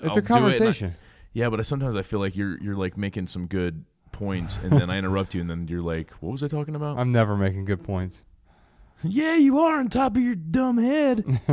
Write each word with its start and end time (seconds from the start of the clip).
It's 0.00 0.10
I'll 0.10 0.16
a 0.16 0.20
and 0.20 0.24
I- 0.30 0.34
conversation. 0.34 0.94
yeah, 1.32 1.48
but 1.50 1.58
I, 1.60 1.62
sometimes 1.62 1.96
I 1.96 2.02
feel 2.02 2.20
like 2.20 2.36
you're 2.36 2.60
you're 2.62 2.76
like 2.76 2.96
making 2.96 3.26
some 3.28 3.46
good 3.46 3.84
points, 4.12 4.58
and 4.62 4.72
then 4.72 4.90
I 4.90 4.98
interrupt 4.98 5.34
you, 5.34 5.40
and 5.40 5.48
then 5.50 5.66
you're 5.68 5.82
like, 5.82 6.10
"What 6.20 6.32
was 6.32 6.42
I 6.42 6.48
talking 6.48 6.74
about?" 6.74 6.98
I'm 6.98 7.12
never 7.12 7.36
making 7.36 7.64
good 7.64 7.82
points. 7.82 8.24
yeah, 9.04 9.34
you 9.36 9.58
are 9.60 9.78
on 9.78 9.88
top 9.88 10.16
of 10.16 10.22
your 10.22 10.34
dumb 10.34 10.78
head. 10.78 11.24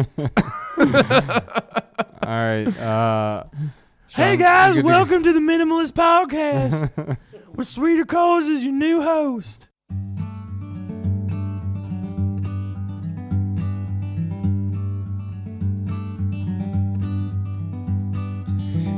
All 2.25 2.35
right. 2.35 2.65
Uh, 2.77 3.43
hey 4.09 4.37
guys, 4.37 4.75
good 4.75 4.81
to- 4.83 4.87
welcome 4.87 5.23
to 5.23 5.33
the 5.33 5.39
Minimalist 5.39 5.91
Podcast 5.93 7.17
with 7.53 7.67
Sweeter 7.67 8.05
Coles 8.05 8.47
as 8.49 8.63
your 8.63 8.73
new 8.73 9.01
host. 9.01 9.67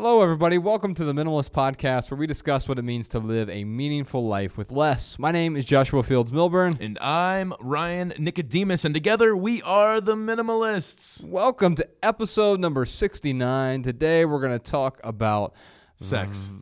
Hello, 0.00 0.22
everybody. 0.22 0.58
Welcome 0.58 0.94
to 0.94 1.04
the 1.04 1.12
Minimalist 1.12 1.50
Podcast, 1.50 2.08
where 2.08 2.16
we 2.16 2.28
discuss 2.28 2.68
what 2.68 2.78
it 2.78 2.82
means 2.82 3.08
to 3.08 3.18
live 3.18 3.50
a 3.50 3.64
meaningful 3.64 4.28
life 4.28 4.56
with 4.56 4.70
less. 4.70 5.18
My 5.18 5.32
name 5.32 5.56
is 5.56 5.64
Joshua 5.64 6.04
Fields 6.04 6.30
Millburn. 6.30 6.80
And 6.80 6.96
I'm 7.00 7.52
Ryan 7.58 8.14
Nicodemus, 8.16 8.84
and 8.84 8.94
together 8.94 9.36
we 9.36 9.60
are 9.62 10.00
the 10.00 10.14
Minimalists. 10.14 11.24
Welcome 11.24 11.74
to 11.74 11.88
episode 12.00 12.60
number 12.60 12.86
69. 12.86 13.82
Today, 13.82 14.24
we're 14.24 14.38
going 14.40 14.56
to 14.56 14.60
talk 14.60 15.00
about. 15.02 15.52
Sex. 15.96 16.48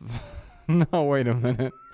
No, 0.67 1.03
wait 1.03 1.27
a 1.27 1.33
minute. 1.35 1.73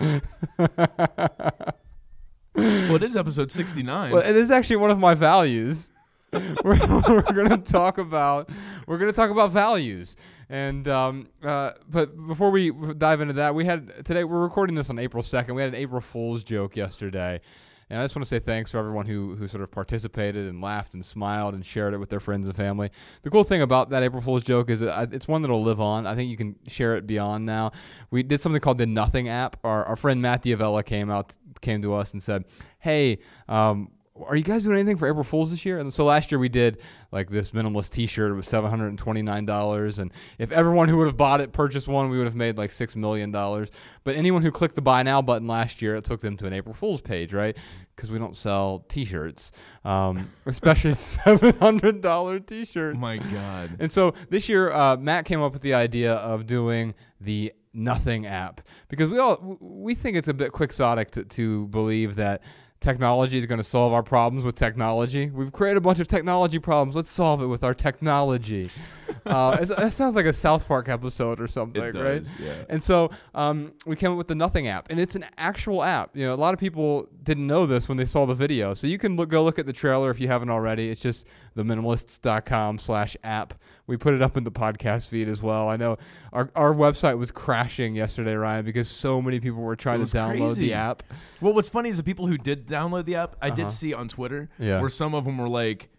well, 2.56 2.96
it 2.96 3.02
is 3.04 3.16
episode 3.18 3.52
69. 3.52 4.12
Well, 4.12 4.22
it 4.22 4.34
is 4.34 4.50
actually 4.50 4.76
one 4.76 4.90
of 4.90 4.98
my 4.98 5.14
values. 5.14 5.90
we're 6.64 6.78
we're 6.88 7.22
going 7.22 7.50
to 7.50 7.58
talk 7.58 7.98
about 7.98 8.50
we're 8.88 8.98
going 8.98 9.12
to 9.12 9.16
talk 9.16 9.30
about 9.30 9.50
values. 9.50 10.16
And 10.48 10.86
um, 10.88 11.28
uh, 11.42 11.72
but 11.88 12.14
before 12.26 12.50
we 12.50 12.72
dive 12.94 13.20
into 13.20 13.34
that, 13.34 13.54
we 13.54 13.64
had 13.64 14.04
today 14.04 14.24
we're 14.24 14.42
recording 14.42 14.76
this 14.76 14.90
on 14.90 14.98
April 14.98 15.22
second. 15.22 15.54
We 15.54 15.62
had 15.62 15.70
an 15.70 15.80
April 15.80 16.00
Fool's 16.00 16.44
joke 16.44 16.76
yesterday, 16.76 17.40
and 17.88 17.98
I 17.98 18.04
just 18.04 18.14
want 18.14 18.24
to 18.24 18.28
say 18.28 18.38
thanks 18.38 18.70
for 18.70 18.78
everyone 18.78 19.06
who 19.06 19.36
who 19.36 19.48
sort 19.48 19.62
of 19.62 19.70
participated 19.70 20.48
and 20.48 20.60
laughed 20.60 20.94
and 20.94 21.04
smiled 21.04 21.54
and 21.54 21.64
shared 21.64 21.94
it 21.94 21.98
with 21.98 22.10
their 22.10 22.20
friends 22.20 22.46
and 22.46 22.56
family. 22.56 22.90
The 23.22 23.30
cool 23.30 23.44
thing 23.44 23.62
about 23.62 23.90
that 23.90 24.02
April 24.02 24.20
Fool's 24.20 24.42
joke 24.42 24.68
is 24.70 24.80
that 24.80 25.14
it's 25.14 25.26
one 25.26 25.42
that'll 25.42 25.62
live 25.62 25.80
on. 25.80 26.06
I 26.06 26.14
think 26.14 26.30
you 26.30 26.36
can 26.36 26.56
share 26.66 26.96
it 26.96 27.06
beyond 27.06 27.46
now. 27.46 27.72
We 28.10 28.22
did 28.22 28.40
something 28.40 28.60
called 28.60 28.78
the 28.78 28.86
Nothing 28.86 29.28
app. 29.28 29.56
Our 29.64 29.84
our 29.84 29.96
friend 29.96 30.20
Matt 30.20 30.42
D'Avella 30.42 30.84
came 30.84 31.10
out 31.10 31.36
came 31.60 31.80
to 31.82 31.94
us 31.94 32.12
and 32.12 32.22
said, 32.22 32.44
"Hey." 32.78 33.18
Um, 33.48 33.90
are 34.16 34.36
you 34.36 34.44
guys 34.44 34.62
doing 34.62 34.76
anything 34.76 34.96
for 34.96 35.08
April 35.08 35.24
Fools 35.24 35.50
this 35.50 35.64
year? 35.64 35.78
And 35.78 35.92
so 35.92 36.04
last 36.04 36.30
year 36.30 36.38
we 36.38 36.48
did 36.48 36.80
like 37.10 37.30
this 37.30 37.50
minimalist 37.50 37.92
T-shirt. 37.92 38.34
Was 38.34 38.46
seven 38.46 38.70
hundred 38.70 38.88
and 38.88 38.98
twenty-nine 38.98 39.44
dollars, 39.44 39.98
and 39.98 40.12
if 40.38 40.52
everyone 40.52 40.88
who 40.88 40.96
would 40.98 41.08
have 41.08 41.16
bought 41.16 41.40
it 41.40 41.52
purchased 41.52 41.88
one, 41.88 42.10
we 42.10 42.18
would 42.18 42.26
have 42.26 42.36
made 42.36 42.56
like 42.56 42.70
six 42.70 42.94
million 42.94 43.32
dollars. 43.32 43.70
But 44.04 44.14
anyone 44.14 44.42
who 44.42 44.52
clicked 44.52 44.76
the 44.76 44.82
buy 44.82 45.02
now 45.02 45.20
button 45.20 45.48
last 45.48 45.82
year, 45.82 45.96
it 45.96 46.04
took 46.04 46.20
them 46.20 46.36
to 46.36 46.46
an 46.46 46.52
April 46.52 46.74
Fools 46.74 47.00
page, 47.00 47.32
right? 47.32 47.56
Because 47.96 48.12
we 48.12 48.20
don't 48.20 48.36
sell 48.36 48.84
T-shirts, 48.88 49.50
um, 49.84 50.30
especially 50.46 50.92
seven 50.94 51.56
hundred 51.58 52.00
dollar 52.00 52.38
T-shirts. 52.38 52.96
oh 52.96 53.00
my 53.00 53.16
God. 53.16 53.70
And 53.80 53.90
so 53.90 54.14
this 54.30 54.48
year, 54.48 54.72
uh, 54.72 54.96
Matt 54.96 55.24
came 55.24 55.42
up 55.42 55.52
with 55.52 55.62
the 55.62 55.74
idea 55.74 56.14
of 56.14 56.46
doing 56.46 56.94
the 57.20 57.52
Nothing 57.76 58.24
app 58.24 58.60
because 58.86 59.10
we 59.10 59.18
all 59.18 59.58
we 59.60 59.96
think 59.96 60.16
it's 60.16 60.28
a 60.28 60.32
bit 60.32 60.52
quixotic 60.52 61.10
to, 61.10 61.24
to 61.24 61.66
believe 61.66 62.14
that 62.14 62.40
technology 62.84 63.38
is 63.38 63.46
going 63.46 63.58
to 63.58 63.64
solve 63.64 63.92
our 63.92 64.02
problems 64.02 64.44
with 64.44 64.54
technology. 64.54 65.30
We've 65.30 65.50
created 65.50 65.78
a 65.78 65.80
bunch 65.80 65.98
of 65.98 66.06
technology 66.06 66.58
problems. 66.58 66.94
Let's 66.94 67.10
solve 67.10 67.42
it 67.42 67.46
with 67.46 67.64
our 67.64 67.74
technology. 67.74 68.70
uh, 69.26 69.64
that 69.64 69.92
sounds 69.92 70.14
like 70.14 70.26
a 70.26 70.32
South 70.32 70.68
Park 70.68 70.88
episode 70.88 71.40
or 71.40 71.48
something, 71.48 71.82
It 71.82 71.94
right? 71.94 72.22
yeah. 72.38 72.64
And 72.68 72.82
so 72.82 73.10
um, 73.34 73.72
we 73.86 73.96
came 73.96 74.12
up 74.12 74.18
with 74.18 74.28
the 74.28 74.34
Nothing 74.34 74.68
app, 74.68 74.90
and 74.90 75.00
it's 75.00 75.16
an 75.16 75.24
actual 75.38 75.82
app. 75.82 76.16
You 76.16 76.26
know, 76.26 76.34
a 76.34 76.36
lot 76.36 76.54
of 76.54 76.60
people 76.60 77.08
didn't 77.22 77.46
know 77.46 77.66
this 77.66 77.88
when 77.88 77.96
they 77.96 78.06
saw 78.06 78.26
the 78.26 78.34
video. 78.34 78.74
So 78.74 78.86
you 78.86 78.98
can 78.98 79.16
look, 79.16 79.30
go 79.30 79.42
look 79.42 79.58
at 79.58 79.66
the 79.66 79.72
trailer 79.72 80.10
if 80.10 80.20
you 80.20 80.28
haven't 80.28 80.50
already. 80.50 80.90
It's 80.90 81.00
just 81.00 81.26
theminimalists.com 81.56 82.78
slash 82.78 83.16
app. 83.24 83.54
We 83.86 83.96
put 83.96 84.14
it 84.14 84.22
up 84.22 84.36
in 84.36 84.44
the 84.44 84.50
podcast 84.50 85.08
feed 85.08 85.28
as 85.28 85.42
well. 85.42 85.68
I 85.68 85.76
know 85.76 85.98
our, 86.32 86.50
our 86.56 86.72
website 86.74 87.18
was 87.18 87.30
crashing 87.30 87.94
yesterday, 87.94 88.34
Ryan, 88.34 88.64
because 88.64 88.88
so 88.88 89.20
many 89.20 89.40
people 89.40 89.60
were 89.62 89.76
trying 89.76 90.04
to 90.04 90.10
download 90.16 90.38
crazy. 90.38 90.66
the 90.68 90.74
app. 90.74 91.02
Well, 91.40 91.52
what's 91.52 91.68
funny 91.68 91.88
is 91.90 91.96
the 91.98 92.02
people 92.02 92.26
who 92.26 92.38
did 92.38 92.66
download 92.66 93.04
the 93.04 93.16
app, 93.16 93.36
I 93.42 93.48
Uh-huh. 93.48 93.56
did 93.56 93.72
see 93.72 93.92
on 93.94 94.08
Twitter, 94.08 94.48
Yeah. 94.58 94.80
where 94.80 94.90
some 94.90 95.14
of 95.14 95.24
them 95.24 95.38
were 95.38 95.48
like, 95.48 95.90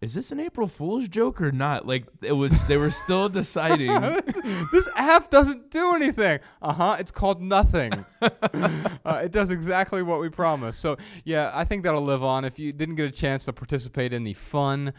"Is 0.00 0.14
this 0.14 0.32
an 0.32 0.40
April 0.40 0.68
Fool's 0.68 1.08
joke 1.08 1.40
or 1.40 1.52
not?" 1.52 1.86
Like 1.86 2.06
it 2.22 2.32
was, 2.32 2.64
they 2.64 2.76
were 2.76 2.90
still 2.90 3.28
deciding. 3.40 3.88
this 4.72 4.88
app 4.96 5.30
doesn't 5.30 5.70
do 5.70 5.94
anything. 5.94 6.40
Uh 6.62 6.72
huh. 6.72 6.96
It's 6.98 7.10
called 7.10 7.40
nothing. 7.42 8.04
uh, 8.20 9.20
it 9.22 9.32
does 9.32 9.50
exactly 9.50 10.02
what 10.02 10.20
we 10.20 10.28
promised. 10.28 10.80
So 10.80 10.96
yeah, 11.24 11.50
I 11.54 11.64
think 11.64 11.82
that'll 11.84 12.02
live 12.02 12.22
on. 12.22 12.44
If 12.44 12.58
you 12.58 12.72
didn't 12.72 12.96
get 12.96 13.06
a 13.06 13.12
chance 13.12 13.44
to 13.46 13.52
participate 13.52 14.12
in 14.12 14.24
the 14.24 14.34
fun. 14.34 14.92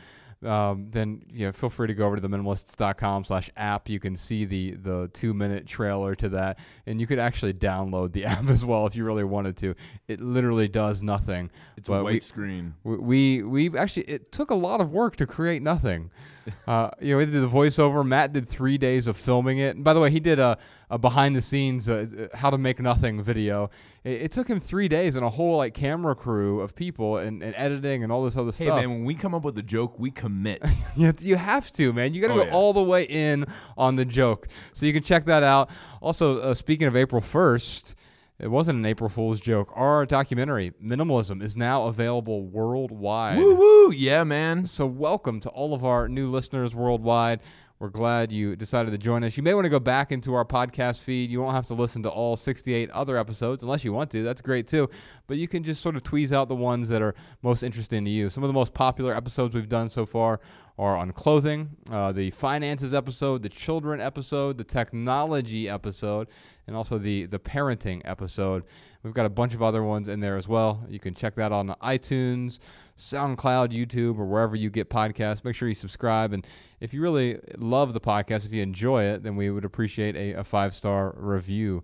Um, 0.45 0.87
then 0.91 1.23
you 1.33 1.47
know, 1.47 1.51
feel 1.51 1.69
free 1.69 1.87
to 1.87 1.95
go 1.95 2.05
over 2.05 2.15
to 2.17 2.21
the 2.21 2.27
minimalists.com 2.29 3.23
slash 3.23 3.49
app. 3.57 3.89
You 3.89 3.99
can 3.99 4.15
see 4.15 4.45
the 4.45 4.71
the 4.75 5.09
two 5.11 5.33
minute 5.33 5.65
trailer 5.65 6.13
to 6.15 6.29
that, 6.29 6.59
and 6.85 7.01
you 7.01 7.07
could 7.07 7.17
actually 7.17 7.53
download 7.53 8.11
the 8.11 8.25
app 8.33 8.47
as 8.49 8.63
well 8.63 8.85
if 8.85 8.95
you 8.95 9.03
really 9.03 9.23
wanted 9.23 9.57
to. 9.57 9.73
It 10.07 10.21
literally 10.21 10.67
does 10.67 11.01
nothing. 11.01 11.49
It's 11.75 11.89
but 11.89 12.01
a 12.01 12.03
white 12.03 12.13
we- 12.13 12.19
screen. 12.19 12.75
we 12.83 13.41
we 13.41 13.43
we 13.69 13.77
actually 13.77 14.03
it 14.03 14.31
took 14.31 14.51
a 14.51 14.55
lot 14.55 14.79
of 14.79 14.91
work 14.91 15.15
to 15.17 15.25
create 15.25 15.61
nothing. 15.61 16.11
Uh, 16.65 16.89
you 17.01 17.11
know, 17.11 17.17
we 17.17 17.25
did 17.25 17.33
the 17.33 17.47
voiceover. 17.49 18.07
Matt 18.07 18.31
did 18.31 18.47
three 18.47 18.77
days 18.77 19.07
of 19.07 19.17
filming 19.17 19.57
it. 19.57 19.75
And 19.75 19.83
by 19.83 19.93
the 19.93 19.99
way, 19.99 20.09
he 20.09 20.21
did 20.21 20.39
a, 20.39 20.57
a 20.89 20.97
behind 20.97 21.35
the 21.35 21.41
scenes 21.41 21.89
uh, 21.89 22.07
uh, 22.31 22.37
how 22.37 22.49
to 22.49 22.57
make 22.57 22.79
nothing 22.79 23.21
video. 23.21 23.69
It, 24.05 24.21
it 24.23 24.31
took 24.31 24.47
him 24.47 24.59
three 24.59 24.87
days 24.87 25.15
and 25.17 25.25
a 25.25 25.29
whole 25.29 25.57
like 25.57 25.73
camera 25.73 26.15
crew 26.15 26.61
of 26.61 26.75
people 26.75 27.17
and, 27.17 27.43
and 27.43 27.53
editing 27.57 28.03
and 28.03 28.11
all 28.11 28.23
this 28.23 28.37
other 28.37 28.51
Hey 28.51 28.65
stuff. 28.67 28.79
man, 28.79 28.89
when 28.91 29.03
we 29.05 29.13
come 29.13 29.35
up 29.35 29.43
with 29.43 29.57
a 29.57 29.63
joke, 29.63 29.99
we 29.99 30.11
commit. 30.11 30.63
you, 30.95 31.35
have 31.35 31.71
to, 31.73 31.91
man. 31.91 32.13
You 32.13 32.21
got 32.21 32.27
to 32.29 32.33
Oh, 32.35 32.37
go 32.37 32.45
yeah. 32.45 32.53
all 32.53 32.71
the 32.73 32.83
way 32.83 33.03
in 33.03 33.45
on 33.77 33.95
the 33.97 34.05
joke. 34.05 34.47
So 34.73 34.85
you 34.85 34.93
can 34.93 35.03
check 35.03 35.25
that 35.25 35.43
out. 35.43 35.69
Also, 36.01 36.39
uh, 36.39 36.53
speaking 36.53 36.87
of 36.87 36.95
April 36.95 37.21
1st, 37.21 37.93
it 38.39 38.49
wasn't 38.49 38.77
an 38.77 38.85
April 38.85 39.09
Fool's 39.09 39.41
joke. 39.41 39.71
Our 39.75 40.05
documentary, 40.05 40.71
Minimalism, 40.81 41.41
is 41.41 41.57
now 41.57 41.87
available 41.87 42.43
worldwide. 42.45 43.37
woo 43.39 43.55
woo, 43.55 43.91
yeah, 43.91 44.23
man. 44.23 44.67
So, 44.67 44.85
welcome 44.85 45.39
to 45.39 45.49
all 45.49 45.73
of 45.73 45.83
our 45.83 46.07
new 46.07 46.29
listeners 46.29 46.75
worldwide. 46.75 47.39
We're 47.79 47.89
glad 47.89 48.31
you 48.31 48.55
decided 48.55 48.89
to 48.89 48.97
join 48.97 49.23
us. 49.23 49.37
You 49.37 49.43
may 49.43 49.53
want 49.53 49.65
to 49.65 49.69
go 49.69 49.79
back 49.79 50.11
into 50.11 50.33
our 50.33 50.43
podcast 50.43 50.99
feed. 50.99 51.29
You 51.29 51.41
won't 51.41 51.55
have 51.55 51.67
to 51.67 51.75
listen 51.75 52.01
to 52.03 52.09
all 52.09 52.35
68 52.35 52.89
other 52.89 53.17
episodes 53.17 53.61
unless 53.61 53.85
you 53.85 53.93
want 53.93 54.09
to. 54.11 54.23
That's 54.23 54.41
great 54.41 54.65
too. 54.65 54.89
But 55.27 55.37
you 55.37 55.47
can 55.47 55.63
just 55.63 55.83
sort 55.83 55.95
of 55.95 56.01
tweeze 56.01 56.31
out 56.31 56.47
the 56.47 56.55
ones 56.55 56.89
that 56.89 57.03
are 57.03 57.13
most 57.43 57.61
interesting 57.61 58.03
to 58.05 58.09
you. 58.09 58.31
Some 58.31 58.41
of 58.43 58.47
the 58.47 58.53
most 58.53 58.73
popular 58.73 59.15
episodes 59.15 59.53
we've 59.53 59.69
done 59.69 59.89
so 59.89 60.07
far 60.07 60.39
are 60.79 60.97
on 60.97 61.11
clothing, 61.11 61.69
uh, 61.91 62.11
the 62.11 62.31
finances 62.31 62.95
episode, 62.95 63.43
the 63.43 63.49
children 63.49 64.01
episode, 64.01 64.57
the 64.57 64.63
technology 64.63 65.69
episode, 65.69 66.29
and 66.65 66.75
also 66.75 66.97
the 66.97 67.25
the 67.25 67.39
parenting 67.39 68.01
episode. 68.05 68.63
We've 69.03 69.13
got 69.13 69.25
a 69.25 69.29
bunch 69.29 69.53
of 69.53 69.61
other 69.61 69.83
ones 69.83 70.07
in 70.07 70.19
there 70.19 70.37
as 70.37 70.47
well. 70.47 70.83
You 70.89 70.99
can 70.99 71.13
check 71.13 71.35
that 71.35 71.51
on 71.51 71.69
iTunes, 71.81 72.59
SoundCloud, 72.97 73.71
YouTube, 73.71 74.17
or 74.17 74.25
wherever 74.25 74.55
you 74.55 74.69
get 74.69 74.89
podcasts. 74.89 75.43
Make 75.43 75.55
sure 75.55 75.69
you 75.69 75.75
subscribe. 75.75 76.33
And 76.33 76.45
if 76.79 76.93
you 76.93 77.01
really 77.01 77.39
love 77.57 77.93
the 77.93 78.01
podcast, 78.01 78.45
if 78.45 78.53
you 78.53 78.61
enjoy 78.61 79.03
it, 79.03 79.23
then 79.23 79.35
we 79.35 79.49
would 79.49 79.65
appreciate 79.65 80.15
a, 80.15 80.39
a 80.39 80.43
five 80.43 80.73
star 80.73 81.13
review 81.17 81.83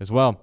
as 0.00 0.10
well. 0.10 0.40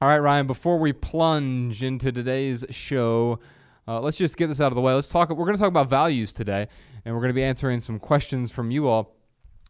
All 0.00 0.08
right, 0.08 0.18
Ryan, 0.18 0.46
before 0.46 0.78
we 0.78 0.92
plunge 0.92 1.82
into 1.82 2.12
today's 2.12 2.64
show, 2.70 3.40
uh, 3.88 4.00
let's 4.00 4.16
just 4.16 4.36
get 4.36 4.48
this 4.48 4.60
out 4.60 4.70
of 4.70 4.74
the 4.74 4.80
way. 4.80 4.92
Let's 4.92 5.08
talk. 5.08 5.30
We're 5.30 5.36
going 5.46 5.56
to 5.56 5.60
talk 5.60 5.68
about 5.68 5.88
values 5.88 6.32
today, 6.32 6.68
and 7.04 7.14
we're 7.14 7.20
going 7.20 7.30
to 7.30 7.34
be 7.34 7.44
answering 7.44 7.80
some 7.80 7.98
questions 7.98 8.52
from 8.52 8.70
you 8.70 8.88
all. 8.88 9.16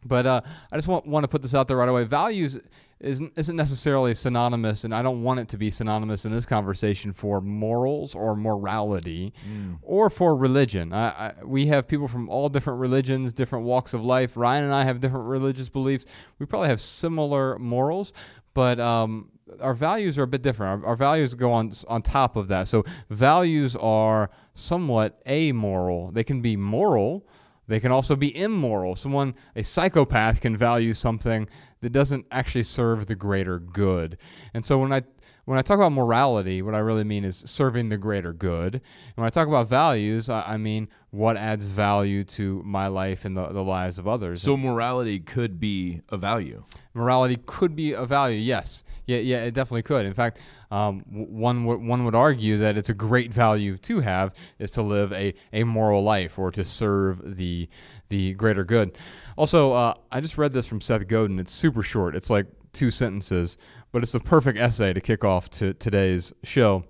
But 0.03 0.25
uh, 0.25 0.41
I 0.71 0.75
just 0.75 0.87
want, 0.87 1.07
want 1.07 1.23
to 1.23 1.27
put 1.27 1.41
this 1.41 1.53
out 1.53 1.67
there 1.67 1.77
right 1.77 1.89
away. 1.89 2.03
Values 2.03 2.59
isn't, 2.99 3.33
isn't 3.35 3.55
necessarily 3.55 4.15
synonymous, 4.15 4.83
and 4.83 4.93
I 4.93 5.01
don't 5.01 5.21
want 5.21 5.39
it 5.39 5.47
to 5.49 5.57
be 5.57 5.69
synonymous 5.69 6.25
in 6.25 6.31
this 6.31 6.45
conversation 6.45 7.13
for 7.13 7.41
morals 7.41 8.15
or 8.15 8.35
morality 8.35 9.33
or 9.81 10.09
for 10.09 10.35
religion. 10.35 10.93
I, 10.93 11.07
I, 11.07 11.33
we 11.43 11.67
have 11.67 11.87
people 11.87 12.07
from 12.07 12.27
all 12.29 12.49
different 12.49 12.79
religions, 12.79 13.33
different 13.33 13.65
walks 13.65 13.93
of 13.93 14.03
life. 14.03 14.35
Ryan 14.35 14.65
and 14.65 14.73
I 14.73 14.83
have 14.83 14.99
different 14.99 15.27
religious 15.27 15.69
beliefs. 15.69 16.05
We 16.39 16.45
probably 16.47 16.69
have 16.69 16.81
similar 16.81 17.59
morals, 17.59 18.13
but 18.53 18.79
um, 18.79 19.29
our 19.61 19.75
values 19.75 20.17
are 20.17 20.23
a 20.23 20.27
bit 20.27 20.41
different. 20.41 20.83
Our, 20.83 20.89
our 20.89 20.95
values 20.95 21.35
go 21.35 21.51
on 21.51 21.73
on 21.87 22.01
top 22.01 22.35
of 22.35 22.47
that. 22.47 22.67
So 22.67 22.83
values 23.09 23.75
are 23.75 24.31
somewhat 24.55 25.21
amoral. 25.27 26.11
They 26.11 26.23
can 26.23 26.41
be 26.41 26.57
moral. 26.57 27.27
They 27.67 27.79
can 27.81 27.91
also 27.91 28.15
be 28.15 28.35
immoral. 28.35 28.95
Someone, 28.95 29.35
a 29.55 29.63
psychopath, 29.63 30.39
can 30.39 30.55
value 30.55 30.93
something 30.93 31.49
that 31.81 31.91
doesn't 31.91 32.25
actually 32.31 32.63
serve 32.63 33.07
the 33.07 33.15
greater 33.15 33.59
good. 33.59 34.17
And 34.53 34.65
so 34.65 34.77
when 34.79 34.91
I 34.91 35.03
when 35.47 35.57
I 35.57 35.61
talk 35.61 35.77
about 35.77 35.93
morality, 35.93 36.61
what 36.61 36.75
I 36.75 36.79
really 36.79 37.05
mean 37.05 37.23
is 37.23 37.37
serving 37.37 37.87
the 37.87 37.95
greater 37.97 38.33
good. 38.33 38.73
And 38.73 38.81
when 39.15 39.25
I 39.25 39.29
talk 39.29 39.47
about 39.47 39.69
values, 39.69 40.27
I, 40.27 40.41
I 40.41 40.57
mean 40.57 40.89
what 41.11 41.37
adds 41.37 41.63
value 41.63 42.25
to 42.25 42.61
my 42.65 42.87
life 42.87 43.23
and 43.23 43.37
the, 43.37 43.47
the 43.47 43.63
lives 43.63 43.97
of 43.97 44.09
others. 44.09 44.41
So 44.41 44.57
morality 44.57 45.21
could 45.21 45.57
be 45.57 46.01
a 46.09 46.17
value. 46.17 46.65
morality 46.93 47.37
could 47.45 47.77
be 47.77 47.93
a 47.93 48.05
value. 48.05 48.37
Yes, 48.37 48.83
yeah, 49.05 49.19
yeah, 49.19 49.45
it 49.45 49.53
definitely 49.53 49.83
could. 49.83 50.05
In 50.05 50.13
fact, 50.13 50.39
um, 50.69 51.05
one 51.07 51.63
would 51.63 51.81
one 51.81 52.03
would 52.03 52.13
argue 52.13 52.57
that 52.57 52.77
it's 52.77 52.89
a 52.89 52.93
great 52.93 53.33
value 53.33 53.77
to 53.77 54.01
have 54.01 54.33
is 54.59 54.71
to 54.71 54.81
live 54.81 55.13
a, 55.13 55.33
a 55.53 55.63
moral 55.63 56.03
life 56.03 56.37
or 56.37 56.51
to 56.51 56.65
serve 56.65 57.37
the 57.37 57.69
the 58.09 58.33
greater 58.33 58.65
good. 58.65 58.97
Also, 59.37 59.71
uh, 59.71 59.93
I 60.11 60.19
just 60.19 60.37
read 60.37 60.51
this 60.51 60.67
from 60.67 60.81
Seth 60.81 61.07
Godin. 61.07 61.39
It's 61.39 61.53
super 61.53 61.83
short. 61.83 62.15
It's 62.17 62.29
like 62.29 62.47
two 62.73 62.91
sentences, 62.91 63.57
but 63.91 64.03
it's 64.03 64.11
the 64.11 64.19
perfect 64.19 64.57
essay 64.57 64.93
to 64.93 65.01
kick 65.01 65.23
off 65.23 65.49
to 65.51 65.73
today's 65.73 66.33
show. 66.43 66.83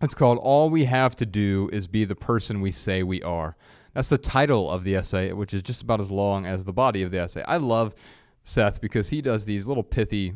It's 0.00 0.14
called 0.14 0.38
All 0.38 0.68
We 0.70 0.84
Have 0.84 1.16
to 1.16 1.26
Do 1.26 1.70
Is 1.72 1.86
Be 1.86 2.04
the 2.04 2.14
Person 2.14 2.60
We 2.60 2.70
Say 2.70 3.02
We 3.02 3.22
Are. 3.22 3.56
That's 3.94 4.10
the 4.10 4.18
title 4.18 4.70
of 4.70 4.84
the 4.84 4.94
essay, 4.94 5.32
which 5.32 5.54
is 5.54 5.62
just 5.62 5.82
about 5.82 6.00
as 6.00 6.10
long 6.10 6.44
as 6.44 6.64
the 6.64 6.72
body 6.72 7.02
of 7.02 7.10
the 7.10 7.18
essay. 7.18 7.42
I 7.48 7.56
love 7.56 7.94
Seth 8.44 8.80
because 8.80 9.08
he 9.08 9.22
does 9.22 9.46
these 9.46 9.66
little 9.66 9.82
pithy 9.82 10.34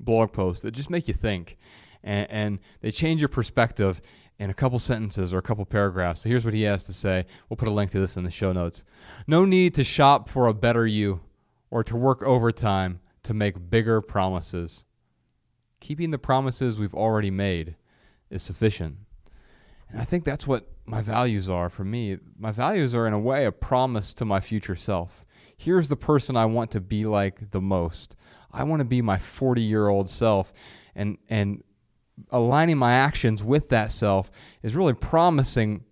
blog 0.00 0.32
posts 0.32 0.62
that 0.62 0.72
just 0.72 0.90
make 0.90 1.08
you 1.08 1.14
think 1.14 1.58
and, 2.02 2.30
and 2.30 2.58
they 2.80 2.90
change 2.90 3.20
your 3.20 3.28
perspective 3.28 4.00
in 4.38 4.50
a 4.50 4.54
couple 4.54 4.78
sentences 4.78 5.32
or 5.32 5.38
a 5.38 5.42
couple 5.42 5.64
paragraphs. 5.64 6.22
So 6.22 6.28
here's 6.28 6.44
what 6.44 6.54
he 6.54 6.62
has 6.62 6.84
to 6.84 6.92
say. 6.92 7.26
We'll 7.48 7.56
put 7.56 7.68
a 7.68 7.72
link 7.72 7.90
to 7.92 8.00
this 8.00 8.16
in 8.16 8.24
the 8.24 8.30
show 8.30 8.52
notes. 8.52 8.82
No 9.26 9.44
need 9.44 9.74
to 9.74 9.84
shop 9.84 10.28
for 10.28 10.46
a 10.46 10.54
better 10.54 10.86
you 10.86 11.20
or 11.70 11.84
to 11.84 11.96
work 11.96 12.22
overtime 12.22 13.00
to 13.22 13.34
make 13.34 13.70
bigger 13.70 14.00
promises. 14.00 14.84
Keeping 15.82 16.12
the 16.12 16.18
promises 16.18 16.78
we've 16.78 16.94
already 16.94 17.30
made 17.32 17.74
is 18.30 18.40
sufficient. 18.40 18.98
And 19.90 20.00
I 20.00 20.04
think 20.04 20.22
that's 20.22 20.46
what 20.46 20.68
my 20.86 21.02
values 21.02 21.48
are 21.48 21.68
for 21.68 21.82
me. 21.82 22.18
My 22.38 22.52
values 22.52 22.94
are, 22.94 23.04
in 23.04 23.12
a 23.12 23.18
way, 23.18 23.44
a 23.46 23.50
promise 23.50 24.14
to 24.14 24.24
my 24.24 24.38
future 24.38 24.76
self. 24.76 25.24
Here's 25.56 25.88
the 25.88 25.96
person 25.96 26.36
I 26.36 26.44
want 26.44 26.70
to 26.70 26.80
be 26.80 27.04
like 27.04 27.50
the 27.50 27.60
most. 27.60 28.14
I 28.52 28.62
want 28.62 28.78
to 28.78 28.84
be 28.84 29.02
my 29.02 29.18
40 29.18 29.60
year 29.60 29.88
old 29.88 30.08
self. 30.08 30.52
And, 30.94 31.18
and 31.28 31.64
aligning 32.30 32.78
my 32.78 32.92
actions 32.92 33.42
with 33.42 33.68
that 33.70 33.90
self 33.90 34.30
is 34.62 34.76
really 34.76 34.94
promising 34.94 35.82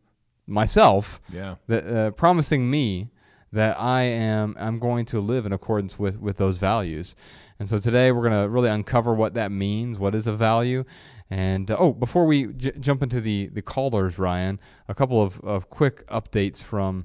myself, 0.47 1.21
Yeah. 1.33 1.57
that, 1.67 1.85
uh, 1.87 2.11
promising 2.13 2.71
me 2.71 3.11
that 3.53 3.77
I 3.81 4.03
am 4.03 4.55
I'm 4.57 4.79
going 4.79 5.05
to 5.07 5.21
live 5.21 5.47
in 5.47 5.53
accordance 5.53 5.99
with, 5.99 6.21
with 6.21 6.37
those 6.37 6.59
values. 6.59 7.17
And 7.61 7.69
so 7.69 7.77
today 7.77 8.11
we're 8.11 8.27
going 8.27 8.43
to 8.43 8.49
really 8.49 8.71
uncover 8.71 9.13
what 9.13 9.35
that 9.35 9.53
means, 9.53 9.99
what 9.99 10.15
is 10.15 10.27
a 10.27 10.33
value. 10.35 10.83
And 11.29 11.71
uh, 11.71 11.77
oh, 11.79 11.93
before 11.93 12.25
we 12.25 12.47
j- 12.47 12.73
jump 12.81 13.03
into 13.03 13.21
the, 13.21 13.51
the 13.53 13.61
callers, 13.61 14.19
Ryan, 14.19 14.59
a 14.89 14.95
couple 14.95 15.23
of, 15.23 15.39
of 15.43 15.69
quick 15.69 16.07
updates 16.09 16.63
from, 16.63 17.05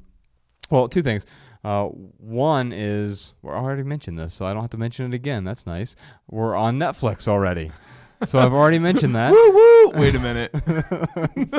well, 0.71 0.87
two 0.87 1.03
things. 1.03 1.25
Uh, 1.65 1.87
one 1.87 2.71
is, 2.71 3.33
well, 3.41 3.55
I 3.55 3.57
already 3.57 3.83
mentioned 3.83 4.17
this, 4.17 4.33
so 4.33 4.45
I 4.45 4.53
don't 4.53 4.61
have 4.61 4.71
to 4.71 4.77
mention 4.77 5.05
it 5.05 5.13
again. 5.13 5.43
That's 5.43 5.67
nice. 5.67 5.95
We're 6.29 6.55
on 6.55 6.79
Netflix 6.79 7.27
already. 7.27 7.71
So 8.25 8.39
I've 8.39 8.53
already 8.53 8.79
mentioned 8.79 9.15
that. 9.15 9.31
Woo 9.31 9.51
woo! 9.51 9.89
Wait 9.99 10.15
a 10.15 10.19
minute. 10.19 10.51
it's 11.35 11.53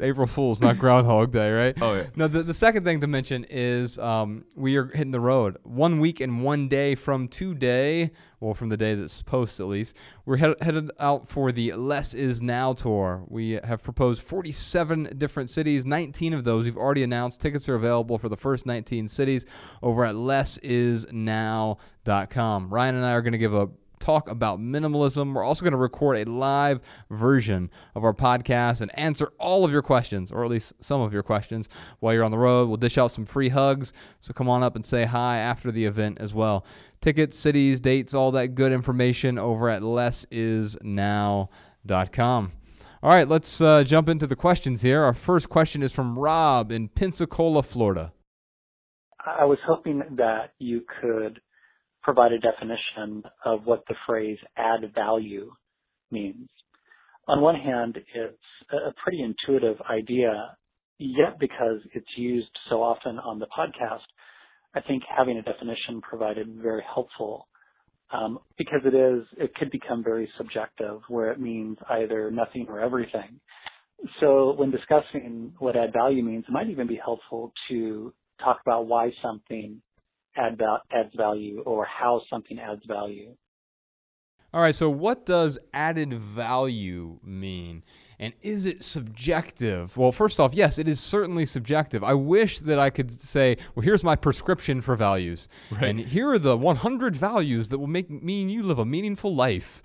April 0.00 0.26
Fool's, 0.26 0.60
not 0.60 0.78
Groundhog 0.78 1.32
Day, 1.32 1.52
right? 1.52 1.76
Oh 1.80 1.94
yeah. 1.94 2.06
No, 2.16 2.28
the, 2.28 2.42
the 2.42 2.54
second 2.54 2.84
thing 2.84 3.00
to 3.00 3.06
mention 3.06 3.44
is 3.50 3.98
um, 3.98 4.44
we 4.54 4.76
are 4.76 4.86
hitting 4.86 5.10
the 5.10 5.20
road 5.20 5.58
one 5.62 6.00
week 6.00 6.20
and 6.20 6.42
one 6.42 6.68
day 6.68 6.94
from 6.94 7.28
today, 7.28 8.10
well, 8.40 8.54
from 8.54 8.70
the 8.70 8.76
day 8.76 8.94
that's 8.94 9.22
post 9.22 9.60
at 9.60 9.66
least. 9.66 9.96
We're 10.24 10.38
head, 10.38 10.54
headed 10.60 10.90
out 10.98 11.28
for 11.28 11.52
the 11.52 11.72
Less 11.74 12.14
Is 12.14 12.40
Now 12.40 12.72
tour. 12.72 13.24
We 13.28 13.60
have 13.62 13.82
proposed 13.82 14.22
47 14.22 15.18
different 15.18 15.50
cities. 15.50 15.84
19 15.84 16.32
of 16.32 16.44
those 16.44 16.64
we've 16.64 16.76
already 16.76 17.02
announced. 17.02 17.40
Tickets 17.40 17.68
are 17.68 17.74
available 17.74 18.18
for 18.18 18.28
the 18.28 18.36
first 18.36 18.66
19 18.66 19.08
cities 19.08 19.44
over 19.82 20.04
at 20.04 20.14
lessisnow.com. 20.14 22.70
Ryan 22.70 22.94
and 22.94 23.04
I 23.04 23.12
are 23.12 23.22
going 23.22 23.32
to 23.32 23.38
give 23.38 23.54
a 23.54 23.68
talk 23.98 24.28
about 24.28 24.60
minimalism. 24.60 25.34
We're 25.34 25.44
also 25.44 25.62
going 25.62 25.72
to 25.72 25.78
record 25.78 26.18
a 26.18 26.30
live 26.30 26.80
version 27.10 27.70
of 27.94 28.04
our 28.04 28.14
podcast 28.14 28.80
and 28.80 28.96
answer 28.98 29.32
all 29.38 29.64
of 29.64 29.72
your 29.72 29.82
questions, 29.82 30.30
or 30.30 30.44
at 30.44 30.50
least 30.50 30.74
some 30.80 31.00
of 31.00 31.12
your 31.12 31.22
questions, 31.22 31.68
while 32.00 32.14
you're 32.14 32.24
on 32.24 32.30
the 32.30 32.38
road. 32.38 32.68
We'll 32.68 32.76
dish 32.76 32.98
out 32.98 33.12
some 33.12 33.24
free 33.24 33.48
hugs, 33.48 33.92
so 34.20 34.32
come 34.32 34.48
on 34.48 34.62
up 34.62 34.76
and 34.76 34.84
say 34.84 35.04
hi 35.04 35.38
after 35.38 35.70
the 35.70 35.84
event 35.84 36.18
as 36.20 36.34
well. 36.34 36.64
Tickets, 37.00 37.38
cities, 37.38 37.80
dates, 37.80 38.14
all 38.14 38.30
that 38.32 38.54
good 38.54 38.72
information 38.72 39.38
over 39.38 39.68
at 39.68 39.82
lessisnow.com. 39.82 42.52
All 43.02 43.10
right, 43.10 43.28
let's 43.28 43.60
uh, 43.60 43.84
jump 43.84 44.08
into 44.08 44.26
the 44.26 44.34
questions 44.34 44.82
here. 44.82 45.02
Our 45.02 45.12
first 45.12 45.48
question 45.48 45.82
is 45.82 45.92
from 45.92 46.18
Rob 46.18 46.72
in 46.72 46.88
Pensacola, 46.88 47.62
Florida. 47.62 48.12
I 49.24 49.44
was 49.44 49.58
hoping 49.66 50.02
that 50.16 50.52
you 50.58 50.82
could 51.00 51.40
provide 52.06 52.30
a 52.30 52.38
definition 52.38 53.24
of 53.44 53.66
what 53.66 53.82
the 53.88 53.94
phrase 54.06 54.38
add 54.56 54.94
value 54.94 55.50
means. 56.12 56.48
On 57.26 57.40
one 57.40 57.56
hand, 57.56 57.98
it's 58.14 58.38
a 58.70 58.94
pretty 59.02 59.22
intuitive 59.22 59.76
idea, 59.90 60.56
yet 60.98 61.36
because 61.40 61.80
it's 61.94 62.06
used 62.16 62.56
so 62.70 62.80
often 62.80 63.18
on 63.18 63.40
the 63.40 63.46
podcast, 63.46 64.06
I 64.72 64.82
think 64.82 65.02
having 65.18 65.36
a 65.36 65.42
definition 65.42 66.00
provided 66.00 66.46
very 66.62 66.84
helpful 66.94 67.48
um, 68.12 68.38
because 68.56 68.82
it 68.84 68.94
is 68.94 69.24
it 69.36 69.52
could 69.56 69.72
become 69.72 70.04
very 70.04 70.30
subjective 70.38 71.00
where 71.08 71.32
it 71.32 71.40
means 71.40 71.76
either 71.90 72.30
nothing 72.30 72.66
or 72.68 72.78
everything. 72.78 73.40
So 74.20 74.54
when 74.56 74.70
discussing 74.70 75.52
what 75.58 75.74
add 75.74 75.92
value 75.92 76.22
means, 76.22 76.44
it 76.46 76.52
might 76.52 76.70
even 76.70 76.86
be 76.86 77.00
helpful 77.04 77.52
to 77.68 78.12
talk 78.40 78.60
about 78.64 78.86
why 78.86 79.10
something 79.20 79.82
add 80.36 80.58
val- 80.58 80.82
adds 80.90 81.14
value 81.16 81.62
or 81.66 81.84
how 81.84 82.22
something 82.30 82.58
adds 82.58 82.82
value. 82.86 83.34
All 84.54 84.62
right, 84.62 84.74
so 84.74 84.88
what 84.88 85.26
does 85.26 85.58
added 85.74 86.14
value 86.14 87.18
mean? 87.22 87.82
And 88.18 88.32
is 88.40 88.64
it 88.64 88.82
subjective? 88.82 89.96
Well, 89.96 90.12
first 90.12 90.40
off, 90.40 90.54
yes, 90.54 90.78
it 90.78 90.88
is 90.88 90.98
certainly 90.98 91.44
subjective. 91.44 92.02
I 92.02 92.14
wish 92.14 92.60
that 92.60 92.78
I 92.78 92.88
could 92.88 93.10
say, 93.10 93.58
well, 93.74 93.82
here's 93.84 94.02
my 94.02 94.16
prescription 94.16 94.80
for 94.80 94.96
values. 94.96 95.48
Right. 95.70 95.84
And 95.84 96.00
here 96.00 96.30
are 96.30 96.38
the 96.38 96.56
100 96.56 97.14
values 97.14 97.68
that 97.68 97.78
will 97.78 97.86
make 97.86 98.08
me 98.08 98.42
and 98.42 98.50
you 98.50 98.62
live 98.62 98.78
a 98.78 98.86
meaningful 98.86 99.34
life. 99.34 99.82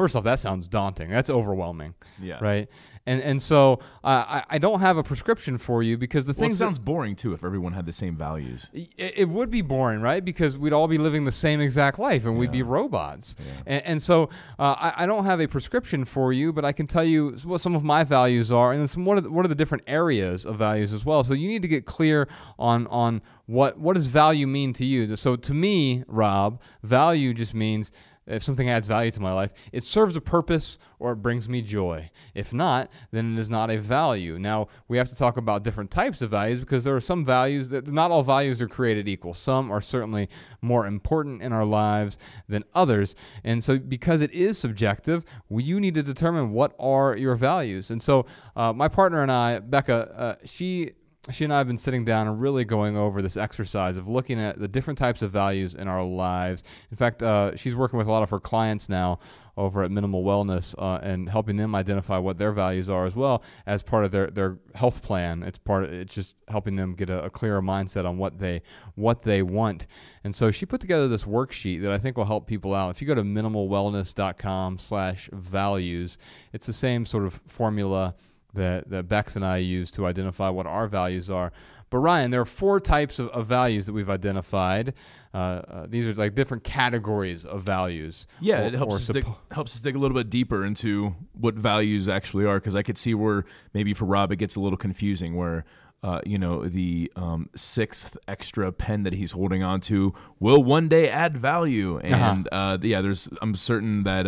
First 0.00 0.16
off, 0.16 0.24
that 0.24 0.40
sounds 0.40 0.66
daunting. 0.66 1.10
That's 1.10 1.28
overwhelming. 1.28 1.92
Yeah. 2.22 2.38
Right? 2.40 2.68
And 3.06 3.20
and 3.22 3.40
so 3.42 3.80
uh, 4.02 4.24
I, 4.26 4.44
I 4.50 4.58
don't 4.58 4.80
have 4.80 4.96
a 4.96 5.02
prescription 5.02 5.58
for 5.58 5.82
you 5.82 5.98
because 5.98 6.24
the 6.24 6.32
thing 6.32 6.40
Well, 6.42 6.48
it 6.48 6.52
that- 6.52 6.56
sounds 6.56 6.78
boring 6.78 7.16
too 7.16 7.34
if 7.34 7.44
everyone 7.44 7.74
had 7.74 7.84
the 7.84 7.92
same 7.92 8.16
values. 8.16 8.70
it, 8.72 8.88
it 8.96 9.28
would 9.28 9.50
be 9.50 9.60
boring, 9.60 10.00
right? 10.00 10.24
Because 10.24 10.56
we'd 10.56 10.72
all 10.72 10.88
be 10.88 10.96
living 10.96 11.26
the 11.26 11.32
same 11.32 11.60
exact 11.60 11.98
life 11.98 12.24
and 12.24 12.38
we'd 12.38 12.50
be 12.50 12.62
robots. 12.62 13.36
Yeah. 13.38 13.44
And, 13.66 13.86
and 13.86 14.02
so 14.02 14.30
uh, 14.58 14.74
I, 14.78 14.94
I 15.04 15.06
don't 15.06 15.26
have 15.26 15.40
a 15.40 15.48
prescription 15.48 16.06
for 16.06 16.32
you, 16.32 16.50
but 16.50 16.64
I 16.64 16.72
can 16.72 16.86
tell 16.86 17.04
you 17.04 17.36
what 17.44 17.60
some 17.60 17.74
of 17.74 17.84
my 17.84 18.02
values 18.04 18.50
are 18.50 18.72
and 18.72 18.88
some, 18.88 19.04
what, 19.04 19.18
are 19.18 19.22
the, 19.22 19.30
what 19.30 19.44
are 19.44 19.48
the 19.48 19.54
different 19.54 19.84
areas 19.86 20.46
of 20.46 20.56
values 20.56 20.94
as 20.94 21.04
well. 21.04 21.24
So 21.24 21.34
you 21.34 21.48
need 21.48 21.62
to 21.62 21.68
get 21.68 21.84
clear 21.84 22.26
on, 22.58 22.86
on 22.86 23.20
what, 23.46 23.78
what 23.78 23.94
does 23.94 24.06
value 24.06 24.46
mean 24.46 24.72
to 24.74 24.84
you. 24.84 25.16
So 25.16 25.36
to 25.36 25.52
me, 25.52 26.04
Rob, 26.06 26.60
value 26.82 27.34
just 27.34 27.52
means 27.54 27.90
if 28.26 28.42
something 28.42 28.68
adds 28.68 28.86
value 28.86 29.10
to 29.10 29.20
my 29.20 29.32
life, 29.32 29.52
it 29.72 29.82
serves 29.82 30.16
a 30.16 30.20
purpose 30.20 30.78
or 30.98 31.12
it 31.12 31.16
brings 31.16 31.48
me 31.48 31.62
joy. 31.62 32.10
If 32.34 32.52
not, 32.52 32.90
then 33.10 33.34
it 33.34 33.40
is 33.40 33.50
not 33.50 33.70
a 33.70 33.78
value. 33.78 34.38
Now, 34.38 34.68
we 34.88 34.98
have 34.98 35.08
to 35.08 35.14
talk 35.14 35.36
about 35.36 35.62
different 35.62 35.90
types 35.90 36.22
of 36.22 36.30
values 36.30 36.60
because 36.60 36.84
there 36.84 36.94
are 36.94 37.00
some 37.00 37.24
values 37.24 37.70
that 37.70 37.88
not 37.88 38.10
all 38.10 38.22
values 38.22 38.60
are 38.60 38.68
created 38.68 39.08
equal. 39.08 39.34
Some 39.34 39.70
are 39.70 39.80
certainly 39.80 40.28
more 40.60 40.86
important 40.86 41.42
in 41.42 41.52
our 41.52 41.64
lives 41.64 42.18
than 42.48 42.64
others. 42.74 43.14
And 43.42 43.64
so, 43.64 43.78
because 43.78 44.20
it 44.20 44.32
is 44.32 44.58
subjective, 44.58 45.24
you 45.48 45.80
need 45.80 45.94
to 45.94 46.02
determine 46.02 46.52
what 46.52 46.74
are 46.78 47.16
your 47.16 47.34
values. 47.34 47.90
And 47.90 48.02
so, 48.02 48.26
uh, 48.54 48.72
my 48.72 48.88
partner 48.88 49.22
and 49.22 49.32
I, 49.32 49.58
Becca, 49.58 50.14
uh, 50.16 50.34
she 50.44 50.92
she 51.30 51.44
and 51.44 51.52
I 51.52 51.58
have 51.58 51.66
been 51.66 51.78
sitting 51.78 52.04
down 52.04 52.26
and 52.26 52.40
really 52.40 52.64
going 52.64 52.96
over 52.96 53.22
this 53.22 53.36
exercise 53.36 53.96
of 53.96 54.08
looking 54.08 54.40
at 54.40 54.58
the 54.58 54.68
different 54.68 54.98
types 54.98 55.22
of 55.22 55.30
values 55.30 55.74
in 55.74 55.88
our 55.88 56.04
lives. 56.04 56.62
In 56.90 56.96
fact, 56.96 57.22
uh, 57.22 57.56
she's 57.56 57.74
working 57.74 57.98
with 57.98 58.06
a 58.06 58.10
lot 58.10 58.22
of 58.22 58.30
her 58.30 58.40
clients 58.40 58.88
now 58.88 59.18
over 59.56 59.82
at 59.82 59.90
Minimal 59.90 60.24
Wellness 60.24 60.74
uh, 60.78 61.00
and 61.02 61.28
helping 61.28 61.56
them 61.56 61.74
identify 61.74 62.16
what 62.18 62.38
their 62.38 62.52
values 62.52 62.88
are 62.88 63.04
as 63.04 63.14
well 63.14 63.42
as 63.66 63.82
part 63.82 64.04
of 64.04 64.10
their, 64.10 64.28
their 64.28 64.56
health 64.74 65.02
plan. 65.02 65.42
It's 65.42 65.58
part 65.58 65.84
of, 65.84 65.92
it's 65.92 66.14
just 66.14 66.36
helping 66.48 66.76
them 66.76 66.94
get 66.94 67.10
a, 67.10 67.24
a 67.24 67.30
clearer 67.30 67.60
mindset 67.60 68.06
on 68.06 68.16
what 68.16 68.38
they 68.38 68.62
what 68.94 69.22
they 69.22 69.42
want. 69.42 69.86
And 70.24 70.34
so 70.34 70.50
she 70.50 70.64
put 70.66 70.80
together 70.80 71.08
this 71.08 71.24
worksheet 71.24 71.82
that 71.82 71.92
I 71.92 71.98
think 71.98 72.16
will 72.16 72.24
help 72.24 72.46
people 72.46 72.74
out. 72.74 72.90
If 72.90 73.02
you 73.02 73.08
go 73.08 73.14
to 73.14 73.22
minimalwellness.com/values, 73.22 76.18
it's 76.52 76.66
the 76.66 76.72
same 76.72 77.04
sort 77.04 77.26
of 77.26 77.40
formula 77.46 78.14
that, 78.54 78.90
that 78.90 79.08
Bex 79.08 79.36
and 79.36 79.44
I 79.44 79.58
use 79.58 79.90
to 79.92 80.06
identify 80.06 80.48
what 80.48 80.66
our 80.66 80.86
values 80.86 81.30
are. 81.30 81.52
But 81.90 81.98
Ryan, 81.98 82.30
there 82.30 82.40
are 82.40 82.44
four 82.46 82.78
types 82.78 83.18
of, 83.18 83.28
of 83.30 83.46
values 83.46 83.86
that 83.86 83.92
we've 83.92 84.08
identified. 84.08 84.94
Uh, 85.34 85.36
uh, 85.36 85.86
these 85.88 86.06
are 86.06 86.14
like 86.14 86.36
different 86.36 86.62
categories 86.62 87.44
of 87.44 87.62
values. 87.62 88.28
Yeah, 88.40 88.62
or- 88.62 88.66
it 88.66 88.74
helps 88.74 88.96
us, 88.96 89.06
dig, 89.08 89.26
helps 89.50 89.74
us 89.74 89.80
dig 89.80 89.96
a 89.96 89.98
little 89.98 90.16
bit 90.16 90.30
deeper 90.30 90.64
into 90.64 91.14
what 91.32 91.54
values 91.54 92.08
actually 92.08 92.46
are 92.46 92.60
because 92.60 92.76
I 92.76 92.82
could 92.82 92.96
see 92.96 93.14
where 93.14 93.44
maybe 93.74 93.92
for 93.92 94.04
Rob 94.04 94.30
it 94.30 94.36
gets 94.36 94.56
a 94.56 94.60
little 94.60 94.78
confusing 94.78 95.36
where. 95.36 95.64
Uh, 96.02 96.18
you 96.24 96.38
know 96.38 96.66
the 96.66 97.12
um, 97.14 97.50
sixth 97.54 98.16
extra 98.26 98.72
pen 98.72 99.02
that 99.02 99.12
he's 99.12 99.32
holding 99.32 99.62
on 99.62 99.82
to 99.82 100.14
will 100.38 100.64
one 100.64 100.88
day 100.88 101.10
add 101.10 101.36
value, 101.36 101.98
and 101.98 102.48
uh 102.52 102.78
yeah, 102.80 103.02
there's 103.02 103.28
I'm 103.42 103.54
certain 103.54 104.04
that 104.04 104.26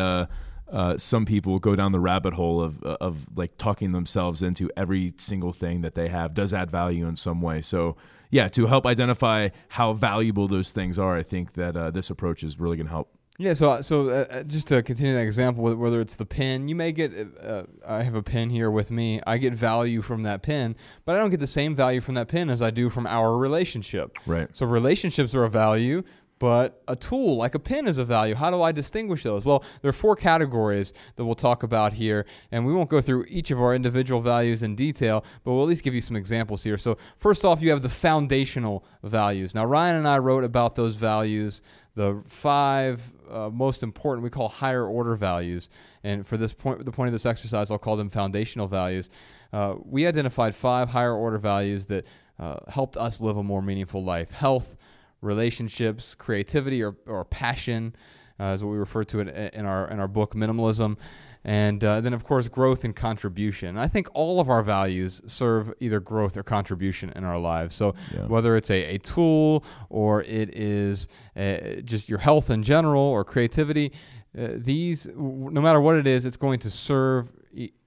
uh, 0.72 0.76
uh, 0.76 0.98
some 0.98 1.24
people 1.24 1.58
go 1.58 1.76
down 1.76 1.92
the 1.92 2.00
rabbit 2.00 2.34
hole 2.34 2.62
of 2.62 2.82
of 2.82 3.26
like 3.36 3.56
talking 3.58 3.92
themselves 3.92 4.42
into 4.42 4.70
every 4.76 5.12
single 5.18 5.52
thing 5.52 5.82
that 5.82 5.94
they 5.94 6.08
have 6.08 6.34
does 6.34 6.52
add 6.52 6.70
value 6.70 7.06
in 7.06 7.16
some 7.16 7.40
way. 7.40 7.62
So 7.62 7.96
yeah, 8.30 8.48
to 8.48 8.66
help 8.66 8.86
identify 8.86 9.50
how 9.68 9.92
valuable 9.92 10.48
those 10.48 10.72
things 10.72 10.98
are, 10.98 11.16
I 11.16 11.22
think 11.22 11.54
that 11.54 11.76
uh, 11.76 11.90
this 11.90 12.10
approach 12.10 12.42
is 12.42 12.58
really 12.58 12.76
going 12.76 12.86
to 12.86 12.92
help. 12.92 13.14
Yeah, 13.38 13.54
so 13.54 13.80
so 13.80 14.08
uh, 14.08 14.26
uh, 14.30 14.42
just 14.42 14.68
to 14.68 14.82
continue 14.82 15.14
that 15.14 15.22
example, 15.22 15.64
whether 15.74 16.00
it's 16.00 16.16
the 16.16 16.26
pin, 16.26 16.68
you 16.68 16.76
may 16.76 16.92
get. 16.92 17.12
Uh, 17.42 17.64
I 17.86 18.02
have 18.02 18.14
a 18.14 18.22
pin 18.22 18.50
here 18.50 18.70
with 18.70 18.90
me. 18.90 19.20
I 19.26 19.38
get 19.38 19.54
value 19.54 20.02
from 20.02 20.22
that 20.24 20.42
pin, 20.42 20.76
but 21.04 21.16
I 21.16 21.18
don't 21.18 21.30
get 21.30 21.40
the 21.40 21.46
same 21.46 21.74
value 21.74 22.00
from 22.00 22.14
that 22.14 22.28
pin 22.28 22.50
as 22.50 22.60
I 22.60 22.70
do 22.70 22.90
from 22.90 23.06
our 23.06 23.36
relationship. 23.36 24.18
Right. 24.26 24.48
So 24.52 24.66
relationships 24.66 25.34
are 25.34 25.44
a 25.44 25.50
value, 25.50 26.02
but 26.42 26.82
a 26.88 26.96
tool 26.96 27.36
like 27.36 27.54
a 27.54 27.58
pin 27.60 27.86
is 27.86 27.98
a 27.98 28.04
value. 28.04 28.34
How 28.34 28.50
do 28.50 28.62
I 28.62 28.72
distinguish 28.72 29.22
those? 29.22 29.44
Well, 29.44 29.62
there 29.80 29.88
are 29.90 29.92
four 29.92 30.16
categories 30.16 30.92
that 31.14 31.24
we'll 31.24 31.36
talk 31.36 31.62
about 31.62 31.92
here, 31.92 32.26
and 32.50 32.66
we 32.66 32.74
won't 32.74 32.90
go 32.90 33.00
through 33.00 33.26
each 33.28 33.52
of 33.52 33.60
our 33.60 33.76
individual 33.76 34.20
values 34.20 34.64
in 34.64 34.74
detail, 34.74 35.24
but 35.44 35.52
we'll 35.52 35.62
at 35.62 35.68
least 35.68 35.84
give 35.84 35.94
you 35.94 36.00
some 36.00 36.16
examples 36.16 36.64
here. 36.64 36.78
So 36.78 36.98
first 37.16 37.44
off, 37.44 37.62
you 37.62 37.70
have 37.70 37.82
the 37.82 37.88
foundational 37.88 38.84
values. 39.04 39.54
Now 39.54 39.64
Ryan 39.64 39.94
and 39.94 40.08
I 40.08 40.18
wrote 40.18 40.42
about 40.42 40.74
those 40.74 40.96
values, 40.96 41.62
the 41.94 42.24
five 42.26 43.12
uh, 43.30 43.48
most 43.48 43.84
important 43.84 44.24
we 44.24 44.30
call 44.30 44.48
higher 44.48 44.84
order 44.84 45.14
values, 45.14 45.70
and 46.02 46.26
for 46.26 46.36
this 46.36 46.52
point, 46.52 46.84
the 46.84 46.90
point 46.90 47.06
of 47.06 47.12
this 47.12 47.24
exercise, 47.24 47.70
I'll 47.70 47.78
call 47.78 47.96
them 47.96 48.10
foundational 48.10 48.66
values. 48.66 49.10
Uh, 49.52 49.76
we 49.84 50.08
identified 50.08 50.56
five 50.56 50.88
higher 50.88 51.14
order 51.14 51.38
values 51.38 51.86
that 51.86 52.04
uh, 52.40 52.56
helped 52.66 52.96
us 52.96 53.20
live 53.20 53.36
a 53.36 53.44
more 53.44 53.62
meaningful 53.62 54.02
life: 54.02 54.32
health, 54.32 54.76
relationships, 55.22 56.14
creativity, 56.14 56.82
or, 56.82 56.96
or 57.06 57.24
passion, 57.24 57.94
uh, 58.38 58.44
is 58.54 58.62
what 58.62 58.70
we 58.72 58.76
refer 58.78 59.04
to 59.04 59.20
it 59.20 59.54
in 59.54 59.64
our 59.64 59.88
in 59.88 59.98
our 60.00 60.08
book 60.08 60.34
Minimalism, 60.34 60.96
and 61.44 61.82
uh, 61.84 62.00
then 62.00 62.12
of 62.12 62.24
course 62.24 62.48
growth 62.48 62.84
and 62.84 62.94
contribution. 62.94 63.78
I 63.78 63.88
think 63.88 64.08
all 64.14 64.40
of 64.40 64.48
our 64.50 64.62
values 64.62 65.22
serve 65.26 65.72
either 65.80 66.00
growth 66.00 66.36
or 66.36 66.42
contribution 66.42 67.10
in 67.16 67.24
our 67.24 67.38
lives. 67.38 67.74
So 67.74 67.94
Yeah. 68.14 68.26
whether 68.26 68.56
it's 68.56 68.70
a, 68.70 68.96
a 68.96 68.98
tool 68.98 69.64
or 69.88 70.22
it 70.24 70.54
is 70.56 71.08
uh, 71.36 71.80
just 71.84 72.08
your 72.08 72.18
health 72.18 72.50
in 72.50 72.62
general 72.62 73.02
or 73.02 73.24
creativity, 73.24 73.92
uh, 74.38 74.48
these 74.56 75.04
w- 75.04 75.50
no 75.50 75.60
matter 75.60 75.80
what 75.80 75.96
it 75.96 76.06
is, 76.06 76.24
it's 76.24 76.36
going 76.38 76.58
to 76.60 76.70
serve. 76.70 77.28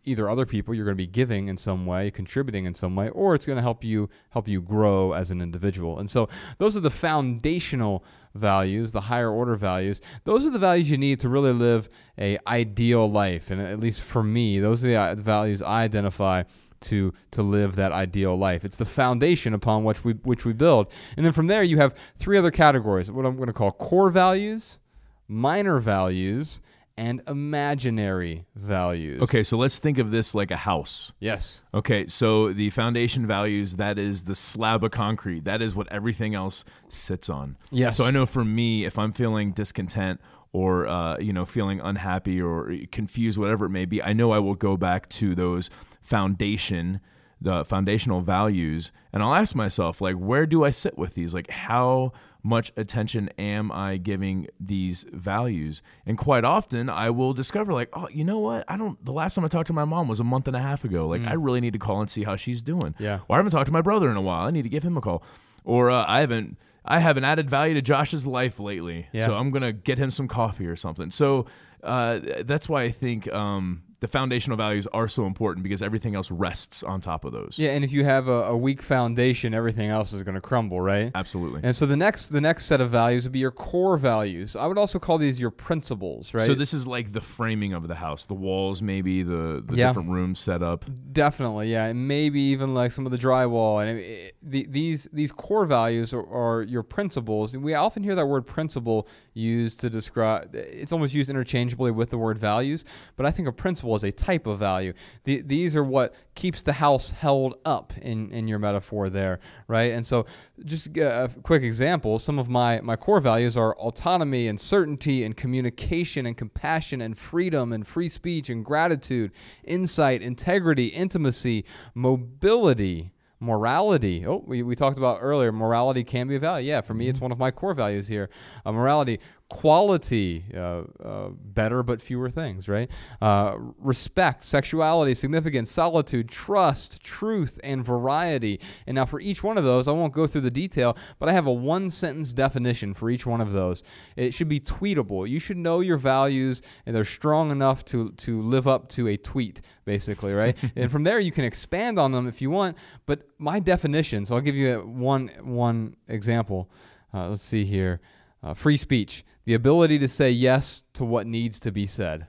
Either 0.05 0.29
other 0.29 0.45
people 0.45 0.73
you're 0.73 0.85
going 0.85 0.97
to 0.97 1.03
be 1.03 1.07
giving 1.07 1.47
in 1.47 1.57
some 1.57 1.85
way 1.85 2.11
contributing 2.11 2.65
in 2.65 2.73
some 2.73 2.95
way 2.95 3.09
or 3.09 3.35
it's 3.35 3.45
going 3.45 3.57
to 3.57 3.61
help 3.61 3.83
you 3.83 4.09
help 4.29 4.47
you 4.47 4.61
grow 4.61 5.13
as 5.13 5.31
an 5.31 5.41
individual. 5.41 5.99
And 5.99 6.09
so 6.09 6.29
those 6.57 6.77
are 6.77 6.81
the 6.81 6.89
foundational 6.89 8.03
values 8.33 8.91
the 8.91 9.01
higher 9.01 9.31
order 9.31 9.55
values. 9.55 10.01
Those 10.25 10.45
are 10.45 10.49
the 10.49 10.59
values 10.59 10.89
you 10.89 10.97
need 10.97 11.19
to 11.21 11.29
really 11.29 11.53
live 11.53 11.89
a 12.19 12.37
ideal 12.47 13.09
life. 13.09 13.49
And 13.49 13.61
at 13.61 13.79
least 13.79 14.01
for 14.01 14.23
me 14.23 14.59
those 14.59 14.83
are 14.83 14.87
the 14.87 14.95
uh, 14.95 15.15
values 15.15 15.61
i 15.61 15.83
identify 15.83 16.43
to 16.81 17.13
to 17.31 17.41
live 17.41 17.75
that 17.77 17.91
ideal 17.91 18.37
life. 18.37 18.63
It's 18.63 18.77
the 18.77 18.85
foundation 18.85 19.53
upon 19.53 19.83
which 19.83 20.03
we 20.03 20.13
which 20.13 20.45
we 20.45 20.53
build. 20.53 20.89
And 21.17 21.25
then 21.25 21.33
from 21.33 21.47
there 21.47 21.63
you 21.63 21.77
have 21.77 21.95
three 22.17 22.37
other 22.37 22.51
categories 22.51 23.11
what 23.11 23.25
i'm 23.25 23.35
going 23.35 23.47
to 23.47 23.53
call 23.53 23.71
core 23.71 24.09
values 24.09 24.79
minor 25.27 25.79
values 25.79 26.61
and 26.97 27.21
imaginary 27.27 28.45
values 28.55 29.21
Okay, 29.21 29.43
so 29.43 29.57
let's 29.57 29.79
think 29.79 29.97
of 29.97 30.11
this 30.11 30.33
like 30.33 30.51
a 30.51 30.55
house. 30.57 31.11
yes 31.19 31.61
Okay, 31.73 32.07
so 32.07 32.53
the 32.53 32.69
foundation 32.69 33.27
values 33.27 33.75
that 33.75 33.99
is 33.99 34.23
the 34.25 34.35
slab 34.35 34.83
of 34.83 34.91
concrete. 34.91 35.43
That 35.43 35.61
is 35.61 35.75
what 35.75 35.91
everything 35.91 36.35
else 36.35 36.63
sits 36.87 37.29
on. 37.29 37.57
Yes. 37.69 37.97
So 37.97 38.05
I 38.05 38.11
know 38.11 38.25
for 38.25 38.45
me, 38.45 38.85
if 38.85 38.97
I'm 38.97 39.11
feeling 39.11 39.51
discontent 39.51 40.21
or 40.53 40.87
uh, 40.87 41.17
you 41.17 41.33
know 41.33 41.45
feeling 41.45 41.81
unhappy 41.81 42.41
or 42.41 42.73
confused, 42.91 43.37
whatever 43.37 43.65
it 43.65 43.71
may 43.71 43.83
be, 43.85 44.01
I 44.01 44.13
know 44.13 44.31
I 44.31 44.39
will 44.39 44.55
go 44.55 44.77
back 44.77 45.09
to 45.09 45.35
those 45.35 45.69
foundation, 46.01 47.01
the 47.41 47.65
foundational 47.65 48.21
values, 48.21 48.91
and 49.11 49.21
I'll 49.21 49.33
ask 49.33 49.53
myself 49.53 49.99
like, 49.99 50.15
where 50.15 50.45
do 50.45 50.63
I 50.63 50.69
sit 50.69 50.97
with 50.97 51.13
these? 51.13 51.33
Like, 51.33 51.49
how 51.49 52.13
much 52.45 52.71
attention 52.77 53.27
am 53.39 53.71
I 53.71 53.97
giving 53.97 54.47
these 54.59 55.03
values? 55.11 55.81
And 56.05 56.15
quite 56.15 56.45
often 56.45 56.91
I 56.91 57.09
will 57.09 57.33
discover 57.33 57.73
like, 57.73 57.89
oh, 57.93 58.07
you 58.09 58.23
know 58.23 58.37
what? 58.37 58.63
I 58.67 58.77
don't 58.77 59.03
the 59.03 59.11
last 59.11 59.33
time 59.33 59.43
I 59.43 59.47
talked 59.47 59.65
to 59.67 59.73
my 59.73 59.83
mom 59.83 60.07
was 60.07 60.19
a 60.19 60.23
month 60.23 60.47
and 60.47 60.55
a 60.55 60.59
half 60.59 60.83
ago. 60.83 61.07
Like 61.07 61.25
I 61.25 61.33
really 61.33 61.59
need 61.59 61.73
to 61.73 61.79
call 61.79 62.01
and 62.01 62.09
see 62.09 62.23
how 62.23 62.35
she's 62.35 62.61
doing. 62.61 62.93
Yeah. 62.99 63.21
Or 63.27 63.35
I 63.35 63.37
haven't 63.37 63.51
talked 63.51 63.65
to 63.65 63.71
my 63.71 63.81
brother 63.81 64.11
in 64.11 64.15
a 64.15 64.21
while. 64.21 64.45
I 64.45 64.51
need 64.51 64.61
to 64.61 64.69
give 64.69 64.83
him 64.83 64.95
a 64.95 65.01
call. 65.01 65.23
Or 65.63 65.89
uh, 65.89 66.05
I 66.07 66.19
haven't 66.19 66.59
I 66.85 66.99
haven't 66.99 67.23
added 67.23 67.49
value 67.49 67.73
to 67.73 67.81
Josh's 67.81 68.27
life 68.27 68.59
lately. 68.59 69.07
Yeah. 69.11 69.25
So 69.25 69.35
I'm 69.35 69.49
gonna 69.49 69.73
get 69.73 69.97
him 69.97 70.11
some 70.11 70.27
coffee 70.27 70.67
or 70.67 70.75
something. 70.75 71.09
So 71.09 71.47
uh, 71.83 72.19
that's 72.43 72.69
why 72.69 72.83
I 72.83 72.91
think 72.91 73.31
um, 73.33 73.81
the 74.05 74.11
foundational 74.11 74.55
values 74.55 74.85
are 74.93 75.07
so 75.07 75.25
important 75.25 75.63
because 75.63 75.81
everything 75.81 76.13
else 76.13 76.29
rests 76.29 76.83
on 76.83 77.01
top 77.01 77.25
of 77.25 77.33
those. 77.33 77.55
Yeah, 77.57 77.71
and 77.71 77.83
if 77.83 77.91
you 77.91 78.03
have 78.03 78.27
a, 78.27 78.43
a 78.43 78.55
weak 78.57 78.83
foundation, 78.83 79.55
everything 79.55 79.89
else 79.89 80.13
is 80.13 80.21
going 80.21 80.35
to 80.35 80.41
crumble, 80.41 80.79
right? 80.79 81.11
Absolutely. 81.15 81.61
And 81.63 81.75
so 81.75 81.87
the 81.87 81.97
next 81.97 82.27
the 82.27 82.39
next 82.41 82.65
set 82.67 82.81
of 82.81 82.91
values 82.91 83.23
would 83.23 83.31
be 83.31 83.39
your 83.39 83.49
core 83.49 83.97
values. 83.97 84.55
I 84.55 84.67
would 84.67 84.77
also 84.77 84.99
call 84.99 85.17
these 85.17 85.39
your 85.39 85.49
principles, 85.49 86.35
right? 86.35 86.45
So 86.45 86.53
this 86.53 86.71
is 86.71 86.85
like 86.85 87.13
the 87.13 87.21
framing 87.21 87.73
of 87.73 87.87
the 87.87 87.95
house, 87.95 88.27
the 88.27 88.35
walls, 88.35 88.83
maybe 88.83 89.23
the, 89.23 89.63
the 89.65 89.75
Yeah. 89.75 89.87
different 89.87 90.09
rooms 90.09 90.39
set 90.39 90.61
up. 90.61 90.85
Definitely, 91.11 91.71
yeah, 91.71 91.85
and 91.85 92.07
maybe 92.07 92.39
even 92.39 92.75
like 92.75 92.91
some 92.91 93.07
of 93.07 93.11
the 93.11 93.17
drywall. 93.17 93.83
And 93.83 93.97
it, 93.97 94.35
the, 94.43 94.67
these 94.69 95.07
these 95.11 95.31
core 95.31 95.65
values 95.65 96.13
are, 96.13 96.27
are 96.27 96.61
your 96.61 96.83
principles. 96.83 97.55
And 97.55 97.63
we 97.63 97.73
often 97.73 98.03
hear 98.03 98.13
that 98.13 98.27
word 98.27 98.45
principle 98.45 99.07
used 99.35 99.81
to 99.81 99.89
describe. 99.89 100.55
It's 100.55 100.91
almost 100.91 101.13
used 101.13 101.29
interchangeably 101.29 101.91
with 101.91 102.09
the 102.09 102.17
word 102.17 102.39
values, 102.39 102.85
but 103.17 103.25
I 103.25 103.31
think 103.31 103.47
a 103.47 103.51
principle 103.51 103.95
is 103.95 104.03
a 104.03 104.11
type 104.11 104.47
of 104.47 104.57
value. 104.57 104.93
The, 105.25 105.41
these 105.41 105.75
are 105.75 105.83
what 105.83 106.15
keeps 106.35 106.63
the 106.63 106.73
house 106.73 107.11
held 107.11 107.55
up 107.65 107.93
in 108.01 108.31
in 108.31 108.47
your 108.47 108.59
metaphor 108.59 109.09
there, 109.09 109.39
right? 109.67 109.91
And 109.91 110.05
so, 110.05 110.25
just 110.63 110.97
a 110.97 111.29
quick 111.43 111.63
example. 111.63 112.17
Some 112.17 112.39
of 112.39 112.49
my 112.49 112.79
my 112.81 112.95
core 112.95 113.19
values 113.19 113.57
are 113.57 113.75
autonomy 113.75 114.47
and 114.47 114.59
certainty 114.59 115.23
and 115.23 115.35
communication 115.35 116.25
and 116.25 116.37
compassion 116.37 117.01
and 117.01 117.17
freedom 117.17 117.73
and 117.73 117.85
free 117.85 118.09
speech 118.09 118.49
and 118.49 118.63
gratitude, 118.63 119.31
insight, 119.65 120.21
integrity, 120.21 120.87
intimacy, 120.87 121.65
mobility, 121.93 123.11
morality. 123.45 124.25
Oh, 124.25 124.43
we, 124.45 124.63
we 124.63 124.75
talked 124.75 124.97
about 124.97 125.19
earlier, 125.21 125.51
morality 125.51 126.03
can 126.03 126.27
be 126.27 126.35
a 126.35 126.39
value. 126.39 126.67
Yeah, 126.67 126.81
for 126.81 126.93
me, 126.93 127.07
it's 127.07 127.21
one 127.21 127.31
of 127.31 127.37
my 127.37 127.51
core 127.51 127.73
values 127.73 128.07
here. 128.07 128.29
Uh, 128.65 128.71
morality, 128.71 129.19
quality, 129.49 130.43
uh, 130.55 130.81
uh, 131.03 131.29
better 131.29 131.83
but 131.83 132.01
fewer 132.01 132.29
things, 132.29 132.67
right? 132.67 132.89
Uh, 133.21 133.55
respect, 133.77 134.43
sexuality, 134.43 135.13
significance, 135.13 135.71
solitude, 135.71 136.27
trust, 136.27 137.01
truth, 137.03 137.59
and 137.63 137.85
variety. 137.85 138.59
And 138.87 138.95
now 138.95 139.05
for 139.05 139.19
each 139.19 139.43
one 139.43 139.57
of 139.57 139.63
those, 139.63 139.87
I 139.87 139.91
won't 139.91 140.13
go 140.13 140.25
through 140.25 140.41
the 140.41 140.51
detail, 140.51 140.97
but 141.19 141.29
I 141.29 141.33
have 141.33 141.45
a 141.45 141.53
one 141.53 141.91
sentence 141.91 142.33
definition 142.33 142.95
for 142.95 143.09
each 143.09 143.27
one 143.27 143.39
of 143.39 143.53
those. 143.53 143.83
It 144.15 144.33
should 144.33 144.49
be 144.49 144.59
tweetable. 144.59 145.29
You 145.29 145.39
should 145.39 145.57
know 145.57 145.79
your 145.79 145.97
values 145.97 146.63
and 146.85 146.95
they're 146.95 147.05
strong 147.05 147.51
enough 147.51 147.85
to, 147.85 148.11
to 148.11 148.41
live 148.41 148.67
up 148.67 148.89
to 148.89 149.07
a 149.09 149.17
tweet, 149.17 149.61
basically, 149.85 150.33
right? 150.33 150.57
and 150.75 150.91
from 150.91 151.03
there, 151.03 151.19
you 151.19 151.31
can 151.31 151.45
expand 151.45 151.99
on 151.99 152.11
them 152.11 152.27
if 152.27 152.41
you 152.41 152.49
want. 152.49 152.77
But 153.05 153.27
my 153.37 153.59
definition, 153.59 154.25
so 154.25 154.35
I'll 154.35 154.41
give 154.41 154.55
you 154.55 154.79
one, 154.79 155.29
one 155.43 155.97
example. 156.07 156.69
Uh, 157.13 157.29
let's 157.29 157.43
see 157.43 157.63
here. 157.63 158.01
Uh, 158.45 158.53
free 158.53 158.77
speech, 158.77 159.25
the 159.45 159.55
ability 159.55 159.97
to 159.97 160.07
say 160.07 160.29
yes 160.29 160.83
to 160.93 161.03
what 161.03 161.25
needs 161.25 161.59
to 161.59 161.71
be 161.71 161.87
said. 161.87 162.27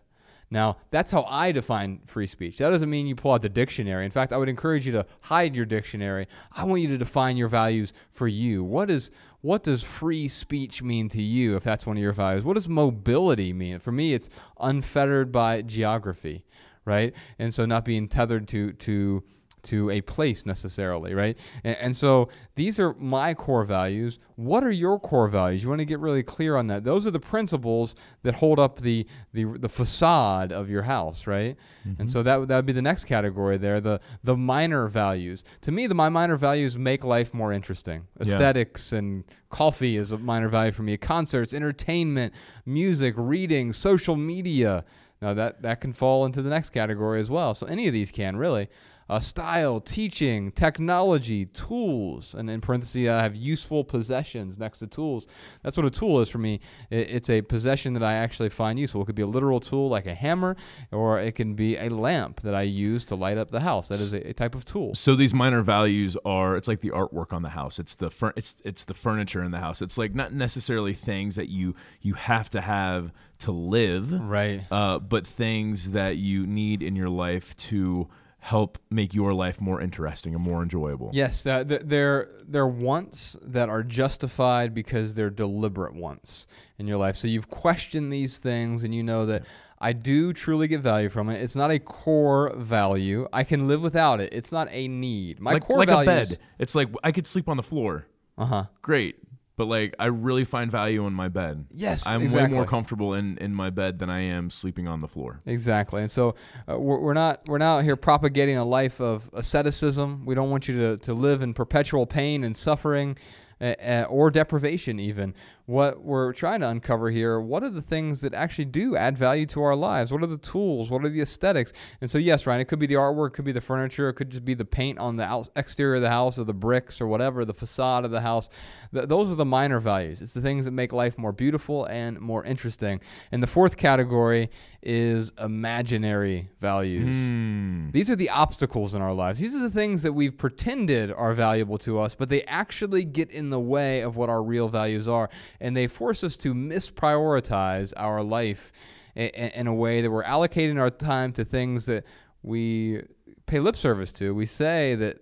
Now, 0.51 0.79
that's 0.91 1.11
how 1.11 1.25
I 1.29 1.53
define 1.53 2.01
free 2.07 2.27
speech. 2.27 2.57
That 2.57 2.71
doesn't 2.71 2.89
mean 2.89 3.07
you 3.07 3.15
pull 3.15 3.33
out 3.33 3.43
the 3.43 3.51
dictionary. 3.51 4.07
In 4.07 4.11
fact, 4.11 4.33
I 4.33 4.39
would 4.39 4.49
encourage 4.49 4.87
you 4.87 4.93
to 4.93 5.05
hide 5.21 5.55
your 5.55 5.67
dictionary. 5.67 6.27
I 6.53 6.65
want 6.65 6.81
you 6.81 6.89
to 6.89 6.97
define 6.97 7.37
your 7.37 7.49
values 7.49 7.93
for 8.13 8.29
you. 8.29 8.65
What 8.65 8.91
is 8.91 9.11
what 9.43 9.63
does 9.63 9.83
free 9.83 10.27
speech 10.29 10.83
mean 10.83 11.11
to 11.11 11.23
you 11.23 11.55
if 11.55 11.63
that's 11.63 11.85
one 11.85 11.99
of 11.99 12.03
your 12.03 12.15
values? 12.15 12.45
What 12.45 12.55
does 12.55 12.67
mobility 12.67 13.53
mean? 13.53 13.79
For 13.79 13.93
me, 13.93 14.15
it's 14.15 14.31
unfettered 14.59 15.31
by 15.31 15.63
geography, 15.63 16.47
right? 16.87 17.13
And 17.39 17.53
so 17.53 17.67
not 17.67 17.85
being 17.85 18.09
tethered 18.09 18.49
to 18.49 18.73
to 18.73 19.23
to 19.67 19.91
a 19.91 20.01
place 20.01 20.47
necessarily, 20.47 21.15
right? 21.15 21.39
And, 21.65 21.77
and, 21.77 21.97
so 21.97 22.29
these 22.55 22.79
are 22.79 22.95
my 22.95 23.35
core 23.35 23.65
values. 23.65 24.19
What 24.37 24.63
are 24.65 24.71
your 24.71 24.99
core 24.99 25.29
values? 25.29 25.63
You 25.63 25.69
want 25.69 25.81
to 25.81 25.85
get 25.85 25.99
really 25.99 26.23
clear 26.23 26.57
on 26.57 26.69
that. 26.69 26.85
Those 26.85 27.07
are 27.07 27.11
the 27.11 27.21
principles 27.21 27.95
that 28.23 28.37
hold 28.37 28.59
up 28.59 28.81
the 28.81 29.07
the, 29.33 29.45
the 29.45 29.69
facade 29.69 30.53
of 30.53 30.71
your 30.71 30.83
house, 30.83 31.27
right? 31.27 31.57
Mm-hmm. 31.87 32.03
And 32.03 32.13
so 32.13 32.23
that 32.23 32.49
that 32.49 32.57
would 32.57 32.67
be 32.67 32.73
the 32.73 32.83
next 32.83 33.05
category 33.05 33.57
there. 33.57 33.81
The 33.81 34.01
the 34.23 34.37
minor 34.37 34.87
values. 34.87 35.45
To 35.63 35.73
me, 35.73 35.87
the 35.87 35.95
my 35.95 36.09
minor 36.09 36.37
values 36.37 36.77
make 36.79 37.05
life 37.05 37.35
more 37.35 37.53
interesting. 37.53 38.07
Aesthetics 38.21 38.93
yeah. 38.93 38.99
and 38.99 39.25
coffee 39.51 39.97
is 39.97 40.13
a 40.13 40.19
minor 40.19 40.49
value 40.49 40.73
for 40.73 40.83
me. 40.83 40.97
Concerts, 40.97 41.53
entertainment, 41.53 42.33
music, 42.65 43.15
reading, 43.17 43.73
social 43.73 44.17
media. 44.17 44.85
Now 45.21 45.35
that 45.35 45.63
that 45.63 45.81
can 45.81 45.93
fall 45.93 46.25
into 46.25 46.43
the 46.43 46.51
next 46.51 46.71
category 46.71 47.21
as 47.21 47.31
well. 47.31 47.55
So 47.55 47.67
any 47.67 47.87
of 47.87 47.93
these 47.93 48.11
can 48.11 48.37
really 48.37 48.69
uh, 49.09 49.21
style, 49.21 49.81
teaching, 49.81 50.51
technology, 50.53 51.47
tools, 51.47 52.35
and 52.35 52.51
in 52.51 52.61
parentheses 52.61 53.09
I 53.09 53.23
have 53.23 53.37
useful 53.37 53.85
possessions 53.85 54.59
next 54.59 54.81
to 54.81 54.87
tools. 54.87 55.27
That's 55.63 55.77
what 55.77 55.87
a 55.87 55.91
tool 55.91 56.21
is 56.21 56.29
for 56.29 56.39
me. 56.39 56.61
It, 56.91 57.11
it's 57.11 57.31
a 57.31 57.43
possession 57.43 57.93
that 57.95 58.03
I 58.03 58.15
actually 58.15 58.49
find 58.49 58.79
useful. 58.79 59.03
It 59.03 59.07
could 59.07 59.15
be 59.15 59.23
a 59.23 59.27
literal 59.27 59.61
tool 59.61 59.89
like 59.89 60.07
a 60.07 60.15
hammer, 60.15 60.57
or 60.91 61.21
it 61.21 61.35
can 61.35 61.55
be 61.55 61.77
a 61.77 61.89
lamp 61.89 62.41
that 62.41 62.55
I 62.55 62.63
use 62.63 63.05
to 63.07 63.15
light 63.15 63.39
up 63.39 63.51
the 63.51 63.61
house. 63.61 63.89
That 63.89 64.01
is 64.01 64.13
a, 64.13 64.31
a 64.31 64.33
type 64.33 64.55
of 64.55 64.65
tool. 64.65 64.95
So 64.95 65.15
these 65.15 65.33
minor 65.33 65.63
values 65.63 66.17
are 66.25 66.57
it's 66.57 66.69
like 66.69 66.81
the 66.81 66.91
artwork 66.91 67.33
on 67.33 67.43
the 67.43 67.51
house. 67.51 67.79
It's 67.79 67.95
the 67.95 68.11
fur- 68.11 68.33
it's 68.37 68.57
it's 68.65 68.85
the 68.85 68.95
furniture 68.95 69.43
in 69.43 69.53
the 69.53 69.61
house. 69.61 69.83
It's 69.83 69.99
like 69.99 70.15
not 70.15 70.33
necessarily 70.33 70.95
things 70.95 71.37
that 71.37 71.49
you 71.49 71.75
you 72.01 72.15
have 72.15 72.51
to 72.51 72.61
have 72.61 73.13
to 73.41 73.53
live, 73.53 74.13
right? 74.13 74.63
Uh, 74.71 74.99
but 74.99 75.27
things 75.27 75.91
that 75.93 76.17
you 76.17 76.47
need 76.47 76.83
in 76.83 76.97
your 76.97 77.11
life 77.11 77.57
to 77.57 78.09
help 78.47 78.79
make 78.91 79.13
your 79.13 79.35
life 79.35 79.61
more 79.61 79.81
interesting 79.81 80.33
and 80.33 80.43
more 80.43 80.63
enjoyable. 80.63 81.11
Yes, 81.13 81.45
uh, 81.47 81.65
they're 81.67 82.31
they're 82.47 82.67
wants 82.67 83.37
that 83.43 83.69
are 83.69 83.83
justified 83.83 84.73
because 84.73 85.15
they're 85.17 85.31
deliberate 85.31 85.95
wants 85.95 86.47
in 86.79 86.87
your 86.87 86.97
life. 86.97 87.17
So 87.17 87.27
you've 87.27 87.49
questioned 87.49 88.13
these 88.13 88.39
things, 88.39 88.85
and 88.85 88.95
you 88.95 89.03
know 89.03 89.27
that 89.27 89.45
I 89.81 89.93
do 89.93 90.33
truly 90.33 90.69
get 90.69 90.81
value 90.81 91.09
from 91.09 91.29
it. 91.29 91.43
It's 91.43 91.57
not 91.57 91.73
a 91.73 91.81
core 91.81 92.55
value. 92.57 93.27
I 93.33 93.43
can 93.43 93.67
live 93.67 93.83
without 93.83 94.21
it. 94.21 94.33
It's 94.33 94.53
not 94.53 94.69
a 94.71 94.87
need. 94.87 95.41
My 95.41 95.55
like, 95.55 95.65
core 95.65 95.79
like 95.79 95.89
value 95.89 96.09
a 96.09 96.15
bed. 96.15 96.39
It's 96.61 96.77
like 96.77 96.89
I 97.03 97.11
could 97.11 97.27
sleep 97.27 97.49
on 97.49 97.57
the 97.57 97.65
floor. 97.65 98.07
Uh 98.39 98.47
huh. 98.47 98.65
Great 98.81 99.26
but 99.57 99.67
like 99.67 99.95
I 99.99 100.07
really 100.07 100.45
find 100.45 100.71
value 100.71 101.07
in 101.07 101.13
my 101.13 101.29
bed. 101.29 101.67
Yes, 101.71 102.07
I'm 102.07 102.23
exactly. 102.23 102.49
way 102.49 102.55
more 102.55 102.67
comfortable 102.67 103.15
in, 103.15 103.39
in 103.39 103.55
my 103.55 103.71
bed 103.71 103.99
than 103.99 104.11
I 104.11 104.21
am 104.21 104.51
sleeping 104.51 104.87
on 104.87 105.01
the 105.01 105.09
floor. 105.09 105.41
Exactly, 105.47 106.03
and 106.03 106.11
so 106.11 106.35
uh, 106.71 106.79
we're, 106.79 107.01
we're 107.01 107.15
not 107.15 107.43
we're 107.47 107.59
not 107.59 107.85
here 107.85 107.97
propagating 107.97 108.57
a 108.57 108.65
life 108.65 109.01
of 109.01 109.31
asceticism. 109.33 110.25
We 110.27 110.35
don't 110.35 110.51
want 110.51 110.69
you 110.69 110.79
to 110.79 110.97
to 110.99 111.15
live 111.15 111.43
in 111.43 111.55
perpetual 111.55 112.07
pain 112.07 112.45
and 112.45 112.57
suffering 112.57 113.17
uh, 113.61 114.07
or 114.09 114.31
deprivation 114.31 115.01
even 115.01 115.35
what 115.67 116.03
we're 116.03 116.33
trying 116.33 116.61
to 116.61 116.69
uncover 116.69 117.11
here 117.11 117.41
what 117.41 117.63
are 117.63 117.71
the 117.71 117.83
things 117.83 118.21
that 118.21 118.33
actually 118.35 118.65
do 118.65 118.97
add 118.97 119.19
value 119.19 119.47
to 119.47 119.63
our 119.63 119.77
lives? 119.77 120.13
What 120.13 120.23
are 120.23 120.29
the 120.29 120.39
tools? 120.39 120.91
What 120.91 121.05
are 121.05 121.09
the 121.09 121.21
aesthetics? 121.21 121.73
And 122.01 122.11
so 122.11 122.19
yes 122.19 122.47
ryan 122.47 122.61
it 122.61 122.69
could 122.69 122.79
be 122.79 122.87
the 122.87 122.95
artwork 122.95 123.29
it 123.29 123.33
could 123.35 123.45
be 123.45 123.53
the 123.53 123.61
furniture 123.61 124.09
it 124.09 124.15
could 124.15 124.31
just 124.31 124.45
be 124.45 124.55
the 124.55 124.65
paint 124.65 124.99
on 124.99 125.17
the 125.17 125.49
exterior 125.57 125.97
of 125.97 126.03
the 126.03 126.09
house 126.09 126.39
or 126.39 126.45
the 126.45 126.55
bricks 126.55 127.01
or 127.01 127.07
whatever 127.07 127.45
the 127.45 127.55
facade 127.55 128.05
of 128.05 128.11
the 128.11 128.21
house. 128.21 128.49
Th- 128.93 129.07
those 129.07 129.31
are 129.31 129.35
the 129.35 129.45
minor 129.45 129.81
values. 129.81 130.23
It's 130.23 130.35
the 130.35 130.41
things 130.41 130.65
that 130.65 130.71
make 130.71 130.93
life 130.93 131.19
more 131.19 131.33
beautiful 131.33 131.85
and 131.87 132.21
more 132.21 132.45
interesting. 132.45 133.01
And 133.33 133.43
the 133.43 133.47
fourth 133.47 133.77
category 133.77 134.51
is 134.83 135.33
imaginary 135.41 136.49
values. 136.61 137.17
Mm. 137.17 137.93
these 137.93 138.09
are 138.09 138.15
the 138.15 138.31
obstacles 138.31 138.95
in 138.95 139.03
our 139.03 139.13
lives. 139.13 139.41
These 139.41 139.55
are 139.55 139.61
the 139.61 139.71
things 139.71 140.03
that 140.03 140.13
we've 140.13 140.37
pretended 140.37 141.11
are 141.11 141.35
valuable 141.35 141.79
to 141.79 141.99
us 141.99 142.15
but 142.15 142.29
they 142.29 142.43
actually 142.45 143.05
get 143.05 143.31
in 143.31 143.51
the 143.51 143.61
way 143.61 144.01
of 144.01 144.17
what 144.17 144.29
our 144.29 144.43
real 144.43 144.69
values 144.69 145.09
are 145.09 145.29
and 145.61 145.77
they 145.77 145.87
force 145.87 146.23
us 146.25 146.37
to 146.39 146.55
misprioritize 146.55 147.93
our 147.97 148.23
life 148.23 148.73
in, 149.15 149.29
in 149.29 149.67
a 149.67 149.75
way 149.75 150.01
that 150.01 150.11
we're 150.11 150.25
allocating 150.25 150.79
our 150.79 150.91
time 150.91 151.33
to 151.33 151.45
things 151.45 151.87
that 151.87 152.05
we 152.43 153.03
pay 153.47 153.59
lip 153.59 153.77
service 153.77 154.13
to. 154.13 154.35
We 154.35 154.47
say 154.47 154.95
that 154.97 155.19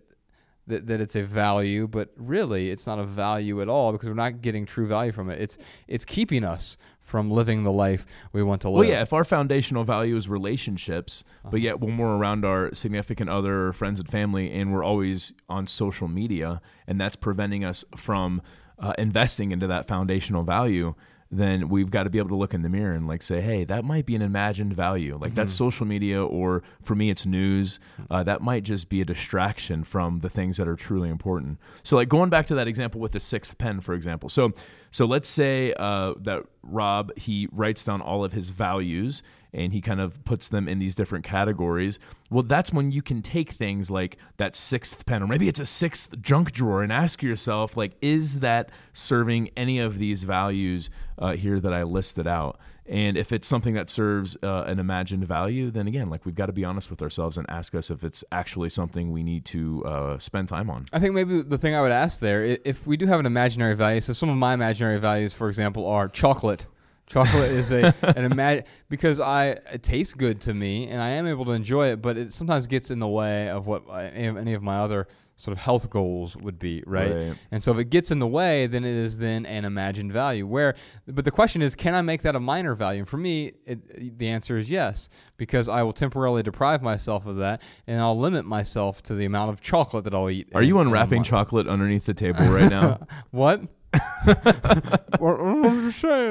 that, 0.67 0.87
that 0.87 1.01
it's 1.01 1.15
a 1.15 1.23
value, 1.23 1.87
but 1.87 2.11
really 2.17 2.71
it's 2.71 2.87
not 2.87 2.99
a 2.99 3.05
value 3.05 3.61
at 3.61 3.69
all 3.69 3.93
because 3.93 4.09
we're 4.09 4.15
not 4.15 4.41
getting 4.41 4.65
true 4.65 4.87
value 4.87 5.13
from 5.13 5.31
it. 5.31 5.41
It's 5.41 5.59
it's 5.89 6.05
keeping 6.05 6.43
us 6.43 6.77
from 7.01 7.31
living 7.31 7.65
the 7.65 7.73
life 7.73 8.07
we 8.33 8.43
want 8.43 8.63
to 8.63 8.71
live. 8.71 8.79
Well, 8.79 8.89
yeah, 8.89 9.03
if 9.03 9.13
our 9.13 9.25
foundational 9.25 9.85
value 9.85 10.17
is 10.17 10.27
relationships, 10.27 11.23
uh-huh. 11.41 11.51
but 11.51 11.61
yet 11.61 11.81
when 11.81 11.99
we're 11.99 12.17
around 12.17 12.47
our 12.47 12.73
significant 12.73 13.29
other, 13.29 13.75
friends 13.75 14.01
and 14.01 14.09
family, 14.09 14.51
and 14.51 14.73
we're 14.73 14.83
always 14.83 15.35
on 15.49 15.67
social 15.67 16.09
media, 16.09 16.63
and 16.87 16.99
that's 16.99 17.15
preventing 17.15 17.63
us 17.63 17.85
from 17.95 18.41
uh, 18.85 18.93
investing 18.99 19.51
into 19.51 19.67
that 19.67 19.89
foundational 19.89 20.43
value, 20.43 20.95
then 21.31 21.71
we've 21.71 21.91
got 21.91 22.03
to 22.03 22.11
be 22.11 22.19
able 22.19 22.29
to 22.29 22.37
look 22.37 22.53
in 22.53 22.61
the 22.61 22.69
mirror 22.69 22.93
and 22.93 23.09
like 23.09 23.23
say, 23.23 23.41
hey, 23.41 23.65
that 23.65 23.83
might 23.83 24.05
be 24.05 24.15
an 24.15 24.21
imagined 24.21 24.75
value. 24.75 25.15
Like 25.15 25.31
mm-hmm. 25.31 25.37
that's 25.37 25.55
social 25.55 25.87
media, 25.87 26.23
or 26.23 26.63
for 26.83 26.95
me, 26.95 27.09
it's 27.09 27.25
news. 27.25 27.81
Uh, 28.11 28.23
that 28.25 28.43
might 28.43 28.63
just 28.63 28.91
be 28.91 29.01
a 29.01 29.05
distraction 29.07 29.85
from 29.85 30.21
the 30.21 30.29
things 30.29 30.59
that 30.59 30.69
are 30.69 30.77
truly 30.77 31.09
important. 31.09 31.59
So, 31.83 31.97
like 31.97 32.11
going 32.11 32.29
back 32.29 32.47
to 32.49 32.55
that 32.57 32.69
example 32.69 33.01
with 33.01 33.13
the 33.13 33.21
sixth 33.21 33.57
pen, 33.57 33.81
for 33.81 33.95
example. 33.95 34.29
So, 34.29 34.53
so 34.91 35.07
let's 35.07 35.29
say 35.29 35.73
uh, 35.79 36.13
that 36.21 36.43
Rob 36.63 37.17
he 37.17 37.49
writes 37.53 37.85
down 37.85 38.03
all 38.03 38.23
of 38.23 38.35
his 38.35 38.51
values 38.51 39.23
and 39.55 39.73
he 39.73 39.81
kind 39.81 40.01
of 40.01 40.23
puts 40.25 40.49
them 40.49 40.69
in 40.69 40.79
these 40.79 40.95
different 40.95 41.25
categories. 41.25 41.99
Well, 42.31 42.43
that's 42.43 42.73
when 42.73 42.91
you 42.91 43.03
can 43.03 43.23
take 43.23 43.53
things 43.53 43.91
like 43.91 44.19
that 44.37 44.57
sixth 44.57 45.07
pen, 45.07 45.23
or 45.23 45.27
maybe 45.27 45.49
it's 45.49 45.61
a 45.61 45.65
sixth 45.65 46.21
junk 46.21 46.53
drawer, 46.53 46.83
and 46.83 46.93
ask 46.93 47.23
yourself, 47.23 47.77
like, 47.77 47.93
is 48.03 48.41
that 48.41 48.71
serving 48.93 49.51
any 49.57 49.79
of 49.79 49.99
these 49.99 50.25
values 50.25 50.91
uh, 51.19 51.33
here 51.33 51.61
that 51.61 51.73
I 51.73 51.85
listed 51.85 52.27
out? 52.27 52.59
And 52.87 53.17
if 53.17 53.33
it's 53.33 53.49
something 53.49 53.73
that 53.75 53.89
serves 53.89 54.37
uh, 54.43 54.65
an 54.67 54.79
imagined 54.79 55.27
value, 55.27 55.71
then 55.71 55.87
again, 55.87 56.11
like 56.11 56.27
we've 56.27 56.35
got 56.35 56.47
to 56.47 56.53
be 56.53 56.67
honest 56.67 56.91
with 56.91 57.01
ourselves 57.01 57.39
and 57.39 57.49
ask 57.49 57.75
us 57.75 57.91
if 57.91 58.05
it's 58.05 58.23
actually 58.31 58.69
something 58.69 59.11
we 59.11 59.23
need 59.23 59.47
to 59.47 59.83
uh, 59.87 60.19
spend 60.19 60.49
time 60.49 60.69
on. 60.69 60.87
I 60.93 60.99
think 60.99 61.15
maybe 61.15 61.41
the 61.41 61.57
thing 61.57 61.75
I 61.75 61.81
would 61.81 61.93
ask 61.93 62.21
there, 62.21 62.45
if 62.45 62.87
we 62.87 62.99
do 62.99 63.07
have 63.07 63.21
an 63.21 63.27
imaginary 63.27 63.75
value, 63.75 64.03
so 64.03 64.13
some 64.13 64.29
of 64.29 64.37
my 64.37 64.53
imaginary 64.53 64.99
values, 64.99 65.33
for 65.33 65.49
example, 65.49 65.87
are 65.87 66.09
chocolate 66.09 66.67
Chocolate 67.07 67.51
is 67.51 67.71
a 67.71 67.95
an 68.17 68.25
imagine 68.25 68.65
because 68.89 69.21
I 69.21 69.49
it 69.73 69.83
tastes 69.83 70.15
good 70.15 70.41
to 70.43 70.55
me 70.55 70.89
and 70.89 71.03
I 71.03 71.11
am 71.11 71.27
able 71.27 71.45
to 71.47 71.53
enjoy 71.53 71.89
it, 71.89 72.03
but 72.03 72.17
it 72.17 72.33
sometimes 72.33 72.67
gets 72.67 72.91
in 72.91 72.99
the 72.99 73.09
way 73.09 73.49
of 73.49 73.67
what 73.67 73.83
any 73.91 74.27
of, 74.27 74.37
any 74.37 74.55
of 74.55 74.63
my 74.63 74.79
other 74.79 75.07
sort 75.37 75.57
of 75.57 75.59
health 75.59 75.91
goals 75.91 76.37
would 76.37 76.59
be, 76.59 76.83
right? 76.87 77.13
right? 77.13 77.37
And 77.51 77.63
so 77.63 77.73
if 77.73 77.79
it 77.79 77.91
gets 77.91 78.11
in 78.11 78.19
the 78.19 78.27
way, 78.27 78.67
then 78.67 78.85
it 78.85 78.95
is 78.95 79.19
then 79.19 79.47
an 79.47 79.65
imagined 79.65 80.13
value. 80.13 80.47
Where, 80.47 80.75
but 81.07 81.25
the 81.25 81.31
question 81.31 81.61
is, 81.61 81.75
can 81.75 81.95
I 81.95 82.03
make 82.03 82.23
that 82.23 82.37
a 82.37 82.41
minor 82.41 82.75
value? 82.75 83.01
And 83.01 83.09
for 83.09 83.17
me, 83.17 83.53
it, 83.67 84.19
the 84.19 84.29
answer 84.29 84.57
is 84.57 84.71
yes, 84.71 85.09
because 85.37 85.69
I 85.69 85.83
will 85.83 85.93
temporarily 85.93 86.43
deprive 86.43 86.83
myself 86.83 87.27
of 87.27 87.37
that, 87.37 87.63
and 87.87 88.01
I'll 88.01 88.19
limit 88.19 88.45
myself 88.45 89.03
to 89.05 89.15
the 89.15 89.25
amount 89.25 89.51
of 89.51 89.61
chocolate 89.61 90.05
that 90.05 90.15
I'll 90.15 90.31
eat. 90.31 90.49
Are 90.55 90.63
you 90.63 90.79
unwrapping 90.79 91.25
chocolate 91.25 91.67
underneath 91.67 92.07
the 92.07 92.15
table 92.15 92.47
right 92.47 92.71
now? 92.71 93.07
what? 93.31 93.63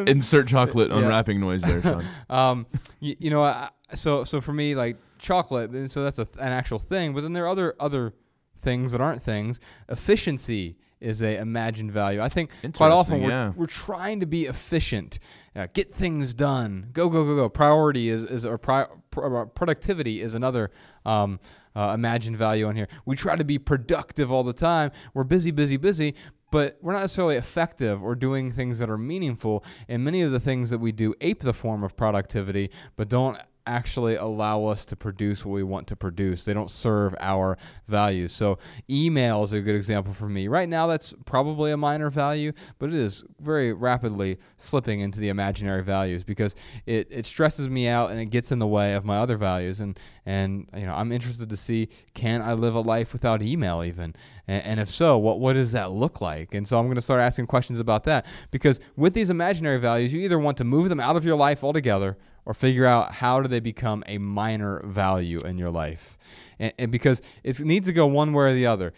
Insert 0.07 0.47
chocolate 0.47 0.91
unwrapping 0.91 1.39
noise 1.39 1.61
there, 1.61 1.81
Sean. 1.81 2.05
Um, 2.29 2.67
you, 2.99 3.15
you 3.19 3.29
know, 3.29 3.43
I, 3.43 3.69
so 3.95 4.23
so 4.23 4.41
for 4.41 4.53
me, 4.53 4.75
like 4.75 4.97
chocolate, 5.19 5.71
and 5.71 5.89
so 5.89 6.03
that's 6.03 6.19
a, 6.19 6.27
an 6.39 6.51
actual 6.51 6.79
thing. 6.79 7.13
But 7.13 7.21
then 7.21 7.33
there 7.33 7.45
are 7.45 7.49
other 7.49 7.75
other 7.79 8.13
things 8.57 8.91
that 8.91 9.01
aren't 9.01 9.21
things. 9.21 9.59
Efficiency 9.89 10.77
is 10.99 11.21
a 11.21 11.37
imagined 11.37 11.91
value. 11.91 12.21
I 12.21 12.29
think 12.29 12.49
quite 12.75 12.91
often 12.91 13.21
we're, 13.21 13.29
yeah. 13.29 13.51
we're 13.55 13.65
trying 13.65 14.21
to 14.21 14.25
be 14.25 14.45
efficient, 14.45 15.19
uh, 15.55 15.67
get 15.73 15.93
things 15.93 16.33
done, 16.33 16.89
go 16.93 17.09
go 17.09 17.25
go 17.25 17.35
go. 17.35 17.49
Priority 17.49 18.09
is 18.09 18.23
is 18.23 18.45
or 18.45 18.57
pri- 18.57 18.87
uh, 19.17 19.45
productivity 19.45 20.21
is 20.21 20.33
another. 20.33 20.71
Um, 21.05 21.39
uh, 21.75 21.91
imagined 21.93 22.37
value 22.37 22.67
on 22.67 22.75
here. 22.75 22.87
We 23.05 23.15
try 23.15 23.35
to 23.35 23.43
be 23.43 23.57
productive 23.59 24.31
all 24.31 24.43
the 24.43 24.53
time. 24.53 24.91
We're 25.13 25.23
busy, 25.23 25.51
busy, 25.51 25.77
busy, 25.77 26.15
but 26.51 26.77
we're 26.81 26.93
not 26.93 27.01
necessarily 27.01 27.35
effective 27.35 28.03
or 28.03 28.15
doing 28.15 28.51
things 28.51 28.79
that 28.79 28.89
are 28.89 28.97
meaningful. 28.97 29.63
And 29.87 30.03
many 30.03 30.21
of 30.21 30.31
the 30.31 30.39
things 30.39 30.69
that 30.69 30.79
we 30.79 30.91
do 30.91 31.15
ape 31.19 31.41
the 31.41 31.53
form 31.53 31.83
of 31.83 31.97
productivity, 31.97 32.69
but 32.95 33.09
don't 33.09 33.37
actually 33.65 34.15
allow 34.15 34.65
us 34.65 34.85
to 34.85 34.95
produce 34.95 35.45
what 35.45 35.53
we 35.53 35.63
want 35.63 35.87
to 35.87 35.95
produce. 35.95 36.45
They 36.45 36.53
don't 36.53 36.71
serve 36.71 37.15
our 37.19 37.57
values. 37.87 38.31
So, 38.31 38.59
email 38.89 39.43
is 39.43 39.53
a 39.53 39.61
good 39.61 39.75
example 39.75 40.13
for 40.13 40.27
me. 40.27 40.47
Right 40.47 40.67
now, 40.67 40.87
that's 40.87 41.13
probably 41.25 41.71
a 41.71 41.77
minor 41.77 42.09
value, 42.09 42.51
but 42.79 42.89
it 42.89 42.95
is 42.95 43.23
very 43.39 43.73
rapidly 43.73 44.37
slipping 44.57 44.99
into 44.99 45.19
the 45.19 45.29
imaginary 45.29 45.83
values 45.83 46.23
because 46.23 46.55
it, 46.85 47.07
it 47.09 47.25
stresses 47.25 47.69
me 47.69 47.87
out 47.87 48.11
and 48.11 48.19
it 48.19 48.27
gets 48.27 48.51
in 48.51 48.59
the 48.59 48.67
way 48.67 48.93
of 48.93 49.05
my 49.05 49.17
other 49.17 49.37
values. 49.37 49.79
And, 49.79 49.99
and 50.25 50.67
you 50.75 50.85
know, 50.85 50.93
I'm 50.93 51.11
interested 51.11 51.49
to 51.49 51.57
see 51.57 51.89
can 52.13 52.41
I 52.41 52.53
live 52.53 52.75
a 52.75 52.81
life 52.81 53.13
without 53.13 53.41
email 53.41 53.83
even? 53.83 54.15
And, 54.47 54.63
and 54.65 54.79
if 54.79 54.89
so, 54.89 55.17
what, 55.17 55.39
what 55.39 55.53
does 55.53 55.71
that 55.71 55.91
look 55.91 56.21
like? 56.21 56.53
And 56.53 56.67
so, 56.67 56.77
I'm 56.77 56.85
going 56.85 56.95
to 56.95 57.01
start 57.01 57.21
asking 57.21 57.47
questions 57.47 57.79
about 57.79 58.03
that 58.05 58.25
because 58.51 58.79
with 58.95 59.13
these 59.13 59.29
imaginary 59.29 59.79
values, 59.79 60.13
you 60.13 60.21
either 60.21 60.39
want 60.39 60.57
to 60.57 60.63
move 60.63 60.89
them 60.89 60.99
out 60.99 61.15
of 61.15 61.25
your 61.25 61.35
life 61.35 61.63
altogether 61.63 62.17
or 62.45 62.53
figure 62.53 62.85
out 62.85 63.13
how 63.13 63.41
do 63.41 63.47
they 63.47 63.59
become 63.59 64.03
a 64.07 64.17
minor 64.17 64.81
value 64.85 65.39
in 65.39 65.57
your 65.57 65.69
life. 65.69 66.17
And, 66.59 66.73
and, 66.77 66.91
because 66.91 67.21
it 67.43 67.59
needs 67.61 67.87
to 67.87 67.93
go 67.93 68.05
one 68.07 68.33
way 68.33 68.51
or 68.51 68.53
the 68.53 68.65
other. 68.65 68.93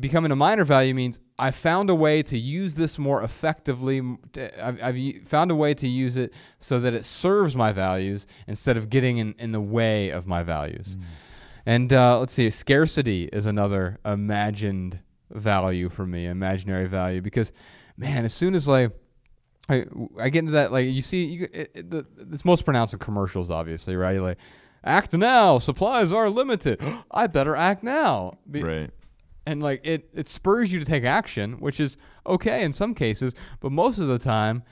Becoming 0.00 0.30
a 0.30 0.36
minor 0.36 0.64
value 0.64 0.94
means 0.94 1.18
I 1.38 1.50
found 1.50 1.88
a 1.88 1.94
way 1.94 2.22
to 2.24 2.38
use 2.38 2.74
this 2.74 2.98
more 2.98 3.22
effectively. 3.22 4.02
I've, 4.60 4.82
I've 4.82 5.26
found 5.26 5.50
a 5.50 5.54
way 5.54 5.72
to 5.74 5.88
use 5.88 6.16
it 6.16 6.32
so 6.60 6.78
that 6.80 6.92
it 6.92 7.04
serves 7.04 7.56
my 7.56 7.72
values 7.72 8.26
instead 8.46 8.76
of 8.76 8.90
getting 8.90 9.18
in, 9.18 9.34
in 9.38 9.52
the 9.52 9.60
way 9.60 10.10
of 10.10 10.26
my 10.26 10.42
values. 10.42 10.96
Mm. 10.96 11.02
And 11.64 11.92
uh, 11.92 12.18
let's 12.18 12.32
see, 12.32 12.50
scarcity 12.50 13.24
is 13.32 13.46
another 13.46 13.98
imagined 14.04 14.98
value 15.30 15.88
for 15.88 16.06
me, 16.06 16.26
imaginary 16.26 16.86
value, 16.86 17.22
because 17.22 17.52
man, 17.96 18.24
as 18.24 18.34
soon 18.34 18.54
as 18.54 18.68
like 18.68 18.92
I, 19.68 19.84
I 20.18 20.28
get 20.28 20.40
into 20.40 20.52
that 20.52 20.72
like 20.72 20.86
you 20.86 21.02
see 21.02 21.24
you, 21.24 21.48
it, 21.52 21.70
it, 21.74 21.90
the, 21.90 22.06
it's 22.32 22.44
most 22.44 22.64
pronounced 22.64 22.92
in 22.92 22.98
commercials 22.98 23.50
obviously 23.50 23.96
right? 23.96 24.20
Like 24.20 24.38
act 24.84 25.12
now 25.12 25.58
supplies 25.58 26.12
are 26.12 26.28
limited. 26.28 26.82
I 27.10 27.26
better 27.28 27.54
act 27.56 27.82
now. 27.82 28.38
Be, 28.50 28.62
right. 28.62 28.90
and 29.46 29.62
like 29.62 29.80
it 29.84 30.08
it 30.14 30.28
spurs 30.28 30.72
you 30.72 30.80
to 30.80 30.84
take 30.84 31.04
action 31.04 31.54
which 31.54 31.78
is 31.78 31.96
okay 32.26 32.62
in 32.64 32.72
some 32.72 32.94
cases 32.94 33.34
but 33.60 33.70
most 33.72 33.98
of 33.98 34.08
the 34.08 34.18
time 34.18 34.62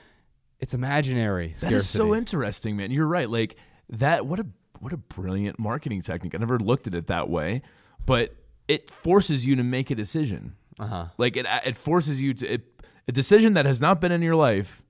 it's 0.59 0.73
imaginary 0.73 1.53
scarcity. 1.55 1.71
that 1.71 1.77
is 1.77 1.89
so 1.89 2.13
interesting 2.13 2.75
man. 2.75 2.91
You're 2.91 3.07
right 3.07 3.29
like 3.29 3.55
that 3.89 4.25
what 4.25 4.39
a 4.39 4.45
what 4.79 4.93
a 4.93 4.97
brilliant 4.97 5.59
marketing 5.59 6.01
technique. 6.01 6.35
I 6.35 6.37
never 6.39 6.59
looked 6.59 6.87
at 6.87 6.95
it 6.95 7.07
that 7.07 7.29
way 7.29 7.61
but 8.05 8.35
it 8.67 8.89
forces 8.89 9.45
you 9.45 9.55
to 9.55 9.63
make 9.63 9.89
a 9.89 9.95
decision. 9.95 10.55
Uh-huh. 10.79 11.07
like 11.17 11.37
it 11.37 11.45
it 11.65 11.77
forces 11.77 12.19
you 12.19 12.33
to 12.33 12.53
it 12.53 12.81
a 13.07 13.11
decision 13.11 13.53
that 13.53 13.65
has 13.65 13.81
not 13.81 14.01
been 14.01 14.11
in 14.11 14.21
your 14.21 14.35
life 14.35 14.80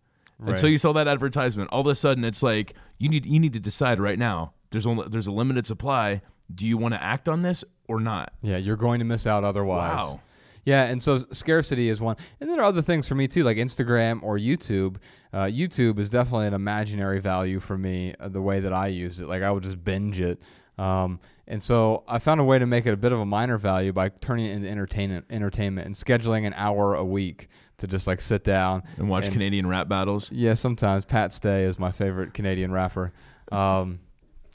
right. 0.41 0.53
until 0.53 0.69
you 0.69 0.77
saw 0.77 0.91
that 0.93 1.07
advertisement. 1.07 1.69
All 1.71 1.81
of 1.81 1.87
a 1.87 1.95
sudden, 1.95 2.23
it's 2.23 2.43
like 2.43 2.75
you 2.97 3.09
need 3.09 3.25
you 3.25 3.39
need 3.39 3.53
to 3.53 3.59
decide 3.59 3.99
right 3.99 4.19
now. 4.19 4.53
There's 4.71 4.85
only 4.85 5.07
there's 5.09 5.27
a 5.27 5.31
limited 5.31 5.67
supply. 5.67 6.21
Do 6.53 6.67
you 6.67 6.77
want 6.77 6.93
to 6.93 7.01
act 7.01 7.29
on 7.29 7.43
this 7.43 7.63
or 7.87 7.99
not? 7.99 8.33
Yeah, 8.41 8.57
you're 8.57 8.75
going 8.75 8.99
to 8.99 9.05
miss 9.05 9.25
out 9.25 9.43
otherwise. 9.43 9.97
Wow. 9.97 10.21
Yeah, 10.63 10.83
and 10.83 11.01
so 11.01 11.17
scarcity 11.31 11.89
is 11.89 11.99
one, 11.99 12.17
and 12.39 12.49
there 12.49 12.59
are 12.59 12.65
other 12.65 12.83
things 12.83 13.07
for 13.07 13.15
me 13.15 13.27
too, 13.27 13.43
like 13.43 13.57
Instagram 13.57 14.21
or 14.21 14.37
YouTube. 14.37 14.97
Uh, 15.33 15.45
YouTube 15.45 15.97
is 15.97 16.09
definitely 16.09 16.47
an 16.47 16.53
imaginary 16.53 17.19
value 17.19 17.59
for 17.59 17.77
me. 17.77 18.13
Uh, 18.19 18.27
the 18.27 18.41
way 18.41 18.59
that 18.59 18.73
I 18.73 18.87
use 18.87 19.19
it, 19.19 19.27
like 19.27 19.41
I 19.41 19.49
would 19.49 19.63
just 19.63 19.83
binge 19.83 20.21
it. 20.21 20.41
Um, 20.77 21.19
and 21.47 21.61
so 21.61 22.03
I 22.07 22.19
found 22.19 22.39
a 22.39 22.43
way 22.43 22.59
to 22.59 22.65
make 22.65 22.85
it 22.85 22.93
a 22.93 22.97
bit 22.97 23.11
of 23.11 23.19
a 23.19 23.25
minor 23.25 23.57
value 23.57 23.91
by 23.91 24.09
turning 24.09 24.45
it 24.45 24.51
into 24.51 24.69
entertainment, 24.69 25.25
entertainment, 25.29 25.85
and 25.85 25.95
scheduling 25.95 26.45
an 26.45 26.53
hour 26.55 26.95
a 26.95 27.03
week 27.03 27.49
to 27.81 27.87
just 27.87 28.07
like 28.07 28.21
sit 28.21 28.43
down 28.43 28.83
and 28.97 29.09
watch 29.09 29.25
and, 29.25 29.33
Canadian 29.33 29.67
rap 29.67 29.87
battles. 29.87 30.31
Yeah, 30.31 30.53
sometimes 30.53 31.05
Pat 31.05 31.33
Stay 31.33 31.63
is 31.63 31.77
my 31.77 31.91
favorite 31.91 32.33
Canadian 32.33 32.71
rapper. 32.71 33.11
Um, 33.51 33.99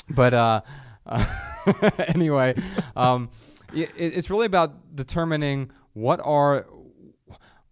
but 0.08 0.34
uh, 0.34 0.62
uh, 1.04 1.24
anyway, 2.08 2.54
um, 2.94 3.30
it, 3.74 3.90
it's 3.96 4.30
really 4.30 4.46
about 4.46 4.96
determining 4.96 5.70
what 5.92 6.20
are 6.24 6.66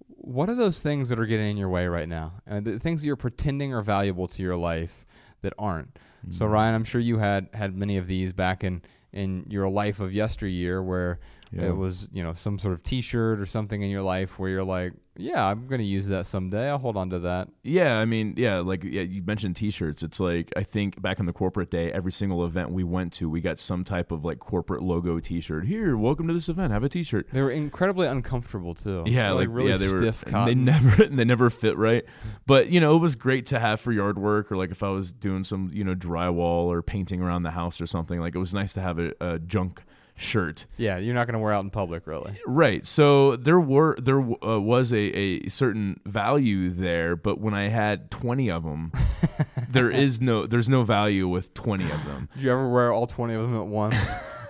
what 0.07 0.49
are 0.49 0.55
those 0.55 0.81
things 0.81 1.11
that 1.11 1.19
are 1.19 1.27
getting 1.27 1.51
in 1.51 1.57
your 1.57 1.69
way 1.69 1.87
right 1.87 2.09
now, 2.09 2.33
and 2.47 2.65
the 2.65 2.79
things 2.79 3.03
that 3.03 3.07
you're 3.07 3.17
pretending 3.17 3.75
are 3.75 3.83
valuable 3.83 4.27
to 4.29 4.43
your 4.43 4.57
life 4.57 5.05
that 5.43 5.53
aren't. 5.59 5.95
Mm-hmm. 5.95 6.33
So 6.33 6.47
Ryan, 6.47 6.75
I'm 6.75 6.85
sure 6.85 7.01
you 7.01 7.19
had 7.19 7.49
had 7.53 7.77
many 7.77 7.97
of 7.97 8.07
these 8.07 8.33
back 8.33 8.65
in 8.65 8.83
in 9.13 9.47
your 9.49 9.69
life 9.69 10.01
of 10.01 10.13
yesteryear 10.13 10.83
where 10.83 11.21
yeah. 11.53 11.67
it 11.67 11.77
was 11.77 12.09
you 12.13 12.23
know 12.23 12.33
some 12.35 12.59
sort 12.59 12.75
of 12.75 12.83
T-shirt 12.83 13.39
or 13.39 13.47
something 13.47 13.81
in 13.81 13.91
your 13.91 14.03
life 14.03 14.39
where 14.39 14.51
you're 14.51 14.65
like, 14.65 14.93
yeah, 15.17 15.47
I'm 15.47 15.67
gonna 15.69 15.85
use 15.85 16.09
that 16.09 16.27
someday. 16.27 16.69
I'll 16.69 16.79
hold 16.79 16.97
on 16.97 17.11
to 17.11 17.21
that. 17.21 17.49
Yeah, 17.63 17.99
I 17.99 18.05
mean, 18.05 18.35
yeah, 18.37 18.59
like 18.59 18.83
yeah, 18.83 19.03
you 19.03 19.23
mentioned 19.23 19.55
T-shirts. 19.55 20.03
It's 20.03 20.19
like 20.19 20.53
I 20.57 20.65
think 20.65 21.01
back 21.01 21.21
in 21.21 21.27
the 21.27 21.33
corporate 21.33 21.71
day, 21.71 21.93
every 21.93 22.11
single 22.11 22.45
event 22.45 22.71
we 22.71 22.83
went 22.83 23.13
to, 23.15 23.31
we 23.31 23.41
got 23.41 23.61
some 23.61 23.85
type 23.85 24.11
of 24.11 24.25
like 24.25 24.41
corporate 24.41 24.83
logo 24.83 25.21
T-shirt. 25.21 25.67
Here, 25.67 25.97
welcome 25.97 26.27
to 26.27 26.35
this 26.35 26.49
event. 26.49 26.73
Have 26.73 26.83
a 26.83 26.89
T-shirt. 26.89 27.29
They 27.33 27.43
were 27.43 27.51
incredibly 27.51 28.09
uncomfortable 28.09 28.75
too. 28.75 29.05
Yeah, 29.07 29.31
like, 29.31 29.49
like 29.49 29.57
really 29.57 29.71
yeah, 29.71 29.77
they 29.77 29.87
stiff 29.87 30.25
were, 30.25 30.33
cotton. 30.33 30.47
They 30.47 30.73
never 30.73 31.07
they 31.11 31.25
never 31.25 31.49
fit 31.49 31.79
right. 31.79 32.05
But 32.47 32.71
you 32.71 32.81
know, 32.81 32.97
it 32.97 33.01
was 33.01 33.15
great 33.15 33.47
to 33.47 33.61
have 33.61 33.81
for 33.81 33.93
yard 33.93 34.19
work 34.19 34.51
or 34.51 34.57
like 34.57 34.73
if 34.73 34.83
I 34.83 34.89
was 34.89 35.13
doing 35.13 35.45
some 35.45 35.71
you 35.73 35.85
know 35.85 35.95
drywall 35.95 36.67
or 36.67 36.83
painting 36.83 37.23
around 37.23 37.45
the 37.45 37.53
house 37.53 37.81
or 37.81 37.87
something. 37.87 38.19
Like 38.19 38.35
it 38.35 38.41
was 38.41 38.53
nice 38.53 38.73
to 38.73 38.81
have 38.81 38.99
a, 38.99 39.13
a 39.21 39.39
junk 39.39 39.85
shirt. 40.17 40.67
Yeah, 40.77 40.99
you're 40.99 41.15
not 41.15 41.27
going 41.27 41.35
to 41.35 41.41
wear 41.41 41.53
out 41.53 41.65
in 41.65 41.71
public, 41.71 42.07
really. 42.07 42.39
Right. 42.47 42.85
So 42.87 43.37
there 43.37 43.61
were 43.61 43.97
there 44.01 44.21
uh, 44.21 44.59
was 44.59 44.93
a, 44.93 44.97
a 44.97 45.49
certain 45.49 46.01
value 46.07 46.71
there, 46.71 47.17
but 47.17 47.41
when 47.41 47.55
I 47.55 47.69
had 47.69 48.11
20 48.11 48.51
of 48.51 48.63
them, 48.65 48.93
there 49.69 49.91
is 49.91 50.21
no 50.21 50.47
there's 50.47 50.69
no 50.69 50.85
value 50.85 51.29
with 51.29 51.53
20 51.55 51.85
of 51.85 52.05
them. 52.05 52.29
Did 52.35 52.45
you 52.45 52.53
ever 52.53 52.69
wear 52.69 52.93
all 52.93 53.07
20 53.07 53.35
of 53.35 53.43
them 53.43 53.57
at 53.57 53.67
once? 53.67 53.97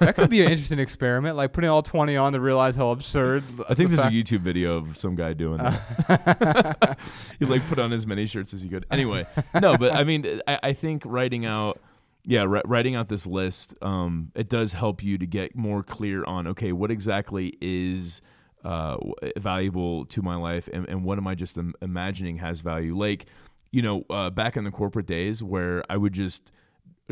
that 0.00 0.16
could 0.16 0.30
be 0.30 0.42
an 0.42 0.50
interesting 0.50 0.78
experiment, 0.78 1.36
like 1.36 1.52
putting 1.52 1.70
all 1.70 1.82
20 1.82 2.16
on 2.16 2.32
to 2.32 2.40
realize 2.40 2.76
how 2.76 2.90
absurd. 2.90 3.42
I 3.68 3.74
think 3.74 3.90
the 3.90 3.96
there's 3.96 4.08
a 4.08 4.10
YouTube 4.10 4.40
video 4.40 4.76
of 4.76 4.96
some 4.96 5.14
guy 5.14 5.32
doing 5.32 5.58
that. 5.58 6.98
he 7.38 7.44
like 7.44 7.66
put 7.68 7.78
on 7.78 7.92
as 7.92 8.06
many 8.06 8.26
shirts 8.26 8.52
as 8.54 8.62
he 8.62 8.68
could. 8.68 8.86
Anyway, 8.90 9.26
no, 9.60 9.76
but 9.76 9.92
I 9.92 10.04
mean, 10.04 10.40
I, 10.46 10.58
I 10.62 10.72
think 10.72 11.02
writing 11.04 11.46
out 11.46 11.80
yeah, 12.26 12.46
writing 12.64 12.94
out 12.94 13.08
this 13.08 13.26
list, 13.26 13.74
um, 13.82 14.32
it 14.34 14.48
does 14.48 14.72
help 14.72 15.02
you 15.02 15.18
to 15.18 15.26
get 15.26 15.54
more 15.54 15.82
clear 15.82 16.24
on 16.24 16.46
okay, 16.48 16.72
what 16.72 16.90
exactly 16.90 17.56
is 17.60 18.22
uh, 18.64 18.96
valuable 19.36 20.06
to 20.06 20.22
my 20.22 20.36
life, 20.36 20.68
and, 20.72 20.88
and 20.88 21.04
what 21.04 21.18
am 21.18 21.26
I 21.26 21.34
just 21.34 21.58
Im- 21.58 21.74
imagining 21.82 22.38
has 22.38 22.62
value? 22.62 22.96
Like, 22.96 23.26
you 23.72 23.82
know, 23.82 24.04
uh, 24.08 24.30
back 24.30 24.56
in 24.56 24.64
the 24.64 24.70
corporate 24.70 25.06
days 25.06 25.42
where 25.42 25.84
I 25.90 25.96
would 25.96 26.12
just 26.12 26.50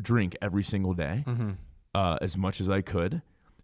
drink 0.01 0.37
every 0.41 0.65
single 0.65 0.95
day, 0.95 1.25
mm-hmm. 1.27 1.51
uh, 1.95 2.17
as 2.23 2.37
much 2.37 2.61
as 2.61 2.71
I 2.71 2.81
could 2.81 3.21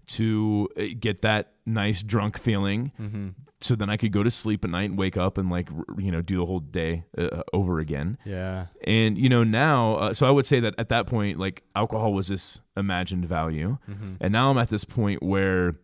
to 0.08 0.68
uh, 0.76 0.82
get 0.98 1.22
that 1.22 1.52
nice 1.66 2.02
drunk 2.02 2.38
feeling 2.38 2.92
mm-hmm 3.00 3.28
so 3.60 3.74
then 3.74 3.90
I 3.90 3.96
could 3.96 4.12
go 4.12 4.22
to 4.22 4.30
sleep 4.30 4.64
at 4.64 4.70
night 4.70 4.90
and 4.90 4.98
wake 4.98 5.16
up 5.16 5.36
and 5.36 5.50
like 5.50 5.68
you 5.98 6.12
know 6.12 6.22
do 6.22 6.38
the 6.38 6.46
whole 6.46 6.60
day 6.60 7.04
uh, 7.16 7.42
over 7.52 7.80
again. 7.80 8.18
Yeah. 8.24 8.66
And 8.84 9.18
you 9.18 9.28
know 9.28 9.44
now, 9.44 9.96
uh, 9.96 10.14
so 10.14 10.26
I 10.26 10.30
would 10.30 10.46
say 10.46 10.60
that 10.60 10.74
at 10.78 10.88
that 10.90 11.06
point, 11.06 11.38
like 11.38 11.64
alcohol 11.74 12.12
was 12.12 12.28
this 12.28 12.60
imagined 12.76 13.26
value, 13.26 13.78
mm-hmm. 13.88 14.14
and 14.20 14.32
now 14.32 14.50
I'm 14.50 14.58
at 14.58 14.70
this 14.70 14.84
point 14.84 15.22
where 15.22 15.76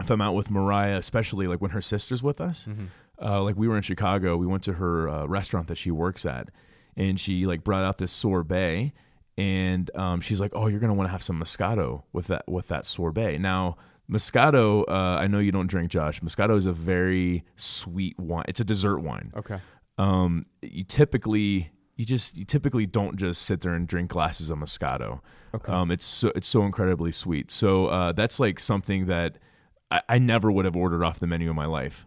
if 0.00 0.10
I'm 0.10 0.20
out 0.20 0.34
with 0.34 0.50
Mariah, 0.50 0.96
especially 0.96 1.46
like 1.46 1.60
when 1.60 1.70
her 1.70 1.80
sister's 1.80 2.22
with 2.22 2.40
us, 2.40 2.66
mm-hmm. 2.68 2.86
uh, 3.24 3.40
like 3.42 3.56
we 3.56 3.68
were 3.68 3.76
in 3.76 3.82
Chicago, 3.82 4.36
we 4.36 4.46
went 4.46 4.64
to 4.64 4.74
her 4.74 5.08
uh, 5.08 5.26
restaurant 5.26 5.68
that 5.68 5.78
she 5.78 5.90
works 5.92 6.26
at, 6.26 6.48
and 6.96 7.20
she 7.20 7.46
like 7.46 7.62
brought 7.62 7.84
out 7.84 7.98
this 7.98 8.12
sorbet, 8.12 8.92
and 9.38 9.90
um, 9.94 10.20
she's 10.20 10.40
like, 10.40 10.52
"Oh, 10.54 10.66
you're 10.66 10.80
gonna 10.80 10.94
want 10.94 11.08
to 11.08 11.12
have 11.12 11.22
some 11.22 11.40
Moscato 11.40 12.02
with 12.12 12.28
that 12.28 12.48
with 12.48 12.68
that 12.68 12.86
sorbet." 12.86 13.38
Now 13.38 13.76
Moscato, 14.10 14.84
uh, 14.88 15.18
I 15.20 15.26
know 15.26 15.38
you 15.38 15.52
don't 15.52 15.66
drink, 15.66 15.90
Josh. 15.90 16.20
Moscato 16.20 16.56
is 16.56 16.66
a 16.66 16.72
very 16.72 17.44
sweet 17.56 18.18
wine. 18.18 18.44
It's 18.48 18.60
a 18.60 18.64
dessert 18.64 19.00
wine. 19.00 19.32
Okay. 19.36 19.58
Um, 19.98 20.46
you 20.62 20.84
typically 20.84 21.70
you 21.96 22.04
just 22.04 22.36
you 22.36 22.44
typically 22.44 22.86
don't 22.86 23.16
just 23.16 23.42
sit 23.42 23.62
there 23.62 23.74
and 23.74 23.88
drink 23.88 24.10
glasses 24.10 24.50
of 24.50 24.58
Moscato. 24.58 25.20
Okay. 25.54 25.72
Um, 25.72 25.90
it's 25.90 26.06
so 26.06 26.30
it's 26.36 26.46
so 26.48 26.64
incredibly 26.64 27.10
sweet. 27.10 27.50
So 27.50 27.86
uh, 27.86 28.12
that's 28.12 28.38
like 28.38 28.60
something 28.60 29.06
that 29.06 29.38
I, 29.90 30.02
I 30.08 30.18
never 30.18 30.52
would 30.52 30.66
have 30.66 30.76
ordered 30.76 31.02
off 31.02 31.18
the 31.18 31.26
menu 31.26 31.50
in 31.50 31.56
my 31.56 31.66
life. 31.66 32.06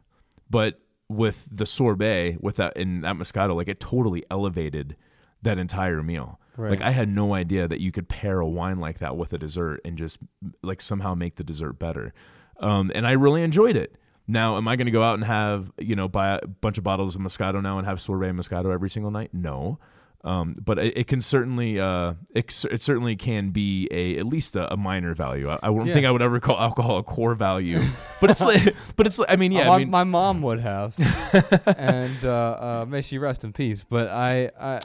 But 0.49 0.79
with 1.09 1.47
the 1.51 1.65
sorbet, 1.65 2.37
with 2.39 2.55
that 2.57 2.77
in 2.77 3.01
that 3.01 3.15
Moscato, 3.15 3.55
like 3.55 3.67
it 3.67 3.79
totally 3.79 4.23
elevated 4.31 4.95
that 5.41 5.57
entire 5.57 6.03
meal. 6.03 6.39
Right. 6.59 6.71
Like 6.71 6.81
I 6.81 6.91
had 6.91 7.07
no 7.07 7.33
idea 7.33 7.69
that 7.69 7.79
you 7.79 7.93
could 7.93 8.09
pair 8.09 8.41
a 8.41 8.47
wine 8.47 8.79
like 8.79 8.99
that 8.99 9.15
with 9.15 9.31
a 9.31 9.37
dessert 9.37 9.79
and 9.85 9.97
just 9.97 10.19
like 10.61 10.81
somehow 10.81 11.15
make 11.15 11.37
the 11.37 11.43
dessert 11.43 11.79
better. 11.79 12.13
Um, 12.59 12.91
and 12.93 13.07
I 13.07 13.11
really 13.11 13.43
enjoyed 13.43 13.77
it. 13.77 13.95
Now, 14.27 14.57
am 14.57 14.67
I 14.67 14.75
going 14.75 14.85
to 14.85 14.91
go 14.91 15.01
out 15.01 15.13
and 15.13 15.23
have 15.23 15.71
you 15.77 15.95
know 15.95 16.09
buy 16.09 16.37
a 16.37 16.45
bunch 16.45 16.77
of 16.77 16.83
bottles 16.83 17.15
of 17.15 17.21
Moscato 17.21 17.61
now 17.63 17.77
and 17.77 17.87
have 17.87 18.01
sorbet 18.01 18.31
Moscato 18.31 18.73
every 18.73 18.89
single 18.89 19.09
night? 19.09 19.29
No. 19.33 19.79
Um, 20.21 20.57
but 20.61 20.77
it, 20.79 20.97
it 20.97 21.07
can 21.07 21.21
certainly 21.21 21.79
uh, 21.79 22.15
it, 22.35 22.65
it 22.69 22.83
certainly 22.83 23.15
can 23.15 23.51
be 23.51 23.87
a 23.89 24.17
at 24.17 24.25
least 24.25 24.53
a, 24.57 24.73
a 24.73 24.75
minor 24.75 25.13
value. 25.15 25.49
I, 25.49 25.59
I 25.63 25.69
wouldn't 25.69 25.87
Yeah. 25.87 25.93
think 25.93 26.05
I 26.07 26.11
would 26.11 26.21
ever 26.21 26.41
call 26.41 26.59
alcohol 26.59 26.97
a 26.97 27.03
core 27.03 27.35
value, 27.35 27.81
but 28.19 28.29
it's 28.29 28.41
like 28.41 28.75
but 28.97 29.05
it's 29.07 29.17
like, 29.17 29.31
I 29.31 29.37
mean 29.37 29.53
yeah 29.53 29.67
my, 29.69 29.75
I 29.75 29.77
mean 29.79 29.89
my 29.89 30.03
mom 30.03 30.41
would 30.41 30.59
have, 30.59 30.93
and 31.77 32.17
uh, 32.25 32.81
uh, 32.81 32.85
may 32.87 33.01
she 33.01 33.17
rest 33.17 33.45
in 33.45 33.53
peace. 33.53 33.85
But 33.89 34.09
I 34.09 34.81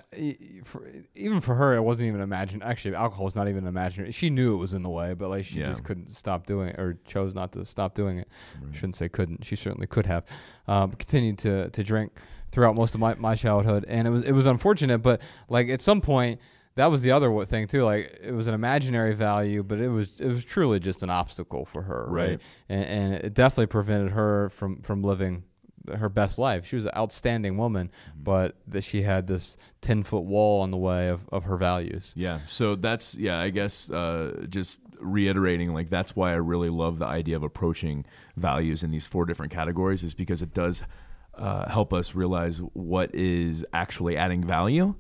for, 0.63 0.89
even 1.15 1.41
for 1.41 1.55
her, 1.57 1.75
it 1.75 1.83
wasn't 1.83 2.07
even 2.09 2.21
imagined. 2.21 2.63
Actually, 2.63 2.95
alcohol 2.95 3.25
was 3.25 3.35
not 3.35 3.49
even 3.49 3.67
imaginary. 3.67 4.13
She 4.13 4.31
knew 4.31 4.55
it 4.55 4.59
was 4.59 4.73
in 4.75 4.83
the 4.83 4.91
way, 4.91 5.15
but 5.15 5.31
like 5.31 5.45
she 5.45 5.59
Yeah. 5.61 5.67
just 5.69 5.85
couldn't 5.85 6.15
stop 6.15 6.47
doing 6.47 6.69
it, 6.69 6.79
or 6.79 6.97
chose 7.07 7.35
not 7.35 7.53
to 7.53 7.65
stop 7.65 7.95
doing 7.95 8.19
it. 8.19 8.29
I 8.71 8.73
shouldn't 8.75 8.97
say 8.97 9.09
couldn't. 9.09 9.45
She 9.45 9.57
certainly 9.57 9.87
could 9.87 10.07
have. 10.07 10.25
Um, 10.67 10.93
continued 10.93 11.39
to 11.39 11.71
to 11.71 11.83
drink 11.83 12.13
throughout 12.55 12.75
most 12.75 12.95
of 12.95 13.01
my, 13.01 13.15
my 13.17 13.35
childhood, 13.35 13.85
and 13.89 14.09
it 14.09 14.11
was 14.11 14.23
it 14.23 14.33
was 14.33 14.47
unfortunate. 14.47 14.99
But 14.99 15.21
like 15.49 15.69
at 15.69 15.83
some 15.83 16.01
point. 16.01 16.41
That 16.77 16.91
was 16.91 17.03
the 17.03 17.13
other 17.13 17.45
thing 17.45 17.69
too. 17.69 17.85
Like 17.85 18.19
it 18.21 18.33
was 18.33 18.49
an 18.49 18.55
imaginary 18.55 19.15
value, 19.15 19.63
but 19.63 19.79
it 19.79 19.89
was 19.89 20.19
it 20.19 20.27
was 20.27 20.45
truly 20.45 20.81
just 20.81 21.05
an 21.05 21.09
obstacle 21.09 21.65
for 21.65 21.83
her, 21.83 22.09
right? 22.09 22.31
Right. 22.31 22.41
And, 22.69 22.85
and 22.85 23.15
it 23.15 23.33
definitely 23.33 23.67
prevented 23.67 24.11
her 24.11 24.49
from 24.49 24.83
from 24.83 25.05
living 25.05 25.45
her 25.97 26.09
best 26.09 26.37
life. 26.37 26.67
She 26.67 26.75
was 26.75 26.87
an 26.87 26.91
outstanding 26.97 27.57
woman, 27.57 27.93
but 28.21 28.57
that 28.67 28.83
she 28.83 29.03
had 29.03 29.29
this 29.29 29.57
ten 29.83 30.03
foot 30.03 30.25
wall 30.25 30.63
on 30.63 30.73
the 30.73 30.77
way 30.77 31.09
of, 31.11 31.29
of 31.31 31.45
her 31.45 31.57
values. 31.57 32.13
Yeah. 32.17 32.41
So 32.47 32.75
that's 32.75 33.15
yeah, 33.15 33.39
I 33.39 33.51
guess 33.51 33.89
uh, 33.89 34.47
just 34.49 34.81
reiterating 34.99 35.73
like 35.75 35.91
that's 35.91 36.17
why 36.17 36.33
I 36.33 36.37
really 36.37 36.71
love 36.71 36.99
the 36.99 37.07
idea 37.07 37.37
of 37.37 37.43
approaching 37.43 38.05
values 38.37 38.83
in 38.83 38.91
these 38.91 39.07
four 39.07 39.27
different 39.27 39.53
categories 39.53 40.03
is 40.03 40.15
because 40.15 40.43
it 40.43 40.55
does 40.55 40.83
uh, 41.39 41.69
help 41.71 41.93
us 41.93 42.15
realize 42.15 42.59
what 42.73 43.15
is 43.15 43.65
actually 43.73 44.17
adding 44.17 44.45
value 44.45 44.95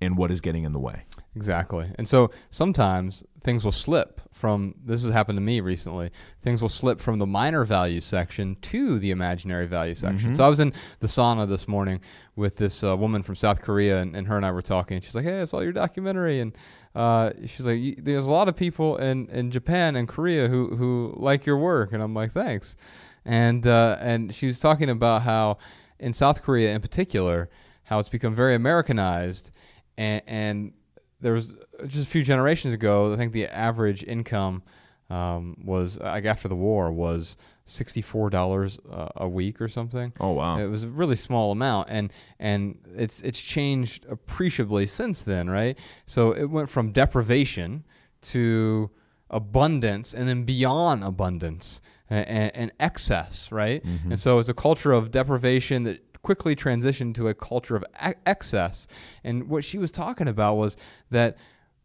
and 0.00 0.16
what 0.16 0.30
is 0.30 0.40
getting 0.40 0.64
in 0.64 0.72
the 0.72 0.78
way. 0.78 1.04
Exactly. 1.36 1.90
And 1.96 2.08
so 2.08 2.30
sometimes 2.50 3.22
things 3.42 3.64
will 3.64 3.72
slip 3.72 4.20
from 4.32 4.74
this 4.84 5.02
has 5.02 5.12
happened 5.12 5.36
to 5.36 5.40
me 5.42 5.60
recently. 5.60 6.10
Things 6.42 6.60
will 6.62 6.68
slip 6.68 7.00
from 7.00 7.18
the 7.18 7.26
minor 7.26 7.64
value 7.64 8.00
section 8.00 8.56
to 8.62 8.98
the 8.98 9.10
imaginary 9.10 9.66
value 9.66 9.94
section. 9.94 10.34
So 10.34 10.44
I 10.44 10.48
was 10.48 10.60
in 10.60 10.72
the 11.00 11.06
sauna 11.06 11.48
this 11.48 11.68
morning 11.68 12.00
with 12.36 12.56
this 12.56 12.82
uh, 12.82 12.96
woman 12.96 13.22
from 13.22 13.36
South 13.36 13.60
Korea, 13.62 14.00
and, 14.00 14.16
and 14.16 14.26
her 14.26 14.36
and 14.36 14.44
I 14.46 14.50
were 14.52 14.62
talking. 14.62 14.96
And 14.96 15.04
She's 15.04 15.14
like, 15.14 15.24
"Hey, 15.24 15.40
I 15.40 15.44
saw 15.44 15.60
your 15.60 15.72
documentary," 15.72 16.40
and 16.40 16.56
uh, 16.94 17.30
she's 17.46 17.66
like, 17.66 17.80
"There's 17.98 18.26
a 18.26 18.32
lot 18.32 18.48
of 18.48 18.56
people 18.56 18.96
in, 18.96 19.28
in 19.28 19.50
Japan 19.50 19.96
and 19.96 20.08
Korea 20.08 20.48
who 20.48 20.76
who 20.76 21.14
like 21.16 21.46
your 21.46 21.58
work," 21.58 21.92
and 21.92 22.02
I'm 22.02 22.14
like, 22.14 22.32
"Thanks." 22.32 22.76
And 23.24 23.66
uh, 23.66 23.96
and 24.00 24.34
she 24.34 24.46
was 24.46 24.58
talking 24.58 24.88
about 24.90 25.22
how 25.22 25.58
in 26.00 26.12
South 26.12 26.42
Korea 26.42 26.74
in 26.74 26.80
particular, 26.80 27.48
how 27.84 27.98
it's 27.98 28.08
become 28.08 28.34
very 28.34 28.54
Americanized, 28.54 29.50
and, 29.96 30.22
and 30.26 30.72
there 31.20 31.32
was 31.32 31.52
just 31.86 32.06
a 32.06 32.10
few 32.10 32.22
generations 32.22 32.74
ago. 32.74 33.12
I 33.12 33.16
think 33.16 33.32
the 33.32 33.46
average 33.46 34.02
income 34.04 34.62
um, 35.10 35.56
was 35.64 35.98
like 35.98 36.24
after 36.24 36.48
the 36.48 36.56
war 36.56 36.90
was 36.90 37.36
sixty 37.66 38.02
four 38.02 38.30
dollars 38.30 38.78
uh, 38.90 39.08
a 39.16 39.28
week 39.28 39.60
or 39.60 39.68
something. 39.68 40.12
Oh 40.20 40.32
wow. 40.32 40.58
It 40.58 40.66
was 40.66 40.84
a 40.84 40.88
really 40.88 41.16
small 41.16 41.52
amount, 41.52 41.88
and 41.90 42.12
and 42.38 42.78
it's 42.96 43.20
it's 43.20 43.40
changed 43.40 44.06
appreciably 44.08 44.86
since 44.86 45.20
then, 45.20 45.50
right? 45.50 45.78
So 46.06 46.32
it 46.32 46.46
went 46.46 46.70
from 46.70 46.92
deprivation 46.92 47.84
to 48.22 48.90
abundance, 49.30 50.14
and 50.14 50.28
then 50.28 50.44
beyond 50.44 51.04
abundance 51.04 51.80
and, 52.10 52.50
and 52.54 52.72
excess, 52.80 53.50
right? 53.52 53.84
Mm-hmm. 53.84 54.12
And 54.12 54.20
so 54.20 54.38
it's 54.38 54.48
a 54.48 54.54
culture 54.54 54.92
of 54.92 55.10
deprivation 55.10 55.84
that 55.84 56.22
quickly 56.22 56.54
transitioned 56.54 57.14
to 57.14 57.28
a 57.28 57.34
culture 57.34 57.76
of 57.76 57.84
excess. 58.26 58.86
And 59.24 59.48
what 59.48 59.64
she 59.64 59.78
was 59.78 59.90
talking 59.90 60.28
about 60.28 60.56
was 60.56 60.76
that 61.10 61.38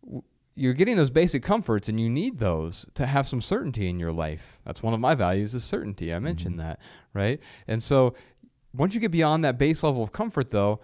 w- 0.04 0.24
you're 0.56 0.74
getting 0.74 0.96
those 0.96 1.10
basic 1.10 1.44
comforts 1.44 1.88
and 1.88 2.00
you 2.00 2.10
need 2.10 2.40
those 2.40 2.86
to 2.96 3.06
have 3.06 3.28
some 3.28 3.42
certainty 3.42 3.88
in 3.88 4.00
your 4.00 4.12
life. 4.12 4.60
That's 4.66 4.84
one 4.84 4.94
of 4.94 5.00
my 5.00 5.16
values 5.16 5.54
is 5.54 5.64
certainty. 5.64 6.14
I 6.14 6.20
mentioned 6.20 6.56
mm-hmm. 6.56 6.68
that, 6.68 6.80
right? 7.14 7.40
And 7.68 7.82
so 7.82 8.16
once 8.74 8.94
you 8.94 9.00
get 9.00 9.12
beyond 9.12 9.46
that 9.46 9.58
base 9.58 9.84
level 9.84 10.04
of 10.04 10.12
comfort 10.12 10.52
though, 10.52 10.82